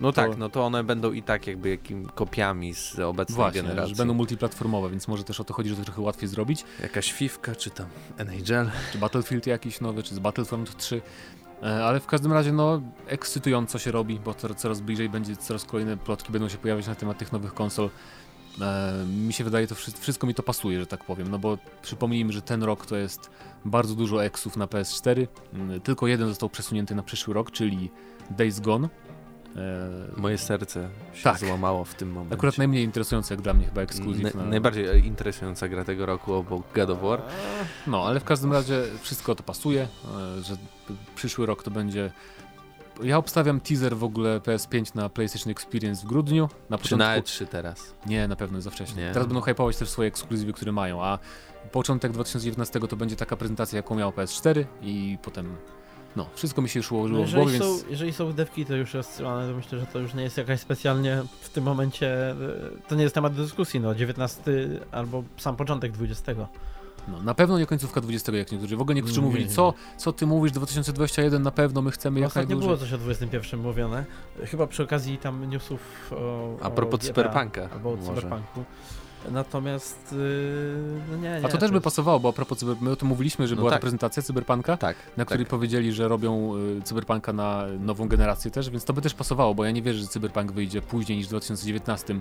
No 0.00 0.12
tak, 0.12 0.36
no 0.38 0.48
to 0.48 0.64
one 0.64 0.84
będą 0.84 1.12
i 1.12 1.22
tak 1.22 1.46
jakby 1.46 1.68
jakim 1.68 2.06
kopiami 2.06 2.74
z 2.74 2.98
obecnej 2.98 3.36
właśnie, 3.36 3.62
generacji. 3.62 3.94
że 3.94 3.98
będą 3.98 4.14
multiplatformowe, 4.14 4.90
więc 4.90 5.08
może 5.08 5.24
też 5.24 5.40
o 5.40 5.44
to 5.44 5.54
chodzi, 5.54 5.70
że 5.70 5.76
to 5.76 5.84
trochę 5.84 6.00
łatwiej 6.00 6.28
zrobić. 6.28 6.64
Jakaś 6.82 7.12
Fifka 7.12 7.54
czy 7.54 7.70
tam 7.70 7.86
NHL. 8.18 8.70
Czy 8.92 8.98
Battlefield 8.98 9.46
jakiś 9.46 9.80
nowy, 9.80 10.02
czy 10.02 10.14
z 10.14 10.18
Battlefront 10.18 10.76
3. 10.76 11.02
E, 11.62 11.84
Ale 11.84 12.00
w 12.00 12.06
każdym 12.06 12.32
razie, 12.32 12.52
no, 12.52 12.80
ekscytująco 13.06 13.78
się 13.78 13.90
robi, 13.92 14.20
bo 14.24 14.34
coraz 14.34 14.80
bliżej 14.80 15.08
będzie, 15.08 15.36
coraz 15.36 15.64
kolejne 15.64 15.96
plotki 15.96 16.32
będą 16.32 16.48
się 16.48 16.58
pojawiać 16.58 16.86
na 16.86 16.94
temat 16.94 17.18
tych 17.18 17.32
nowych 17.32 17.54
konsol. 17.54 17.90
E, 18.60 19.04
mi 19.26 19.32
się 19.32 19.44
wydaje, 19.44 19.66
to 19.66 19.74
wszy- 19.74 19.92
wszystko 19.92 20.26
mi 20.26 20.34
to 20.34 20.42
pasuje, 20.42 20.80
że 20.80 20.86
tak 20.86 21.04
powiem, 21.04 21.30
no 21.30 21.38
bo 21.38 21.58
przypomnijmy, 21.82 22.32
że 22.32 22.42
ten 22.42 22.62
rok 22.62 22.86
to 22.86 22.96
jest 22.96 23.30
bardzo 23.64 23.94
dużo 23.94 24.24
eksów 24.24 24.56
na 24.56 24.66
PS4. 24.66 25.26
Mm, 25.54 25.80
Tylko 25.80 26.06
jeden 26.06 26.28
został 26.28 26.48
przesunięty 26.48 26.94
na 26.94 27.02
przyszły 27.02 27.34
rok, 27.34 27.50
czyli 27.50 27.90
Days 28.30 28.60
Gone. 28.60 28.88
E, 29.56 30.20
Moje 30.20 30.38
serce 30.38 30.88
się 31.14 31.22
Tak. 31.24 31.38
złamało 31.38 31.84
w 31.84 31.94
tym 31.94 32.12
momencie. 32.12 32.34
Akurat 32.34 32.58
najmniej 32.58 32.84
interesujący 32.84 33.34
jak 33.34 33.40
dla 33.42 33.54
mnie 33.54 33.64
chyba 33.66 33.80
ekskluzyw. 33.82 34.34
Na, 34.34 34.42
na- 34.42 34.50
Najbardziej 34.50 35.06
interesująca 35.06 35.68
gra 35.68 35.84
tego 35.84 36.06
roku 36.06 36.32
obok 36.34 36.62
God 36.74 36.90
of 36.90 37.02
War. 37.02 37.22
No, 37.86 38.04
ale 38.06 38.20
w 38.20 38.24
każdym 38.24 38.52
razie 38.52 38.82
wszystko 39.02 39.34
to 39.34 39.42
pasuje, 39.42 39.82
e, 39.82 40.42
że 40.42 40.56
przyszły 41.14 41.46
rok 41.46 41.62
to 41.62 41.70
będzie 41.70 42.10
ja 43.02 43.18
obstawiam 43.18 43.60
teaser 43.60 43.96
w 43.96 44.04
ogóle 44.04 44.40
PS5 44.40 44.94
na 44.94 45.08
PlayStation 45.08 45.50
Experience 45.50 46.02
w 46.02 46.08
grudniu. 46.08 46.48
Na 46.70 46.78
Czy 46.78 46.82
początku... 46.82 47.06
na 47.06 47.18
E3 47.20 47.46
teraz? 47.46 47.94
Nie, 48.06 48.28
na 48.28 48.36
pewno 48.36 48.60
za 48.60 48.70
wcześnie. 48.70 49.02
Nie. 49.06 49.12
Teraz 49.12 49.28
będą 49.28 49.40
hypować 49.40 49.76
też 49.76 49.88
swoje 49.88 50.08
ekskluzywy, 50.08 50.52
które 50.52 50.72
mają, 50.72 51.04
a 51.04 51.18
początek 51.72 52.12
2019 52.12 52.80
to 52.80 52.96
będzie 52.96 53.16
taka 53.16 53.36
prezentacja, 53.36 53.76
jaką 53.76 53.94
miał 53.94 54.10
PS4 54.10 54.64
i 54.82 55.18
potem, 55.22 55.56
no, 56.16 56.26
wszystko 56.34 56.62
mi 56.62 56.68
się 56.68 56.78
już 56.80 56.92
ułożyło 56.92 57.20
No, 57.20 57.24
w 57.26 57.28
jeżeli, 57.28 57.42
głowie, 57.44 57.58
są, 57.58 57.64
więc 57.64 57.84
jeżeli 57.90 58.12
są 58.12 58.32
dewki, 58.32 58.66
to 58.66 58.74
już 58.76 58.94
rozsyłane, 58.94 59.48
to 59.48 59.56
myślę, 59.56 59.78
że 59.78 59.86
to 59.86 59.98
już 59.98 60.14
nie 60.14 60.22
jest 60.22 60.36
jakaś 60.36 60.60
specjalnie 60.60 61.22
w 61.40 61.48
tym 61.48 61.64
momencie, 61.64 62.30
e, 62.30 62.36
to 62.88 62.94
nie 62.94 63.02
jest 63.02 63.14
temat 63.14 63.34
do 63.34 63.42
dyskusji, 63.42 63.80
no 63.80 63.94
19 63.94 64.42
albo 64.92 65.22
sam 65.36 65.56
początek 65.56 65.92
20. 65.92 66.32
no, 67.08 67.22
na 67.22 67.34
pewno 67.34 67.58
nie 67.58 67.66
końcówka 67.66 68.00
20, 68.00 68.32
jak 68.32 68.52
niektórzy. 68.52 68.76
W 68.76 68.80
ogóle 68.80 68.94
niektórzy 68.94 69.20
Nie, 69.20 69.26
mówili, 69.26 69.44
nie. 69.44 69.50
co, 69.50 69.74
co 69.96 70.12
ty 70.12 70.26
mówisz, 70.26 70.52
2021 70.52 71.42
na 71.42 71.50
pewno, 71.50 71.82
my 71.82 71.90
chcemy 71.90 72.20
jak 72.20 72.26
Ostatnio 72.28 72.46
najdłużej. 72.56 72.68
było 72.68 72.78
coś 72.78 72.92
o 72.92 72.98
21 72.98 73.60
mówione, 73.60 74.04
chyba 74.44 74.66
przy 74.66 74.82
okazji 74.82 75.18
tam 75.18 75.50
newsów 75.50 75.80
o, 76.16 76.56
A 76.62 76.66
o 76.66 76.70
propos 76.70 77.00
GTA, 77.00 77.06
cyberpunka. 77.08 77.68
Albo 77.74 77.92
o 77.92 77.96
może. 77.96 78.06
cyberpunku. 78.22 78.64
Natomiast, 79.30 80.12
yy, 80.12 80.18
no 81.10 81.16
nie, 81.16 81.22
nie. 81.40 81.44
A 81.44 81.48
to 81.48 81.58
też 81.58 81.70
by 81.70 81.80
pasowało, 81.80 82.20
bo 82.20 82.28
a 82.28 82.32
propos 82.32 82.64
my 82.80 82.90
o 82.90 82.96
tym 82.96 83.08
mówiliśmy, 83.08 83.48
że 83.48 83.54
No 83.54 83.58
była 83.60 83.70
tak. 83.70 83.78
ta 83.78 83.82
prezentacja 83.82 84.22
cyberpunka, 84.22 84.76
Tak. 84.76 84.96
na 85.16 85.24
której 85.24 85.44
tak. 85.44 85.50
powiedzieli, 85.50 85.92
że 85.92 86.08
robią 86.08 86.52
y, 86.78 86.82
cyberpunka 86.82 87.32
na 87.32 87.64
nową 87.80 88.08
generację 88.08 88.50
też, 88.50 88.70
więc 88.70 88.84
to 88.84 88.92
by 88.92 89.02
też 89.02 89.14
pasowało, 89.14 89.54
bo 89.54 89.64
ja 89.64 89.70
nie 89.70 89.82
wierzę, 89.82 89.98
że 90.00 90.06
cyberpunk 90.06 90.52
wyjdzie 90.52 90.82
później 90.82 91.18
niż 91.18 91.26
w 91.26 91.30
2019, 91.30 92.20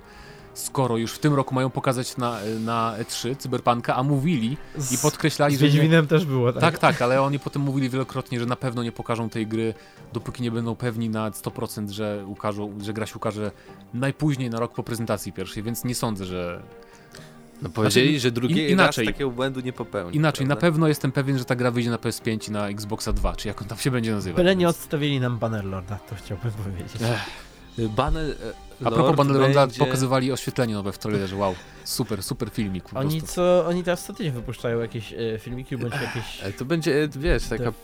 skoro 0.54 0.98
już 0.98 1.14
w 1.14 1.20
tym 1.20 1.34
roku 1.34 1.56
mają 1.56 1.70
pokazać 1.70 2.18
na, 2.18 2.38
na 2.60 2.96
E3 3.00 3.36
cyberpunka, 3.38 3.96
a 3.96 4.04
mówili 4.04 4.58
i 4.78 4.82
Z- 4.82 5.02
podkreślali, 5.02 5.56
Z 5.56 5.60
że 5.60 5.66
nie, 5.66 5.72
Wiedźminem 5.72 6.08
też 6.08 6.26
było, 6.26 6.54
tak? 6.54 6.62
Tak, 6.62 6.78
tak, 6.78 7.02
ale 7.02 7.22
oni 7.22 7.40
potem 7.40 7.62
mówili 7.62 7.90
wielokrotnie, 7.90 8.40
że 8.40 8.46
na 8.46 8.56
pewno 8.56 8.84
nie 8.84 8.92
pokażą 8.92 9.30
tej 9.30 9.48
gry, 9.48 9.74
dopóki 10.14 10.44
nie 10.44 10.52
będą 10.52 10.76
pewni 10.76 11.10
na 11.10 11.30
100%, 11.32 11.90
że, 11.90 12.24
ukażą, 12.28 12.74
że 12.82 12.94
gra 12.94 13.06
się 13.06 13.16
ukaże 13.16 13.52
najpóźniej 13.94 14.50
na 14.50 14.60
rok 14.60 14.74
po 14.74 14.84
prezentacji 14.84 15.34
pierwszej, 15.34 15.64
więc 15.64 15.84
nie 15.84 15.96
sądzę, 15.96 16.26
że... 16.26 16.62
No 17.62 17.70
powiedzieli, 17.70 18.08
Znaczy, 18.10 18.20
że 18.20 18.32
drugi 18.32 18.54
in- 18.64 18.70
inaczej. 18.70 19.06
raz 19.06 19.14
takiego 19.14 19.32
błędu 19.32 19.60
nie 19.60 19.74
popełni. 19.74 20.16
Inaczej, 20.18 20.46
na 20.48 20.56
prawda? 20.56 20.62
pewno 20.68 20.88
jestem 20.88 21.12
pewien, 21.12 21.38
że 21.38 21.46
ta 21.46 21.56
gra 21.56 21.72
wyjdzie 21.72 21.90
na 21.90 21.98
PS5 21.98 22.50
i 22.50 22.52
na 22.52 22.68
Xboxa 22.70 23.14
2, 23.14 23.36
czy 23.36 23.48
jak 23.48 23.62
on 23.62 23.68
tam 23.68 23.78
się 23.78 23.92
będzie 23.92 24.12
nazywać. 24.12 24.38
Byle 24.38 24.56
nie 24.56 24.66
więc- 24.66 24.78
odstawili 24.78 25.20
nam 25.20 25.38
Bannerlorda, 25.40 25.98
to 26.10 26.16
chciałbym 26.16 26.52
powiedzieć. 26.52 26.92
Ech, 27.02 27.90
Banner 27.90 28.30
e, 28.32 28.36
A 28.80 28.90
propos 28.92 28.98
Lord 29.06 29.18
Bannerlorda, 29.18 29.68
będzie- 29.68 29.80
pokazywali 29.80 30.32
oświetlenie 30.32 30.74
nowe 30.74 30.92
w 30.92 30.98
trailerze, 30.98 31.36
wow, 31.36 31.56
super, 31.84 32.24
super 32.24 32.50
filmik 32.50 32.84
po 32.90 33.00
Oni 33.00 33.18
prostu. 33.20 33.36
co, 33.36 33.66
oni 33.68 33.84
teraz 33.84 34.06
co 34.06 34.14
tydzień 34.14 34.34
wypuszczają 34.34 34.80
jakieś 34.80 35.14
e, 35.14 35.40
filmiki, 35.40 35.78
bądź 35.78 35.94
jakieś 35.94 36.44
E, 36.44 36.54
To 36.54 36.66
będzie, 36.66 37.10
wiesz, 37.16 37.44
taka 37.48 37.64
te 37.72 37.78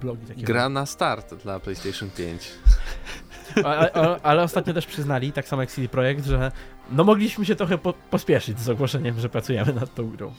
blogi 0.00 0.26
takie. 0.26 0.42
gra 0.42 0.68
na 0.68 0.86
start 0.86 1.34
dla 1.34 1.60
PlayStation 1.60 2.10
5. 2.10 2.48
A, 3.64 3.90
a, 3.92 4.20
ale 4.22 4.42
ostatnio 4.42 4.74
też 4.74 4.86
przyznali, 4.86 5.32
tak 5.32 5.48
samo 5.48 5.62
jak 5.62 5.70
CD 5.70 5.88
Projekt, 5.88 6.24
że 6.26 6.52
no 6.90 7.04
mogliśmy 7.04 7.44
się 7.44 7.56
trochę 7.56 7.78
po, 7.78 7.92
pospieszyć 7.92 8.60
z 8.60 8.68
ogłoszeniem, 8.68 9.20
że 9.20 9.28
pracujemy 9.28 9.72
nad 9.72 9.94
tą 9.94 10.10
grą. 10.10 10.32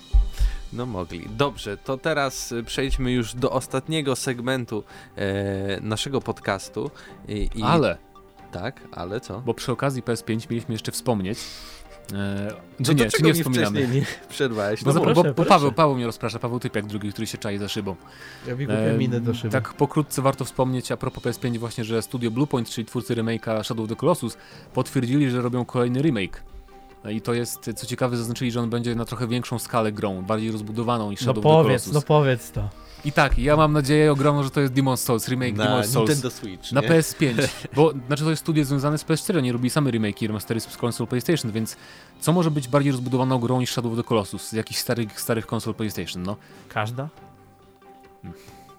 No 0.73 0.86
mogli. 0.86 1.28
Dobrze, 1.30 1.78
to 1.78 1.97
teraz 1.97 2.51
e, 2.51 2.63
przejdźmy 2.63 3.12
już 3.12 3.34
do 3.36 3.51
ostatniego 3.51 4.15
segmentu 4.15 4.84
e, 5.15 5.82
naszego 5.82 6.21
podcastu. 6.21 6.91
I, 7.28 7.49
i, 7.56 7.63
Ale, 7.63 7.97
Tak, 8.51 8.82
ale 8.91 9.19
co? 9.21 9.41
bo 9.41 9.54
przy 9.54 9.71
okazji 9.71 10.04
PS5 10.04 10.49
mieliśmy 10.49 10.73
jeszcze 10.73 10.91
wspomnieć, 10.91 11.39
e, 12.13 12.51
No 12.79 12.93
nie, 12.93 13.05
czy 13.09 13.23
nie 13.23 13.33
mi 13.33 13.37
wspominamy? 13.39 13.87
nie 13.87 14.05
przerwałeś? 14.29 14.83
Bo, 14.83 14.89
No 14.89 14.93
za- 14.93 14.99
proszę, 14.99 15.23
bo, 15.23 15.33
bo. 15.33 15.45
Paweł, 15.45 15.71
Paweł 15.71 15.95
mnie 15.95 16.05
rozprasza, 16.05 16.39
Paweł 16.39 16.59
Typiak 16.59 16.85
drugi, 16.85 17.11
który 17.11 17.27
się 17.27 17.37
czai 17.37 17.57
za 17.57 17.67
szybą. 17.69 17.95
Ja 18.47 18.55
mi 18.55 18.65
kupię 18.65 18.95
minę 18.97 19.19
do 19.19 19.33
szyby. 19.33 19.49
Tak 19.49 19.73
pokrótce 19.73 20.21
warto 20.21 20.45
wspomnieć 20.45 20.91
a 20.91 20.97
propos 20.97 21.23
PS5 21.23 21.57
właśnie, 21.57 21.83
że 21.83 22.01
studio 22.01 22.31
Bluepoint, 22.31 22.69
czyli 22.69 22.85
twórcy 22.85 23.15
remake'a 23.15 23.63
Shadow 23.63 23.83
of 23.83 23.89
the 23.89 23.95
Colossus, 23.95 24.37
potwierdzili, 24.73 25.29
że 25.29 25.41
robią 25.41 25.65
kolejny 25.65 26.01
remake. 26.01 26.43
No 27.03 27.09
I 27.11 27.21
to 27.21 27.33
jest, 27.33 27.69
co 27.75 27.85
ciekawe, 27.87 28.17
zaznaczyli, 28.17 28.51
że 28.51 28.61
on 28.61 28.69
będzie 28.69 28.95
na 28.95 29.05
trochę 29.05 29.27
większą 29.27 29.59
skalę 29.59 29.91
grą, 29.91 30.21
bardziej 30.21 30.51
rozbudowaną 30.51 31.11
niż 31.11 31.21
no 31.21 31.25
Shadow 31.25 31.37
of 31.37 31.43
the 31.43 31.49
powiedz, 31.63 31.83
Colossus. 31.83 31.93
no 31.93 32.01
powiedz 32.01 32.51
to. 32.51 32.69
I 33.05 33.11
tak, 33.11 33.37
ja 33.39 33.55
mam 33.55 33.73
nadzieję 33.73 34.11
ogromną, 34.11 34.43
że 34.43 34.49
to 34.49 34.61
jest 34.61 34.73
Demon's 34.73 34.97
Souls, 34.97 35.27
remake 35.27 35.55
na 35.55 35.65
Demon's 35.65 35.83
Souls. 35.87 36.09
Nintendo 36.09 36.31
Switch, 36.31 36.71
Na 36.71 36.81
nie? 36.81 36.87
PS5, 36.89 37.47
bo 37.75 37.93
znaczy 38.07 38.23
to 38.23 38.29
jest 38.29 38.41
studio 38.41 38.65
związane 38.65 38.97
z 38.97 39.05
PS4, 39.05 39.37
oni 39.37 39.51
robi 39.51 39.69
same 39.69 39.91
remake 39.91 40.21
i 40.21 40.27
remastery 40.27 40.59
z 40.59 40.77
konsol 40.77 41.07
PlayStation, 41.07 41.51
więc 41.51 41.75
co 42.19 42.33
może 42.33 42.51
być 42.51 42.67
bardziej 42.67 42.91
rozbudowaną 42.91 43.39
grą 43.39 43.59
niż 43.59 43.71
Shadow 43.71 43.91
of 43.91 43.97
the 43.97 44.03
Colossus 44.03 44.49
z 44.49 44.53
jakichś 44.53 44.79
starych, 44.79 45.21
starych 45.21 45.45
konsol 45.47 45.73
PlayStation, 45.73 46.23
no? 46.23 46.35
Każda? 46.69 47.09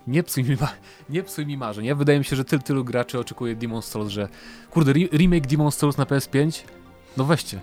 Nie 0.06 0.22
psuj 0.22 0.44
mi, 0.44 0.56
ma- 0.60 0.72
nie 1.10 1.22
psuj 1.22 1.46
mi 1.46 1.56
marzeń. 1.56 1.84
Ja 1.84 1.94
wydaje 1.94 2.18
mi 2.18 2.24
się, 2.24 2.36
że 2.36 2.44
tyl, 2.44 2.62
tylu 2.62 2.84
graczy 2.84 3.18
oczekuje 3.18 3.56
Demon's 3.56 3.82
Souls, 3.82 4.08
że 4.10 4.28
kurde, 4.70 4.90
re 4.90 5.00
remake 5.12 5.46
Demon's 5.46 5.70
Souls 5.74 5.96
na 5.96 6.04
PS5? 6.04 6.62
No 7.16 7.24
weźcie. 7.24 7.60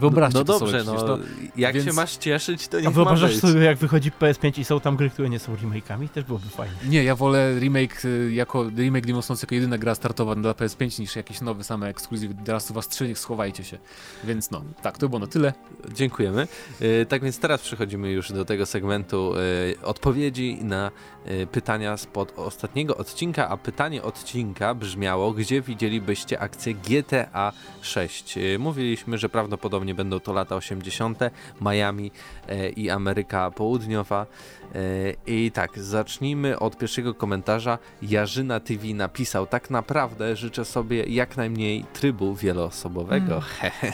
Wyobraźcie 0.00 0.38
No 0.38 0.44
to 0.44 0.58
dobrze, 0.58 0.84
sobie 0.84 0.98
no 0.98 1.16
przecież, 1.16 1.28
jak 1.56 1.74
więc- 1.74 1.86
się 1.86 1.92
masz 1.92 2.16
cieszyć, 2.16 2.68
to 2.68 2.76
A 2.76 2.80
niech 2.80 2.88
ma 2.88 2.94
wyobrażasz 2.94 3.36
sobie, 3.36 3.60
jak 3.60 3.78
wychodzi 3.78 4.10
PS5 4.10 4.58
i 4.60 4.64
są 4.64 4.80
tam 4.80 4.96
gry, 4.96 5.10
które 5.10 5.28
nie 5.30 5.38
są 5.38 5.54
remake'ami? 5.56 6.08
Też 6.08 6.24
byłoby 6.24 6.48
fajnie. 6.48 6.74
Nie, 6.88 7.04
ja 7.04 7.14
wolę 7.16 7.58
remake 7.60 8.04
y, 8.04 8.32
jako 8.32 8.70
remake 8.76 9.06
Demon's 9.06 9.22
Souls 9.22 9.42
jako 9.42 9.54
jedyna 9.54 9.78
gra 9.78 9.94
startowa 9.94 10.34
dla 10.34 10.52
PS5 10.52 11.00
niż 11.00 11.16
jakieś 11.16 11.40
nowe 11.40 11.64
same 11.64 11.88
ekskluzywy. 11.88 12.34
The 12.44 12.52
Last 12.52 12.70
of 12.70 12.76
Us 12.76 12.88
3, 12.88 13.14
schowajcie 13.14 13.64
się. 13.64 13.78
Więc 14.24 14.50
no, 14.50 14.64
tak, 14.82 14.98
to 14.98 15.08
było 15.08 15.18
na 15.18 15.26
tyle. 15.26 15.52
Dziękujemy. 15.94 16.48
E, 16.80 17.06
Tak 17.06 17.22
więc 17.22 17.38
teraz 17.38 17.60
przechodzimy 17.60 18.10
już 18.10 18.32
do 18.32 18.44
tego 18.44 18.66
segmentu 18.66 19.32
e, 19.36 19.84
odpowiedzi 19.86 20.58
na 20.62 20.90
e, 21.24 21.46
pytania 21.46 21.96
spod 21.96 22.32
ostatniego 22.36 22.96
odcinka, 22.96 23.48
a 23.48 23.56
pytanie 23.56 24.02
odcinka 24.02 24.74
brzmiało, 24.74 25.32
gdzie 25.32 25.62
widzielibyście 25.62 26.40
akcję 26.40 26.74
GTA 26.74 27.52
6? 27.80 28.38
E, 28.38 28.58
Mówiliśmy, 28.58 29.18
że 29.18 29.28
prawdopodobnie 29.28 29.83
będą 29.94 30.20
to 30.20 30.32
lata 30.32 30.56
80., 30.56 31.18
Miami 31.60 32.10
e, 32.48 32.68
i 32.68 32.90
Ameryka 32.90 33.50
Południowa. 33.50 34.26
E, 34.74 34.78
I 35.26 35.50
tak, 35.50 35.78
zacznijmy 35.78 36.58
od 36.58 36.78
pierwszego 36.78 37.14
komentarza. 37.14 37.78
Jarzyna 38.02 38.60
TV 38.60 38.86
napisał, 38.86 39.46
tak 39.46 39.70
naprawdę 39.70 40.36
życzę 40.36 40.64
sobie 40.64 41.04
jak 41.04 41.36
najmniej 41.36 41.84
trybu 41.92 42.34
wieloosobowego 42.34 43.42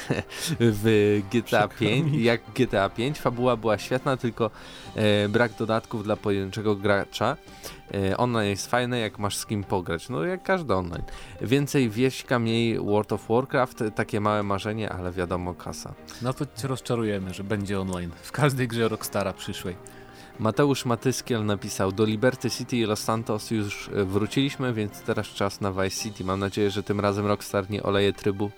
w 0.60 1.20
GTA 1.32 1.68
Przykro 1.68 1.86
5. 1.86 2.12
mi. 2.12 2.22
Jak 2.22 2.40
GTA 2.54 2.88
5, 2.88 3.18
fabuła 3.18 3.56
była 3.56 3.78
świetna, 3.78 4.16
tylko 4.16 4.50
e, 4.96 5.28
brak 5.28 5.52
dodatków 5.58 6.04
dla 6.04 6.16
pojedynczego 6.16 6.76
gracza. 6.76 7.36
Online 8.16 8.50
jest 8.50 8.70
fajne, 8.70 8.98
jak 8.98 9.18
masz 9.18 9.36
z 9.36 9.46
kim 9.46 9.64
pograć, 9.64 10.08
no 10.08 10.24
jak 10.24 10.42
każdy 10.42 10.74
online. 10.74 11.02
Więcej 11.40 11.90
wieśka, 11.90 12.38
mniej 12.38 12.78
World 12.78 13.12
of 13.12 13.28
Warcraft, 13.28 13.84
takie 13.94 14.20
małe 14.20 14.42
marzenie, 14.42 14.90
ale 14.90 15.12
wiadomo 15.12 15.54
kasa. 15.84 15.94
No 16.22 16.32
to 16.32 16.46
cię 16.56 16.68
rozczarujemy, 16.68 17.34
że 17.34 17.44
będzie 17.44 17.80
online. 17.80 18.10
W 18.22 18.32
każdej 18.32 18.68
grze 18.68 18.88
Rockstara 18.88 19.32
przyszłej. 19.32 19.76
Mateusz 20.38 20.84
Matyskiel 20.84 21.46
napisał, 21.46 21.92
do 21.92 22.04
Liberty 22.04 22.50
City 22.50 22.76
i 22.76 22.84
Los 22.84 23.00
Santos 23.00 23.50
już 23.50 23.90
e, 23.94 24.04
wróciliśmy, 24.04 24.72
więc 24.72 25.00
teraz 25.00 25.26
czas 25.26 25.60
na 25.60 25.72
Vice 25.72 26.02
City. 26.02 26.24
Mam 26.24 26.40
nadzieję, 26.40 26.70
że 26.70 26.82
tym 26.82 27.00
razem 27.00 27.26
Rockstar 27.26 27.70
nie 27.70 27.82
oleje 27.82 28.12
trybu 28.12 28.50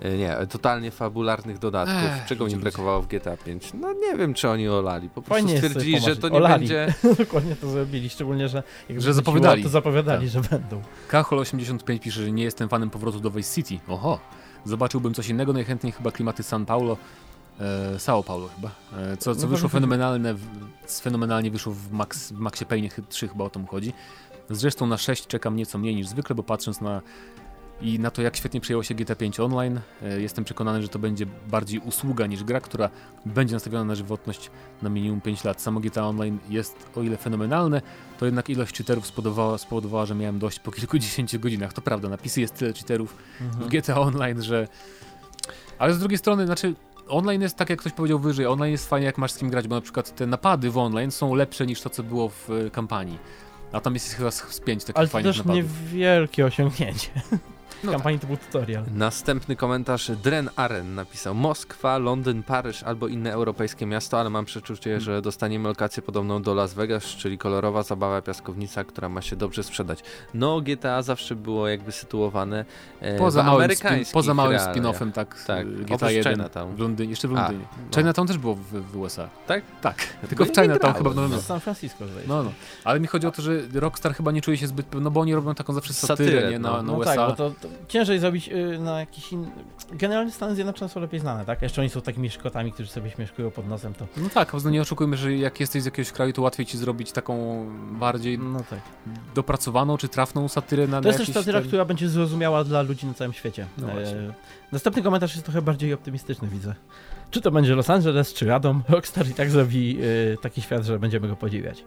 e, 0.00 0.16
nie, 0.16 0.36
totalnie 0.50 0.90
fabularnych 0.90 1.58
dodatków. 1.58 2.02
Ech, 2.04 2.26
Czego 2.26 2.46
mi 2.46 2.56
brakowało 2.56 3.02
w 3.02 3.06
GTA 3.06 3.36
5? 3.36 3.70
No 3.80 3.92
nie 3.92 4.16
wiem, 4.16 4.34
czy 4.34 4.48
oni 4.48 4.68
olali. 4.68 5.08
Po 5.08 5.22
prostu 5.22 5.34
Fajnie 5.34 5.56
stwierdzili, 5.56 6.00
że 6.00 6.16
to 6.16 6.28
nie 6.28 6.36
Olali. 6.36 6.68
będzie... 6.68 6.94
Dokładnie 7.24 7.56
to 7.56 7.70
zrobili, 7.70 8.10
szczególnie, 8.10 8.48
że 8.48 8.62
jak 8.88 9.00
Że 9.00 9.14
zapowiadali. 9.14 9.62
To 9.62 9.68
zapowiadali, 9.68 10.28
że 10.28 10.40
będą. 10.40 10.82
Kachol85 11.10 12.00
pisze, 12.00 12.22
że 12.22 12.32
nie 12.32 12.44
jestem 12.44 12.68
fanem 12.68 12.90
powrotu 12.90 13.20
do 13.20 13.30
Vice 13.30 13.54
City. 13.54 13.78
Oho, 13.88 14.20
zobaczyłbym 14.68 15.14
coś 15.14 15.28
innego, 15.28 15.52
najchętniej 15.52 15.92
chyba 15.92 16.12
klimaty 16.12 16.42
San 16.42 16.66
Paulo. 16.66 16.96
E, 17.60 17.96
São 17.96 18.22
Paulo 18.22 18.48
chyba. 18.56 18.70
E, 18.96 19.16
co 19.16 19.34
co 19.34 19.42
No 19.42 19.48
wyszło 19.48 19.68
fenomenalne, 19.68 20.34
w, 20.34 20.40
fenomenalnie 21.00 21.50
wyszło 21.50 21.72
w, 21.72 21.92
Max, 21.92 22.32
w 22.32 22.38
Maxie 22.38 22.66
Payne 22.66 22.88
3 23.08 23.28
chyba 23.28 23.44
o 23.44 23.50
tym 23.50 23.66
chodzi. 23.66 23.92
Zresztą 24.50 24.86
na 24.86 24.98
6 24.98 25.26
czekam 25.26 25.56
nieco 25.56 25.78
mniej 25.78 25.94
niż 25.94 26.08
zwykle, 26.08 26.34
bo 26.34 26.42
patrząc 26.42 26.80
na 26.80 27.02
i 27.80 27.98
na 27.98 28.10
to, 28.10 28.22
jak 28.22 28.36
świetnie 28.36 28.60
przyjęło 28.60 28.82
się 28.82 28.94
GTA 28.94 29.14
5 29.14 29.40
online, 29.40 29.80
e, 30.02 30.20
jestem 30.20 30.44
przekonany, 30.44 30.82
że 30.82 30.88
to 30.88 30.98
będzie 30.98 31.26
bardziej 31.48 31.80
usługa 31.80 32.26
niż 32.26 32.44
gra, 32.44 32.60
która 32.60 32.90
będzie 33.26 33.54
nastawiona 33.54 33.84
na 33.84 33.94
żywotność 33.94 34.50
na 34.82 34.88
minimum 34.88 35.20
5 35.20 35.44
lat. 35.44 35.62
Samo 35.62 35.80
GTA 35.80 36.06
Online 36.06 36.38
jest 36.48 36.90
o 36.96 37.02
ile 37.02 37.16
fenomenalne, 37.16 37.82
to 38.18 38.26
jednak 38.26 38.50
ilość 38.50 38.76
cheaterów 38.76 39.06
spowodowała, 39.06 39.58
spowodowała 39.58 40.06
że 40.06 40.14
miałem 40.14 40.38
dość 40.38 40.58
po 40.58 40.72
kilkudziesięciu 40.72 41.40
godzinach. 41.44 41.72
To 41.72 41.82
prawda, 41.82 42.08
napisy 42.08 42.40
jest 42.40 42.54
tyle 42.54 42.72
cheaterów 42.72 43.16
w 43.40 43.68
GTA 43.68 44.00
Online, 44.00 44.42
że... 44.42 44.68
Ale 45.78 45.94
z 45.94 45.98
drugiej 45.98 46.18
strony, 46.18 46.46
znaczy, 46.46 46.74
online 47.08 47.42
jest 47.42 47.56
tak, 47.56 47.70
jak 47.70 47.78
ktoś 47.78 47.92
powiedział 47.92 48.18
wyżej, 48.18 48.46
online 48.46 48.72
jest 48.72 48.88
fajnie, 48.88 49.06
jak 49.06 49.18
masz 49.18 49.32
z 49.32 49.38
kim 49.38 49.50
grać, 49.50 49.68
bo 49.68 49.74
na 49.74 49.80
przykład 49.80 50.14
te 50.14 50.26
napady 50.26 50.70
w 50.70 50.78
online 50.78 51.10
są 51.10 51.34
lepsze 51.34 51.66
niż 51.66 51.80
to, 51.80 51.90
co 51.90 52.02
było 52.02 52.28
w 52.28 52.50
e, 52.50 52.70
kampanii. 52.70 53.18
A 53.72 53.80
tam 53.80 53.94
jest 53.94 54.12
chyba 54.12 54.30
z, 54.30 54.60
pięć 54.60 54.84
takich 54.84 54.98
Ale 54.98 55.06
to 55.06 55.12
fajnych 55.12 55.30
też 55.32 55.38
napadów. 55.38 55.64
niewielkie 55.92 56.46
osiągnięcie. 56.46 57.10
w 57.84 57.90
kampanii 57.90 58.18
to 58.20 58.26
był 58.26 58.36
tutorial. 58.36 58.84
Następny 58.94 59.56
komentarz 59.56 60.10
Dren 60.10 60.50
Aren 60.56 60.94
napisał 60.94 61.34
Moskwa, 61.34 61.98
Londyn, 61.98 62.42
Paryż 62.42 62.82
albo 62.82 63.08
inne 63.08 63.32
europejskie 63.32 63.86
miasto, 63.86 64.20
ale 64.20 64.30
mam 64.30 64.44
przeczucie, 64.44 65.00
że 65.00 65.22
dostaniemy 65.22 65.68
lokację 65.68 66.02
podobną 66.02 66.42
do 66.42 66.54
Las 66.54 66.74
Vegas, 66.74 67.04
czyli 67.04 67.38
kolorowa 67.38 67.82
zabawa 67.82 68.22
piaskownica, 68.22 68.84
która 68.84 69.08
ma 69.08 69.22
się 69.22 69.36
dobrze 69.36 69.62
sprzedać. 69.62 69.98
No 70.34 70.60
GTA 70.60 71.02
zawsze 71.02 71.34
było 71.34 71.68
jakby 71.68 71.92
sytuowane 71.92 72.64
e, 73.00 73.18
Poza 73.18 73.42
w 73.42 73.46
małym, 73.46 73.74
spin, 73.76 74.04
poza 74.12 74.34
małym 74.34 74.58
spin-offem, 74.58 75.12
tak, 75.12 75.44
Tak, 75.46 75.66
oprócz 75.66 75.86
GTA 75.98 76.10
1 76.10 76.32
Chinatown. 76.34 76.74
w 76.76 76.78
Londynie, 76.78 77.10
jeszcze 77.10 77.28
w 77.28 77.36
A, 77.36 77.42
Londynie. 77.42 77.64
no. 77.90 77.96
Chinatown 77.96 78.28
też 78.28 78.38
było 78.38 78.54
w, 78.54 78.62
w 78.92 78.96
USA. 78.96 79.28
Tak? 79.46 79.62
Tak, 79.80 79.96
Ja 80.22 80.28
tylko 80.28 80.44
w 80.44 80.48
Chinatown 80.48 80.94
chyba 80.94 81.10
w 81.10 81.16
no. 81.16 81.22
Nowym 81.22 81.40
Z 81.40 81.44
San 81.46 81.60
Francisco. 81.60 82.04
No, 82.28 82.42
no. 82.42 82.50
Ale 82.84 83.00
mi 83.00 83.06
chodzi 83.06 83.26
o 83.26 83.30
to, 83.30 83.42
że 83.42 83.52
Rockstar 83.74 84.14
chyba 84.14 84.30
nie 84.32 84.42
czuje 84.42 84.56
się 84.56 84.66
zbyt, 84.66 84.86
no 85.00 85.10
bo 85.10 85.20
oni 85.20 85.34
robią 85.34 85.54
taką 85.54 85.72
zawsze 85.72 85.92
satyrę, 85.92 86.30
Satyrę, 86.30 86.50
nie, 86.50 86.58
na, 86.58 86.70
no. 86.70 86.76
na 86.76 86.82
No 86.82 86.94
USA. 86.94 87.14
tak, 87.16 87.28
bo 87.30 87.36
to, 87.36 87.50
to 87.50 87.67
ciężej 87.88 88.18
zrobić 88.18 88.48
y, 88.48 88.78
na 88.78 89.00
jakiś 89.00 89.32
inny... 89.32 89.48
Generalnie 89.92 90.32
Stany 90.32 90.54
Zjednoczone 90.54 90.88
są 90.88 91.00
lepiej 91.00 91.20
znane, 91.20 91.44
tak? 91.44 91.62
Jeszcze 91.62 91.80
oni 91.80 91.90
są 91.90 92.00
takimi 92.00 92.30
szkotami, 92.30 92.72
którzy 92.72 92.90
sobie 92.90 93.10
śmieszkują 93.10 93.50
pod 93.50 93.68
nosem, 93.68 93.94
to... 93.94 94.06
No 94.16 94.28
tak, 94.34 94.52
no 94.64 94.70
nie 94.70 94.80
oszukujmy, 94.80 95.16
że 95.16 95.36
jak 95.36 95.60
jesteś 95.60 95.82
z 95.82 95.84
jakiegoś 95.84 96.12
kraju, 96.12 96.32
to 96.32 96.42
łatwiej 96.42 96.66
ci 96.66 96.78
zrobić 96.78 97.12
taką 97.12 97.66
bardziej 97.92 98.38
No 98.38 98.60
tak. 98.70 98.78
dopracowaną 99.34 99.96
czy 99.96 100.08
trafną 100.08 100.48
satyrę 100.48 100.86
na, 100.86 101.00
To 101.00 101.08
jest 101.08 101.18
też 101.18 101.32
satyra, 101.32 101.58
ten- 101.60 101.68
która 101.68 101.84
będzie 101.84 102.08
zrozumiała 102.08 102.64
dla 102.64 102.82
ludzi 102.82 103.06
na 103.06 103.14
całym 103.14 103.32
świecie. 103.32 103.66
No 103.78 103.86
właśnie. 103.86 104.32
następny 104.72 105.02
komentarz 105.02 105.32
jest 105.34 105.44
trochę 105.44 105.62
bardziej 105.62 105.92
optymistyczny, 105.94 106.48
widzę. 106.48 106.74
Czy 107.30 107.40
to 107.40 107.50
będzie 107.50 107.74
Los 107.74 107.90
Angeles, 107.90 108.34
czy 108.34 108.46
Radom, 108.46 108.82
Rockstar 108.88 109.26
i 109.28 109.34
tak 109.34 109.50
zrobi 109.50 109.98
y, 110.02 110.36
taki 110.42 110.62
świat, 110.62 110.84
że 110.84 110.98
będziemy 110.98 111.28
go 111.28 111.36
podziwiać. 111.36 111.84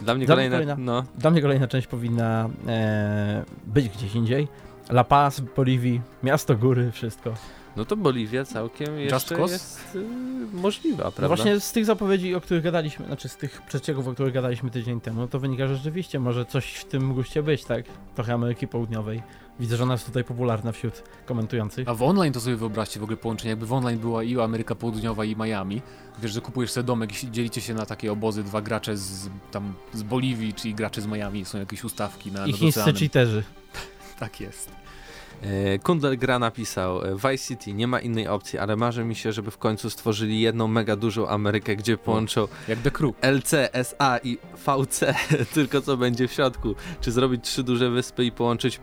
Dla 0.00 0.14
mnie 0.14 0.26
Dla 0.26 0.36
mnie 0.36 0.50
kolejna, 0.50 0.56
kolejna- 0.74 0.84
no, 0.84 1.04
Dla 1.18 1.30
mnie 1.30 1.42
kolejna 1.42 1.68
część 1.68 1.86
powinna 1.86 2.48
e, 2.68 3.44
być 3.66 3.88
gdzieś 3.88 4.14
indziej. 4.14 4.48
La 4.90 5.04
Paz, 5.04 5.40
Boliwii, 5.40 6.00
miasto 6.22 6.56
góry, 6.56 6.92
wszystko. 6.92 7.34
no 7.76 7.84
to 7.84 7.96
Boliwia 7.96 8.44
całkiem 8.44 8.98
jeszcze 8.98 9.40
jest 9.40 9.94
y, 9.94 10.04
możliwa, 10.52 11.02
prawda? 11.02 11.22
No 11.22 11.28
właśnie 11.28 11.60
z 11.60 11.72
tych 11.72 11.84
zapowiedzi, 11.84 12.34
o 12.34 12.40
których 12.40 12.62
gadaliśmy, 12.62 13.06
znaczy 13.06 13.28
z 13.28 13.36
tych 13.36 13.62
przecieków, 13.62 14.08
o 14.08 14.12
których 14.12 14.34
gadaliśmy 14.34 14.70
tydzień 14.70 15.00
temu, 15.00 15.28
to 15.28 15.38
wynika, 15.38 15.66
że 15.66 15.76
rzeczywiście 15.76 16.20
może 16.20 16.44
coś 16.44 16.74
w 16.74 16.84
tym 16.84 17.14
guście 17.14 17.42
być, 17.42 17.64
tak? 17.64 17.84
Trochę 18.14 18.34
Ameryki 18.34 18.68
Południowej. 18.68 19.22
Widzę, 19.60 19.76
że 19.76 19.82
ona 19.82 19.92
jest 19.92 20.06
tutaj 20.06 20.24
popularna 20.24 20.72
wśród 20.72 21.02
komentujących. 21.26 21.88
A 21.88 21.94
w 21.94 22.02
online 22.02 22.32
to 22.32 22.40
sobie 22.40 22.56
wyobraźcie 22.56 23.00
w 23.00 23.02
ogóle 23.02 23.16
połączenie, 23.16 23.50
jakby 23.50 23.66
w 23.66 23.72
online 23.72 23.98
była 23.98 24.22
i 24.22 24.40
Ameryka 24.40 24.74
Południowa 24.74 25.24
i 25.24 25.36
Miami. 25.36 25.82
Wiesz, 26.22 26.32
że 26.32 26.40
kupujesz 26.40 26.70
sobie 26.70 26.84
domek 26.84 27.24
i 27.24 27.30
dzielicie 27.30 27.60
się 27.60 27.74
na 27.74 27.86
takie 27.86 28.12
obozy, 28.12 28.44
dwa 28.44 28.62
gracze 28.62 28.96
z, 28.96 29.28
tam, 29.50 29.74
z 29.92 30.02
Boliwii, 30.02 30.54
czy 30.54 30.72
gracze 30.72 31.00
z 31.00 31.06
Miami, 31.06 31.44
są 31.44 31.58
jakieś 31.58 31.84
ustawki 31.84 32.32
na 32.32 32.46
I 32.46 32.52
chińscy 32.52 32.92
cheaterzy. 32.92 33.42
Tak 34.22 34.40
jest. 34.40 34.70
E, 35.42 35.78
Kundel 35.78 36.18
Gra 36.18 36.38
napisał 36.38 37.04
e, 37.04 37.14
Vice 37.14 37.38
City, 37.38 37.72
nie 37.72 37.86
ma 37.86 38.00
innej 38.00 38.28
opcji, 38.28 38.58
ale 38.58 38.76
marzy 38.76 39.04
mi 39.04 39.14
się, 39.14 39.32
żeby 39.32 39.50
w 39.50 39.58
końcu 39.58 39.90
stworzyli 39.90 40.40
jedną 40.40 40.68
mega 40.68 40.96
dużą 40.96 41.28
Amerykę, 41.28 41.76
gdzie 41.76 41.98
połączą 41.98 42.48
Jak 42.68 42.78
The 42.78 42.90
Crew. 42.90 43.14
LC, 43.22 43.52
SA 43.72 44.18
i 44.24 44.38
VC, 44.66 45.14
tylko 45.54 45.80
co 45.80 45.96
będzie 45.96 46.28
w 46.28 46.32
środku. 46.32 46.74
Czy 47.00 47.12
zrobić 47.12 47.44
trzy 47.44 47.62
duże 47.62 47.90
wyspy 47.90 48.24
i 48.24 48.32
połączyć 48.32 48.80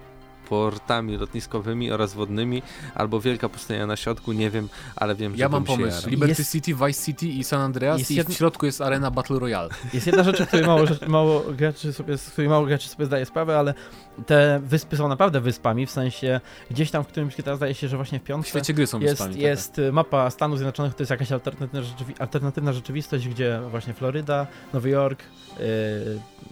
portami 0.50 1.18
lotniskowymi 1.18 1.92
oraz 1.92 2.14
wodnymi, 2.14 2.62
albo 2.96 3.22
wielka 3.22 3.50
pustynia 3.50 3.88
na 3.88 3.96
środku, 3.96 4.32
nie 4.32 4.50
wiem, 4.50 4.70
ale 4.96 5.16
wiem, 5.16 5.32
że 5.36 5.38
Ja 5.40 5.50
mam 5.50 5.64
pomysł. 5.64 6.10
Liberty 6.10 6.42
Jest- 6.42 6.52
City, 6.52 6.76
Vice 6.76 7.06
City 7.06 7.28
i 7.28 7.44
San 7.44 7.62
Andreas 7.62 8.00
Jest 8.00 8.12
i 8.12 8.16
jedno- 8.16 8.34
w 8.34 8.38
środku 8.38 8.66
jest 8.66 8.82
arena 8.82 9.12
Battle 9.12 9.40
Royale. 9.40 9.70
Jest 9.94 10.08
jedna 10.08 10.24
rzecz, 10.24 10.42
o 10.42 10.46
której 10.46 10.66
mało, 10.68 10.86
rzecz- 10.86 11.08
mało 11.08 11.42
graczy 11.58 11.94
sobie, 11.94 12.18
z 12.18 12.30
której 12.30 12.50
mało 12.50 12.66
graczy 12.66 12.90
sobie 12.90 13.06
zdaje 13.06 13.26
sprawę, 13.26 13.60
ale 13.60 13.74
te 14.26 14.62
wyspy 14.64 14.98
są 14.98 15.08
naprawdę 15.08 15.42
wyspami, 15.42 15.86
w 15.86 15.92
sensie 15.92 16.42
gdzieś 16.72 16.92
tam 16.92 17.04
w 17.04 17.08
którymś 17.08 17.36
teraz 17.36 17.58
zdaje 17.58 17.74
się, 17.74 17.88
że 17.88 17.96
właśnie 17.96 18.20
w 18.20 18.22
W 18.22 18.26
piątce 18.26 18.50
świecie 18.50 18.74
gry 18.74 18.88
są 18.88 19.00
jest, 19.00 19.14
wyspami. 19.14 19.34
tak, 19.34 19.42
jest 19.44 19.80
y, 19.80 19.92
mapa 19.92 20.30
Stanów 20.30 20.58
Zjednoczonych, 20.58 20.94
to 20.96 21.04
jest 21.04 21.12
jakaś 21.12 21.32
alternatywna, 21.32 21.82
rzeczywi- 21.82 22.16
alternatywna 22.20 22.74
rzeczywistość, 22.74 23.28
gdzie 23.28 23.60
właśnie 23.72 23.94
Floryda, 23.94 24.48
Nowy 24.74 24.90
Jork, 24.90 25.20
y, 25.24 25.64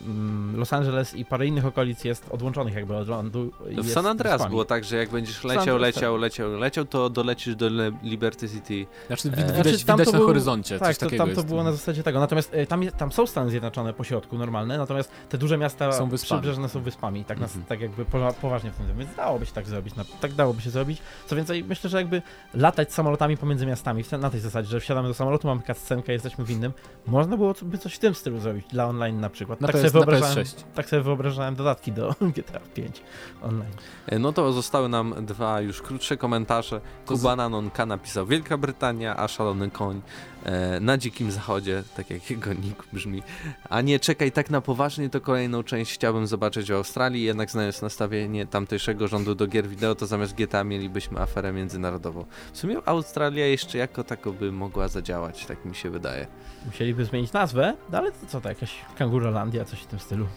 mm, 0.05 0.55
Los 0.57 0.73
Angeles 0.73 1.15
i 1.15 1.25
parę 1.25 1.47
innych 1.47 1.65
okolic 1.65 2.03
jest 2.03 2.25
odłączonych 2.31 2.73
jakby 2.73 2.95
od 2.95 3.07
lądu. 3.07 3.51
i 3.71 3.75
W 3.87 3.93
San 3.93 4.05
Andreas 4.05 4.47
było 4.49 4.65
tak, 4.65 4.83
że 4.83 4.97
jak 4.97 5.09
będziesz 5.09 5.35
San 5.41 5.47
leciał, 5.49 5.61
Andreas 5.75 5.95
leciał, 5.95 6.17
leciał, 6.17 6.51
leciał, 6.51 6.85
to 6.85 7.09
dolecisz 7.09 7.55
do 7.55 7.69
Liberty 8.03 8.49
City. 8.49 8.85
tak. 8.85 9.07
Znaczy, 9.19 9.27
E, 9.27 9.31
widać, 9.47 9.65
Znaczy, 9.65 9.85
tam 9.85 9.97
widać 9.99 10.13
na 10.13 10.17
był- 10.19 10.27
horyzoncie 10.27 10.79
Tak, 10.79 10.87
coś 10.87 10.97
to, 10.97 11.05
takiego 11.05 11.23
tam 11.23 11.33
to 11.33 11.39
jest. 11.41 11.47
było 11.47 11.63
na 11.63 11.71
zasadzie 11.71 12.03
tego. 12.03 12.19
Natomiast 12.19 12.53
y, 12.53 12.67
tam, 12.67 12.87
tam 12.97 13.11
są 13.11 13.27
Stany 13.27 13.49
Zjednoczone 13.49 13.93
po 13.93 14.03
środku, 14.03 14.37
normalne, 14.37 14.77
natomiast 14.77 15.11
te 15.29 15.37
duże 15.37 15.57
miasta 15.57 15.91
Są 15.91 16.09
wyspami. 16.09 16.41
przybrzeżne 16.41 16.69
są 16.69 16.81
wyspami. 16.81 17.25
Tak, 17.25 17.39
nas, 17.39 17.49
Mhm. 17.49 17.65
tak 17.65 17.81
jakby 17.81 18.05
powa- 18.05 18.33
poważnie 18.33 18.71
w 18.71 18.75
tym 18.75 18.97
Więc 18.97 19.15
dałoby 19.15 19.45
się 19.45 19.51
tak 19.53 19.65
zrobić. 19.65 19.95
Na, 19.95 20.03
tak 20.21 20.33
dałoby 20.33 20.61
się 20.61 20.69
zrobić. 20.69 21.01
Co 21.27 21.35
więcej, 21.35 21.63
myślę, 21.63 21.89
że 21.89 21.97
jakby 21.97 22.21
latać 22.53 22.93
samolotami 22.93 23.37
pomiędzy 23.37 23.65
miastami, 23.65 24.03
w 24.03 24.07
ten, 24.09 24.21
na 24.21 24.29
tej 24.29 24.39
zasadzie, 24.39 24.69
że 24.69 24.79
wsiadamy 24.79 25.07
do 25.07 25.13
samolotu, 25.13 25.47
mamy 25.47 25.61
cutscenkę, 25.61 26.13
jesteśmy 26.13 26.45
w 26.45 26.51
innym, 26.51 26.73
można 27.07 27.37
było 27.37 27.53
by 27.61 27.77
coś 27.77 27.93
w 27.95 27.99
tym 27.99 28.15
stylu 28.15 28.39
zrobić, 28.39 28.65
dla 28.71 28.85
online 28.87 29.19
na 29.19 29.29
przykład. 29.29 29.61
Na 29.61 29.67
tak, 29.67 29.75
PS 29.75 29.81
sobie 29.91 29.99
na 29.99 30.05
wyobrażałem, 30.05 30.45
PS6. 30.45 30.63
tak 30.75 30.89
sobie 30.89 31.01
wyobrażałem 31.01 31.55
dodatki 31.55 31.91
do 31.91 32.15
GTA 32.35 32.59
5 32.73 33.01
online. 33.41 33.71
E, 34.07 34.19
No 34.19 34.33
to 34.33 34.53
zostały 34.53 34.89
nam 34.89 35.25
dwa 35.25 35.61
już 35.61 35.81
krótsze 35.81 36.17
komentarze. 36.17 36.81
Kubana 37.05 37.49
Nonka 37.49 37.85
napisał 37.85 38.25
Wielka 38.25 38.57
Brytania, 38.57 39.17
a 39.17 39.27
Szalony 39.27 39.69
Koń 39.71 40.01
e, 40.43 40.79
na 40.79 40.97
Dzikim 40.97 41.31
Zachodzie, 41.31 41.83
tak 41.97 42.09
jak 42.09 42.29
jego 42.29 42.53
nick 42.53 42.83
brzmi. 42.93 43.23
A 43.69 43.81
nie, 43.81 43.99
czekaj, 43.99 44.31
tak 44.31 44.49
na 44.49 44.61
poważnie 44.61 45.09
to 45.09 45.21
kolejną 45.21 45.63
część 45.63 45.93
chciałbym 45.93 46.27
zobaczyć 46.27 46.71
w 46.71 46.75
Australii, 46.75 47.23
jednak 47.23 47.51
znając 47.51 47.81
nastawienie 47.81 48.45
tamtejszego 48.45 49.07
rządu 49.07 49.35
do 49.35 49.47
gier 49.47 49.67
wideo, 49.67 49.95
to 49.95 50.05
zamiast 50.07 50.35
GTA 50.35 50.63
mielibyśmy 50.63 51.19
aferę 51.19 51.53
międzynarodową. 51.53 52.25
W 52.53 52.57
sumie 52.57 52.77
Australia 52.85 53.45
jeszcze 53.45 53.77
jako 53.77 54.03
tako 54.03 54.33
by 54.33 54.51
mogła 54.51 54.87
zadziałać, 54.87 55.45
tak 55.45 55.65
mi 55.65 55.75
się 55.75 55.89
wydaje. 55.89 56.27
Musieliby 56.65 57.05
zmienić 57.05 57.33
nazwę, 57.33 57.73
no 57.91 57.97
ale 57.97 58.11
to 58.11 58.17
co 58.27 58.41
to, 58.41 58.49
jakaś 58.49 58.71
kangurolandia, 58.97 59.65
coś 59.65 59.79
w 59.79 59.85
tym 59.85 59.99
stylu. 59.99 60.27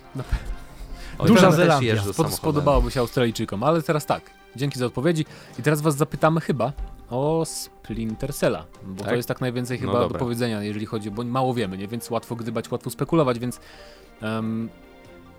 O, 1.18 1.26
Duża 1.26 1.50
Zelandia. 1.52 1.88
jeżdżą 1.94 2.02
Spod, 2.04 2.16
samochodem. 2.16 2.36
spodobałoby 2.36 2.90
się 2.90 3.00
Australijczykom, 3.00 3.62
ale 3.62 3.82
teraz 3.82 4.06
tak. 4.06 4.30
Dzięki 4.56 4.78
za 4.78 4.86
odpowiedzi. 4.86 5.24
I 5.58 5.62
teraz 5.62 5.80
was 5.80 5.96
zapytamy 5.96 6.40
chyba 6.40 6.72
o 7.10 7.42
Splinter 7.44 8.34
Cella, 8.34 8.64
bo 8.84 8.98
Tak? 9.02 9.08
to 9.08 9.14
jest 9.16 9.28
tak 9.28 9.40
najwięcej 9.40 9.78
No 9.78 9.80
chyba 9.80 9.92
do 9.92 10.00
dobra. 10.00 10.18
powiedzenia, 10.18 10.62
jeżeli 10.62 10.86
chodzi, 10.86 11.10
bo 11.10 11.24
mało 11.24 11.54
wiemy, 11.54 11.78
nie? 11.78 11.88
więc 11.88 12.10
łatwo 12.10 12.36
gdybać, 12.36 12.70
łatwo 12.70 12.90
spekulować, 12.90 13.38
więc 13.38 13.60
em, 14.22 14.68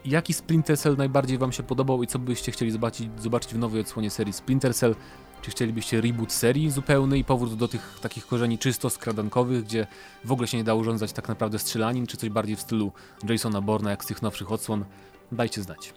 jaki 0.05 0.34
Splinter 0.34 0.78
Cell 0.78 0.95
najbardziej 0.97 1.38
wam 1.38 1.51
się 1.51 1.63
podobał 1.63 2.03
i 2.03 2.07
co 2.07 2.19
byście 2.19 2.51
chcieli 2.51 2.72
zobaczyć, 2.72 3.09
zobaczyć 3.19 3.53
w 3.53 3.57
nowej 3.57 3.82
odsłonie 3.82 4.09
serii 4.09 4.34
Splinter 4.34 4.76
Cell? 4.76 4.95
Czy 5.41 5.51
chcielibyście 5.51 6.01
reboot 6.01 6.32
serii 6.32 6.72
zupełny 6.72 7.17
i 7.17 7.24
powrót 7.24 7.55
do 7.55 7.67
tych 7.67 7.99
takich 8.01 8.28
korzeni 8.28 8.57
czysto 8.57 8.89
skradankowych, 8.89 9.63
gdzie 9.63 9.88
w 10.26 10.32
ogóle 10.32 10.47
się 10.47 10.57
nie 10.57 10.63
da 10.63 10.74
urządzać 10.74 11.11
tak 11.13 11.28
naprawdę 11.28 11.59
strzelanin, 11.59 12.07
czy 12.07 12.17
coś 12.17 12.30
bardziej 12.30 12.55
w 12.55 12.61
stylu 12.61 12.91
Jasona 13.30 13.61
Borna 13.61 13.89
jak 13.91 14.03
z 14.03 14.07
tych 14.07 14.22
nowszych 14.22 14.51
odsłon? 14.51 14.86
Dajcie 15.32 15.62
znać. 15.64 15.94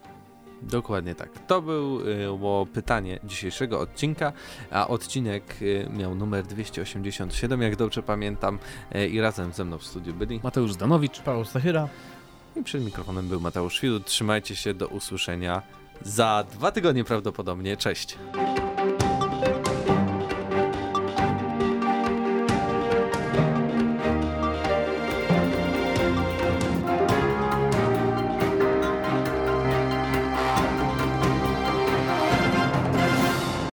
Dokładnie 0.62 1.14
tak. 1.14 1.28
To 1.46 1.62
był, 1.62 2.00
y, 2.00 2.26
było 2.26 2.66
pytanie 2.66 3.18
dzisiejszego 3.24 3.80
odcinka, 3.80 4.32
a 4.70 4.88
odcinek 4.88 5.62
y, 5.62 5.88
miał 5.96 6.14
numer 6.14 6.46
287, 6.46 7.62
jak 7.62 7.76
dobrze 7.76 8.02
pamiętam, 8.02 8.58
y, 8.94 9.08
i 9.08 9.20
razem 9.20 9.52
ze 9.52 9.64
mną 9.64 9.78
w 9.78 9.84
studiu 9.84 10.14
byli. 10.14 10.40
Mateusz 10.42 10.72
Zdanowicz. 10.72 11.20
Paweł 11.20 11.44
Stachyra. 11.44 11.88
I 12.56 12.62
przed 12.62 12.84
mikrofonem 12.84 13.28
był 13.28 13.40
Mateusz 13.40 13.80
Widut. 13.80 14.06
Trzymajcie 14.06 14.56
się, 14.56 14.74
do 14.74 14.88
usłyszenia 14.88 15.62
za 16.02 16.44
dwa 16.52 16.72
tygodnie 16.72 17.04
prawdopodobnie. 17.04 17.76
Cześć! 17.76 18.18